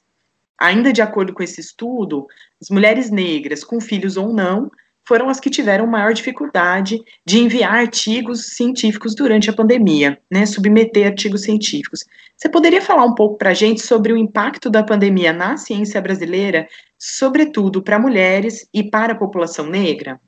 Ainda 0.55 0.93
de 0.93 1.01
acordo 1.01 1.33
com 1.33 1.41
esse 1.41 1.59
estudo, 1.59 2.27
as 2.61 2.69
mulheres 2.69 3.09
negras, 3.09 3.63
com 3.63 3.81
filhos 3.81 4.17
ou 4.17 4.31
não, 4.31 4.69
foram 5.03 5.27
as 5.27 5.39
que 5.39 5.49
tiveram 5.49 5.87
maior 5.87 6.13
dificuldade 6.13 6.99
de 7.25 7.39
enviar 7.39 7.73
artigos 7.73 8.53
científicos 8.53 9.15
durante 9.15 9.49
a 9.49 9.53
pandemia, 9.53 10.19
né, 10.31 10.45
submeter 10.45 11.07
artigos 11.07 11.41
científicos. 11.41 12.01
Você 12.37 12.49
poderia 12.49 12.81
falar 12.81 13.03
um 13.03 13.15
pouco 13.15 13.35
para 13.35 13.49
a 13.49 13.53
gente 13.53 13.81
sobre 13.81 14.13
o 14.13 14.17
impacto 14.17 14.69
da 14.69 14.83
pandemia 14.83 15.33
na 15.33 15.57
ciência 15.57 15.99
brasileira, 15.99 16.67
sobretudo 16.99 17.81
para 17.81 17.97
mulheres 17.97 18.69
e 18.71 18.83
para 18.83 19.13
a 19.13 19.17
população 19.17 19.65
negra? 19.65 20.19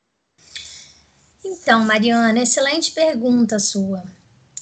Então, 1.49 1.85
Mariana, 1.85 2.41
excelente 2.41 2.91
pergunta 2.91 3.57
sua. 3.57 4.03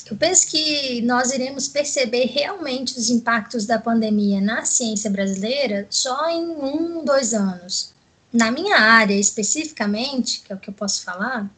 Eu 0.06 0.16
penso 0.16 0.46
que 0.46 1.02
nós 1.02 1.34
iremos 1.34 1.68
perceber 1.68 2.26
realmente 2.26 2.96
os 2.96 3.10
impactos 3.10 3.66
da 3.66 3.80
pandemia 3.80 4.40
na 4.40 4.66
ciência 4.66 5.10
brasileira 5.10 5.88
só 5.90 6.30
em 6.30 6.46
um, 6.46 7.04
dois 7.04 7.34
anos. 7.34 7.92
Na 8.32 8.52
minha 8.52 8.78
área 8.78 9.16
especificamente, 9.16 10.42
que 10.42 10.54
é 10.54 10.56
o 10.56 10.60
que 10.60 10.70
eu 10.70 10.74
posso 10.76 11.02
falar, 11.02 11.50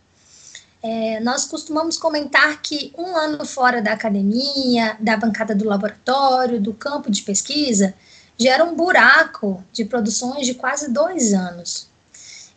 é, 0.82 1.20
nós 1.20 1.44
costumamos 1.44 1.98
comentar 1.98 2.62
que 2.62 2.94
um 2.98 3.18
ano 3.18 3.46
fora 3.46 3.82
da 3.82 3.92
academia, 3.92 4.96
da 4.98 5.18
bancada 5.18 5.54
do 5.54 5.66
laboratório, 5.66 6.62
do 6.62 6.74
campo 6.74 7.12
de 7.12 7.22
pesquisa, 7.24 7.94
gera 8.38 8.64
um 8.64 8.74
buraco 8.74 9.62
de 9.74 9.84
produções 9.84 10.46
de 10.46 10.54
quase 10.54 10.90
dois 10.90 11.34
anos. 11.34 11.90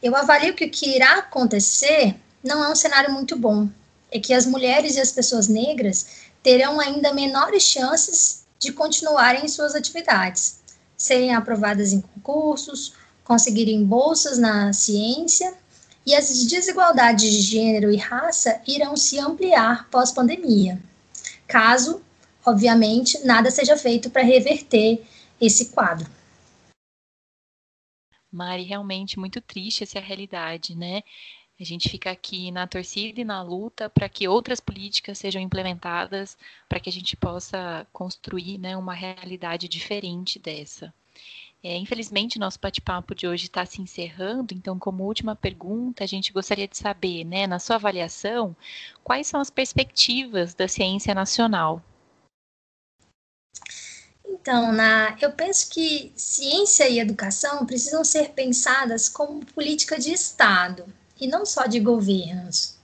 Eu 0.01 0.15
avalio 0.15 0.55
que 0.55 0.67
o 0.67 0.71
que 0.71 0.95
irá 0.95 1.19
acontecer 1.19 2.15
não 2.43 2.65
é 2.65 2.69
um 2.69 2.77
cenário 2.77 3.13
muito 3.13 3.37
bom. 3.37 3.69
É 4.11 4.19
que 4.19 4.35
as 4.35 4.47
mulheres 4.47 4.97
e 4.97 5.01
as 5.01 5.13
pessoas 5.13 5.49
negras 5.49 6.29
terão 6.43 6.81
ainda 6.81 7.13
menores 7.13 7.63
chances 7.63 8.45
de 8.59 8.73
continuarem 8.73 9.45
em 9.45 9.49
suas 9.49 9.75
atividades, 9.75 10.61
serem 10.97 11.35
aprovadas 11.35 11.93
em 11.93 12.01
concursos, 12.01 12.95
conseguirem 13.25 13.85
bolsas 13.85 14.39
na 14.39 14.73
ciência 14.73 15.55
e 16.05 16.15
as 16.15 16.45
desigualdades 16.47 17.31
de 17.31 17.41
gênero 17.41 17.93
e 17.93 17.97
raça 17.97 18.61
irão 18.67 18.97
se 18.97 19.19
ampliar 19.19 19.89
pós-pandemia, 19.89 20.81
caso, 21.47 22.03
obviamente, 22.45 23.25
nada 23.25 23.51
seja 23.51 23.77
feito 23.77 24.11
para 24.11 24.23
reverter 24.23 25.05
esse 25.41 25.67
quadro. 25.67 26.11
Mari, 28.33 28.63
realmente 28.63 29.19
muito 29.19 29.41
triste 29.41 29.83
essa 29.83 30.01
realidade, 30.01 30.77
né? 30.77 31.03
A 31.61 31.65
gente 31.65 31.91
fica 31.91 32.11
aqui 32.11 32.51
na 32.51 32.67
torcida 32.67 33.21
e 33.21 33.25
na 33.25 33.43
luta 33.43 33.91
para 33.91 34.09
que 34.09 34.27
outras 34.27 34.61
políticas 34.61 35.19
sejam 35.19 35.43
implementadas, 35.43 36.39
para 36.67 36.81
que 36.81 36.89
a 36.89 36.93
gente 36.93 37.15
possa 37.19 37.87
construir 37.93 38.57
né, 38.57 38.75
uma 38.79 38.95
realidade 38.95 39.69
diferente 39.69 40.39
dessa. 40.39 40.91
É, 41.63 41.77
infelizmente, 41.77 42.39
nosso 42.39 42.59
bate-papo 42.59 43.15
de 43.15 43.29
hoje 43.29 43.45
está 43.45 43.67
se 43.67 43.83
encerrando, 43.83 44.55
então, 44.55 44.79
como 44.79 45.05
última 45.05 45.37
pergunta, 45.37 46.03
a 46.03 46.07
gente 46.07 46.33
gostaria 46.33 46.67
de 46.67 46.79
saber, 46.79 47.25
né, 47.25 47.47
na 47.47 47.59
sua 47.59 47.77
avaliação, 47.77 48.57
quais 49.05 49.27
são 49.27 49.39
as 49.39 49.51
perspectivas 49.51 50.55
da 50.55 50.67
ciência 50.67 51.15
nacional? 51.15 51.83
Então, 54.25 54.73
na, 54.73 55.15
eu 55.21 55.31
penso 55.33 55.69
que 55.69 56.11
ciência 56.17 56.89
e 56.89 56.99
educação 56.99 57.67
precisam 57.67 58.03
ser 58.03 58.31
pensadas 58.31 59.11
como 59.11 59.45
política 59.45 59.99
de 59.99 60.11
Estado 60.11 60.91
e 61.21 61.27
não 61.27 61.45
só 61.45 61.67
de 61.67 61.79
governos. 61.79 62.75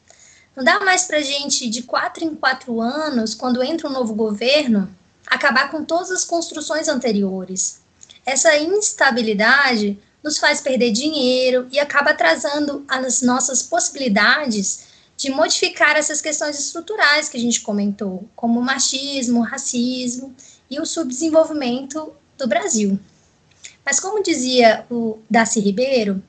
Não 0.54 0.64
dá 0.64 0.80
mais 0.80 1.04
para 1.04 1.20
gente, 1.20 1.68
de 1.68 1.82
quatro 1.82 2.24
em 2.24 2.34
quatro 2.34 2.80
anos, 2.80 3.34
quando 3.34 3.62
entra 3.62 3.88
um 3.88 3.92
novo 3.92 4.14
governo, 4.14 4.88
acabar 5.26 5.70
com 5.70 5.84
todas 5.84 6.10
as 6.10 6.24
construções 6.24 6.88
anteriores. 6.88 7.80
Essa 8.24 8.56
instabilidade 8.58 9.98
nos 10.22 10.38
faz 10.38 10.60
perder 10.60 10.90
dinheiro 10.92 11.68
e 11.70 11.78
acaba 11.78 12.10
atrasando 12.10 12.84
as 12.88 13.22
nossas 13.22 13.62
possibilidades 13.62 14.86
de 15.16 15.30
modificar 15.30 15.96
essas 15.96 16.20
questões 16.20 16.58
estruturais 16.58 17.28
que 17.28 17.36
a 17.36 17.40
gente 17.40 17.60
comentou, 17.60 18.28
como 18.34 18.60
o 18.60 18.62
machismo, 18.62 19.40
o 19.40 19.44
racismo 19.44 20.34
e 20.70 20.80
o 20.80 20.84
subdesenvolvimento 20.84 22.12
do 22.36 22.46
Brasil. 22.46 22.98
Mas 23.84 24.00
como 24.00 24.22
dizia 24.22 24.84
o 24.90 25.18
Darcy 25.30 25.60
Ribeiro, 25.60 26.22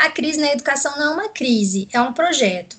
a 0.00 0.10
crise 0.10 0.40
na 0.40 0.52
educação 0.52 0.96
não 0.96 1.12
é 1.12 1.14
uma 1.14 1.28
crise, 1.28 1.88
é 1.92 2.00
um 2.00 2.12
projeto. 2.12 2.76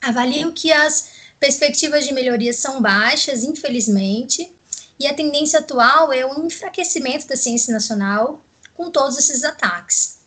Avalio 0.00 0.52
que 0.52 0.72
as 0.72 1.10
perspectivas 1.38 2.06
de 2.06 2.12
melhoria 2.14 2.52
são 2.52 2.80
baixas, 2.80 3.44
infelizmente, 3.44 4.50
e 4.98 5.06
a 5.06 5.14
tendência 5.14 5.58
atual 5.58 6.12
é 6.12 6.24
o 6.24 6.46
enfraquecimento 6.46 7.26
da 7.26 7.36
ciência 7.36 7.72
nacional 7.72 8.42
com 8.74 8.90
todos 8.90 9.18
esses 9.18 9.44
ataques. 9.44 10.20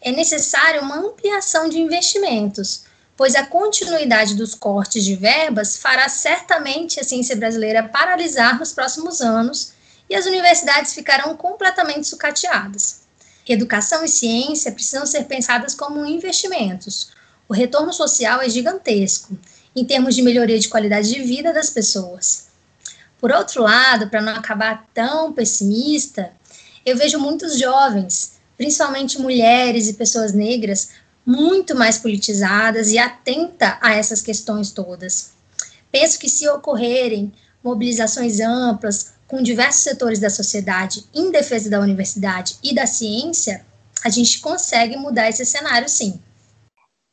É 0.00 0.12
necessária 0.12 0.80
uma 0.80 0.98
ampliação 0.98 1.68
de 1.68 1.80
investimentos, 1.80 2.84
pois 3.16 3.34
a 3.34 3.46
continuidade 3.46 4.34
dos 4.34 4.54
cortes 4.54 5.04
de 5.04 5.16
verbas 5.16 5.76
fará 5.76 6.08
certamente 6.08 7.00
a 7.00 7.04
ciência 7.04 7.34
brasileira 7.34 7.88
paralisar 7.88 8.58
nos 8.58 8.72
próximos 8.72 9.20
anos 9.20 9.72
e 10.08 10.14
as 10.14 10.26
universidades 10.26 10.94
ficarão 10.94 11.36
completamente 11.36 12.06
sucateadas. 12.06 13.03
Educação 13.46 14.04
e 14.04 14.08
ciência 14.08 14.72
precisam 14.72 15.04
ser 15.04 15.24
pensadas 15.24 15.74
como 15.74 16.06
investimentos. 16.06 17.10
O 17.48 17.52
retorno 17.52 17.92
social 17.92 18.40
é 18.40 18.48
gigantesco, 18.48 19.36
em 19.76 19.84
termos 19.84 20.14
de 20.14 20.22
melhoria 20.22 20.58
de 20.58 20.68
qualidade 20.68 21.12
de 21.12 21.22
vida 21.22 21.52
das 21.52 21.68
pessoas. 21.68 22.46
Por 23.20 23.32
outro 23.32 23.62
lado, 23.62 24.08
para 24.08 24.22
não 24.22 24.34
acabar 24.34 24.86
tão 24.94 25.32
pessimista, 25.32 26.32
eu 26.84 26.96
vejo 26.96 27.18
muitos 27.18 27.58
jovens, 27.58 28.34
principalmente 28.56 29.18
mulheres 29.18 29.88
e 29.88 29.94
pessoas 29.94 30.32
negras, 30.32 30.90
muito 31.24 31.74
mais 31.74 31.98
politizadas 31.98 32.90
e 32.90 32.98
atenta 32.98 33.78
a 33.80 33.94
essas 33.94 34.20
questões 34.20 34.70
todas. 34.70 35.32
Penso 35.90 36.18
que 36.18 36.28
se 36.28 36.48
ocorrerem 36.48 37.32
mobilizações 37.62 38.40
amplas, 38.40 39.13
com 39.26 39.42
diversos 39.42 39.82
setores 39.82 40.20
da 40.20 40.30
sociedade 40.30 41.04
em 41.14 41.30
defesa 41.30 41.70
da 41.70 41.80
universidade 41.80 42.56
e 42.62 42.74
da 42.74 42.86
ciência, 42.86 43.64
a 44.04 44.08
gente 44.08 44.40
consegue 44.40 44.96
mudar 44.96 45.28
esse 45.28 45.44
cenário, 45.46 45.88
sim. 45.88 46.20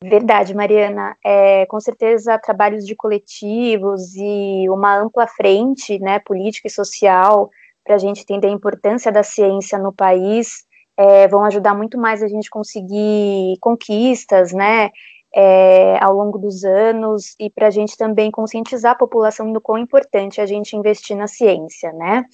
Verdade, 0.04 0.54
Mariana. 0.54 1.16
É, 1.24 1.66
com 1.68 1.80
certeza, 1.80 2.38
trabalhos 2.40 2.86
de 2.86 2.96
coletivos 2.96 4.16
e 4.16 4.68
uma 4.70 4.98
ampla 4.98 5.28
frente 5.28 6.00
né, 6.00 6.20
política 6.20 6.68
e 6.68 6.72
social 6.72 7.50
para 7.84 7.96
a 7.96 8.00
gente 8.00 8.22
entender 8.22 8.48
a 8.48 8.52
importância 8.52 9.12
da 9.12 9.24
ciência 9.24 9.78
no 9.78 9.94
país 9.94 10.66
é, 10.98 11.28
vão 11.28 11.44
ajudar 11.46 11.74
muito 11.74 11.98
mais 11.98 12.22
a 12.22 12.28
gente 12.28 12.50
conseguir 12.50 13.58
conquistas, 13.60 14.52
né, 14.52 14.92
é, 15.34 15.98
ao 16.04 16.14
longo 16.14 16.38
dos 16.38 16.64
anos 16.64 17.36
e 17.40 17.50
para 17.50 17.68
a 17.68 17.72
gente 17.72 17.98
também 17.98 18.30
conscientizar 18.30 18.94
a 18.94 18.98
população 18.98 19.52
do 19.52 19.62
quão 19.62 19.78
importante 19.78 20.42
a 20.42 20.46
gente 20.46 20.76
investir 20.76 21.16
na 21.16 21.28
ciência, 21.28 21.92
né? 21.94 22.26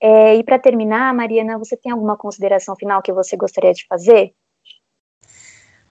É, 0.00 0.36
e 0.36 0.42
para 0.42 0.58
terminar, 0.58 1.12
Mariana, 1.14 1.58
você 1.58 1.76
tem 1.76 1.92
alguma 1.92 2.16
consideração 2.16 2.74
final 2.74 3.02
que 3.02 3.12
você 3.12 3.36
gostaria 3.36 3.72
de 3.72 3.86
fazer? 3.86 4.32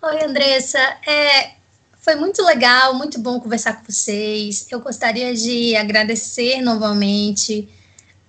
Oi, 0.02 0.24
Andressa. 0.24 0.80
É, 1.08 1.52
foi 2.00 2.16
muito 2.16 2.43
legal, 2.43 2.95
muito 2.95 3.20
bom 3.20 3.39
conversar 3.39 3.74
com 3.78 3.91
vocês. 3.91 4.66
Eu 4.72 4.80
gostaria 4.80 5.36
de 5.36 5.76
agradecer 5.76 6.60
novamente 6.62 7.70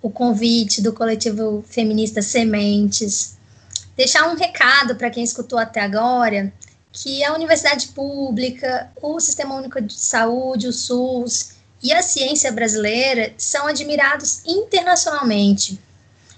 o 0.02 0.10
convite 0.10 0.82
do 0.82 0.92
coletivo 0.92 1.62
feminista 1.66 2.20
Sementes, 2.20 3.38
deixar 3.96 4.28
um 4.28 4.36
recado 4.36 4.96
para 4.96 5.10
quem 5.10 5.24
escutou 5.24 5.58
até 5.58 5.80
agora 5.80 6.52
que 6.92 7.22
a 7.24 7.34
universidade 7.34 7.88
pública, 7.88 8.90
o 9.00 9.20
Sistema 9.20 9.54
Único 9.54 9.80
de 9.80 9.94
Saúde, 9.94 10.68
o 10.68 10.72
SUS 10.72 11.52
e 11.82 11.92
a 11.92 12.02
ciência 12.02 12.50
brasileira 12.52 13.32
são 13.38 13.66
admirados 13.66 14.42
internacionalmente. 14.46 15.78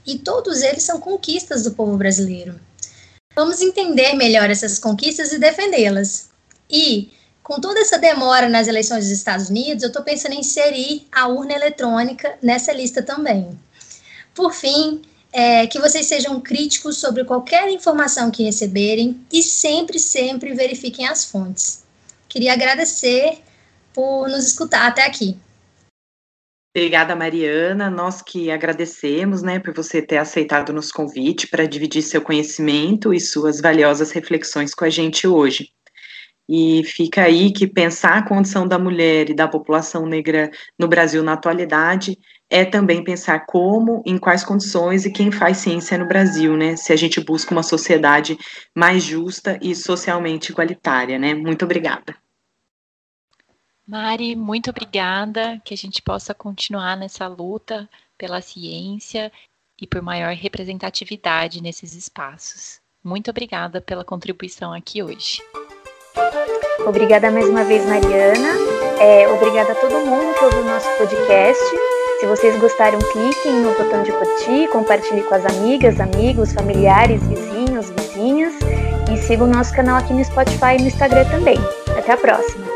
E 0.07 0.19
todos 0.19 0.63
eles 0.63 0.83
são 0.83 1.01
conquistas 1.01 1.63
do 1.63 1.73
povo 1.73 1.97
brasileiro. 1.97 2.61
Vamos 3.35 3.61
entender 3.61 4.15
melhor 4.15 4.51
essas 4.51 4.79
conquistas 4.79 5.33
e 5.33 5.39
defendê-las. 5.39 6.29
E, 6.69 7.13
com 7.43 7.61
toda 7.61 7.81
essa 7.81 7.99
demora 7.99 8.49
nas 8.49 8.69
eleições 8.69 9.05
dos 9.05 9.13
Estados 9.13 9.49
Unidos, 9.49 9.83
eu 9.83 9.89
estou 9.89 10.03
pensando 10.03 10.35
em 10.35 10.41
inserir 10.41 11.07
a 11.11 11.29
urna 11.29 11.55
eletrônica 11.55 12.37
nessa 12.43 12.73
lista 12.73 13.03
também. 13.03 13.59
Por 14.35 14.53
fim, 14.53 15.03
é, 15.33 15.67
que 15.67 15.81
vocês 15.81 16.07
sejam 16.07 16.41
críticos 16.41 16.99
sobre 16.99 17.25
qualquer 17.25 17.71
informação 17.71 18.31
que 18.31 18.43
receberem 18.43 19.19
e 19.33 19.43
sempre, 19.43 19.99
sempre 19.99 20.53
verifiquem 20.53 21.09
as 21.09 21.25
fontes. 21.25 21.85
Queria 22.29 22.53
agradecer 22.53 23.39
por 23.95 24.29
nos 24.29 24.47
escutar 24.47 24.87
até 24.87 25.07
aqui. 25.07 25.37
Obrigada, 26.75 27.15
Mariana. 27.15 27.91
Nós 27.91 28.23
que 28.23 28.51
agradecemos, 28.51 29.43
né, 29.43 29.59
por 29.59 29.75
você 29.75 30.01
ter 30.01 30.17
aceitado 30.17 30.73
nos 30.73 30.91
convite 30.91 31.47
para 31.47 31.67
dividir 31.67 32.03
seu 32.03 32.23
conhecimento 32.23 33.13
e 33.13 33.21
suas 33.21 33.61
valiosas 33.61 34.11
reflexões 34.11 34.75
com 34.75 34.85
a 34.85 34.91
gente 34.91 35.27
hoje. 35.27 35.71
E 36.49 36.83
fica 36.85 37.23
aí 37.23 37.53
que 37.53 37.67
pensar 37.67 38.19
a 38.19 38.27
condição 38.27 38.67
da 38.67 38.79
mulher 38.79 39.31
e 39.31 39.35
da 39.35 39.47
população 39.47 40.07
negra 40.07 40.51
no 40.79 40.89
Brasil 40.89 41.23
na 41.23 41.35
atualidade 41.35 42.19
é 42.53 42.67
também 42.67 43.03
pensar 43.03 43.47
como, 43.47 44.03
em 44.05 44.19
quais 44.19 44.45
condições 44.45 45.07
e 45.07 45.11
quem 45.11 45.33
faz 45.33 45.57
ciência 45.57 45.97
no 45.97 46.07
Brasil, 46.07 46.55
né? 46.55 46.77
Se 46.77 46.93
a 46.93 46.97
gente 46.97 47.19
busca 47.19 47.51
uma 47.51 47.63
sociedade 47.63 48.37
mais 48.77 49.03
justa 49.03 49.59
e 49.63 49.75
socialmente 49.75 50.53
igualitária, 50.53 51.19
né? 51.19 51.33
Muito 51.33 51.65
obrigada. 51.65 52.15
Mari, 53.89 54.37
muito 54.37 54.69
obrigada, 54.69 55.63
que 55.65 55.73
a 55.73 55.77
gente 55.77 56.03
possa 56.03 56.35
continuar 56.35 56.95
nessa 56.95 57.27
luta 57.27 57.89
pela 58.19 58.43
ciência 58.43 59.33
e 59.81 59.87
por 59.87 60.03
maior 60.03 60.35
representatividade 60.35 61.63
nesses 61.63 61.95
espaços. 61.95 62.81
Muito 63.03 63.31
obrigada 63.31 63.81
pela 63.81 64.05
contribuição 64.05 64.75
aqui 64.75 65.03
hoje. 65.03 65.43
Obrigada 66.87 67.31
mais 67.31 67.49
uma 67.49 67.65
vez, 67.65 67.85
Mariana. 67.87 68.51
É, 69.01 69.27
obrigada 69.29 69.73
a 69.73 69.75
todo 69.75 70.05
mundo 70.05 70.35
que 70.39 70.45
ouviu 70.45 70.61
o 70.61 70.65
nosso 70.65 70.89
podcast. 70.99 71.92
Se 72.23 72.27
vocês 72.29 72.57
gostaram, 72.61 73.01
cliquem 73.01 73.53
no 73.53 73.75
botão 73.75 74.05
de 74.05 74.13
curtir, 74.13 74.69
compartilhe 74.69 75.25
com 75.25 75.35
as 75.35 75.45
amigas, 75.45 75.99
amigos, 75.99 76.53
familiares, 76.53 77.21
vizinhos, 77.27 77.91
vizinhas 77.91 78.55
e 79.13 79.19
sigam 79.19 79.49
o 79.49 79.51
nosso 79.51 79.75
canal 79.75 79.97
aqui 79.97 80.13
no 80.13 80.25
Spotify 80.25 80.77
e 80.79 80.83
no 80.83 80.87
Instagram 80.87 81.25
também. 81.31 81.59
Até 81.99 82.13
a 82.13 82.17
próxima! 82.17 82.72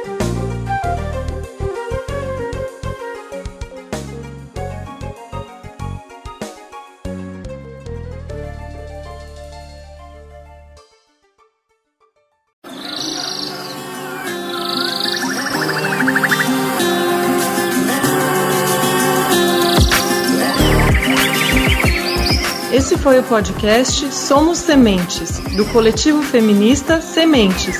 Foi 23.17 23.21
o 23.21 23.23
podcast 23.23 24.12
Somos 24.12 24.59
Sementes, 24.59 25.39
do 25.57 25.64
coletivo 25.67 26.23
feminista 26.23 27.01
Sementes. 27.01 27.79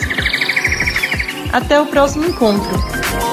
Até 1.53 1.79
o 1.79 1.87
próximo 1.87 2.25
encontro. 2.25 3.26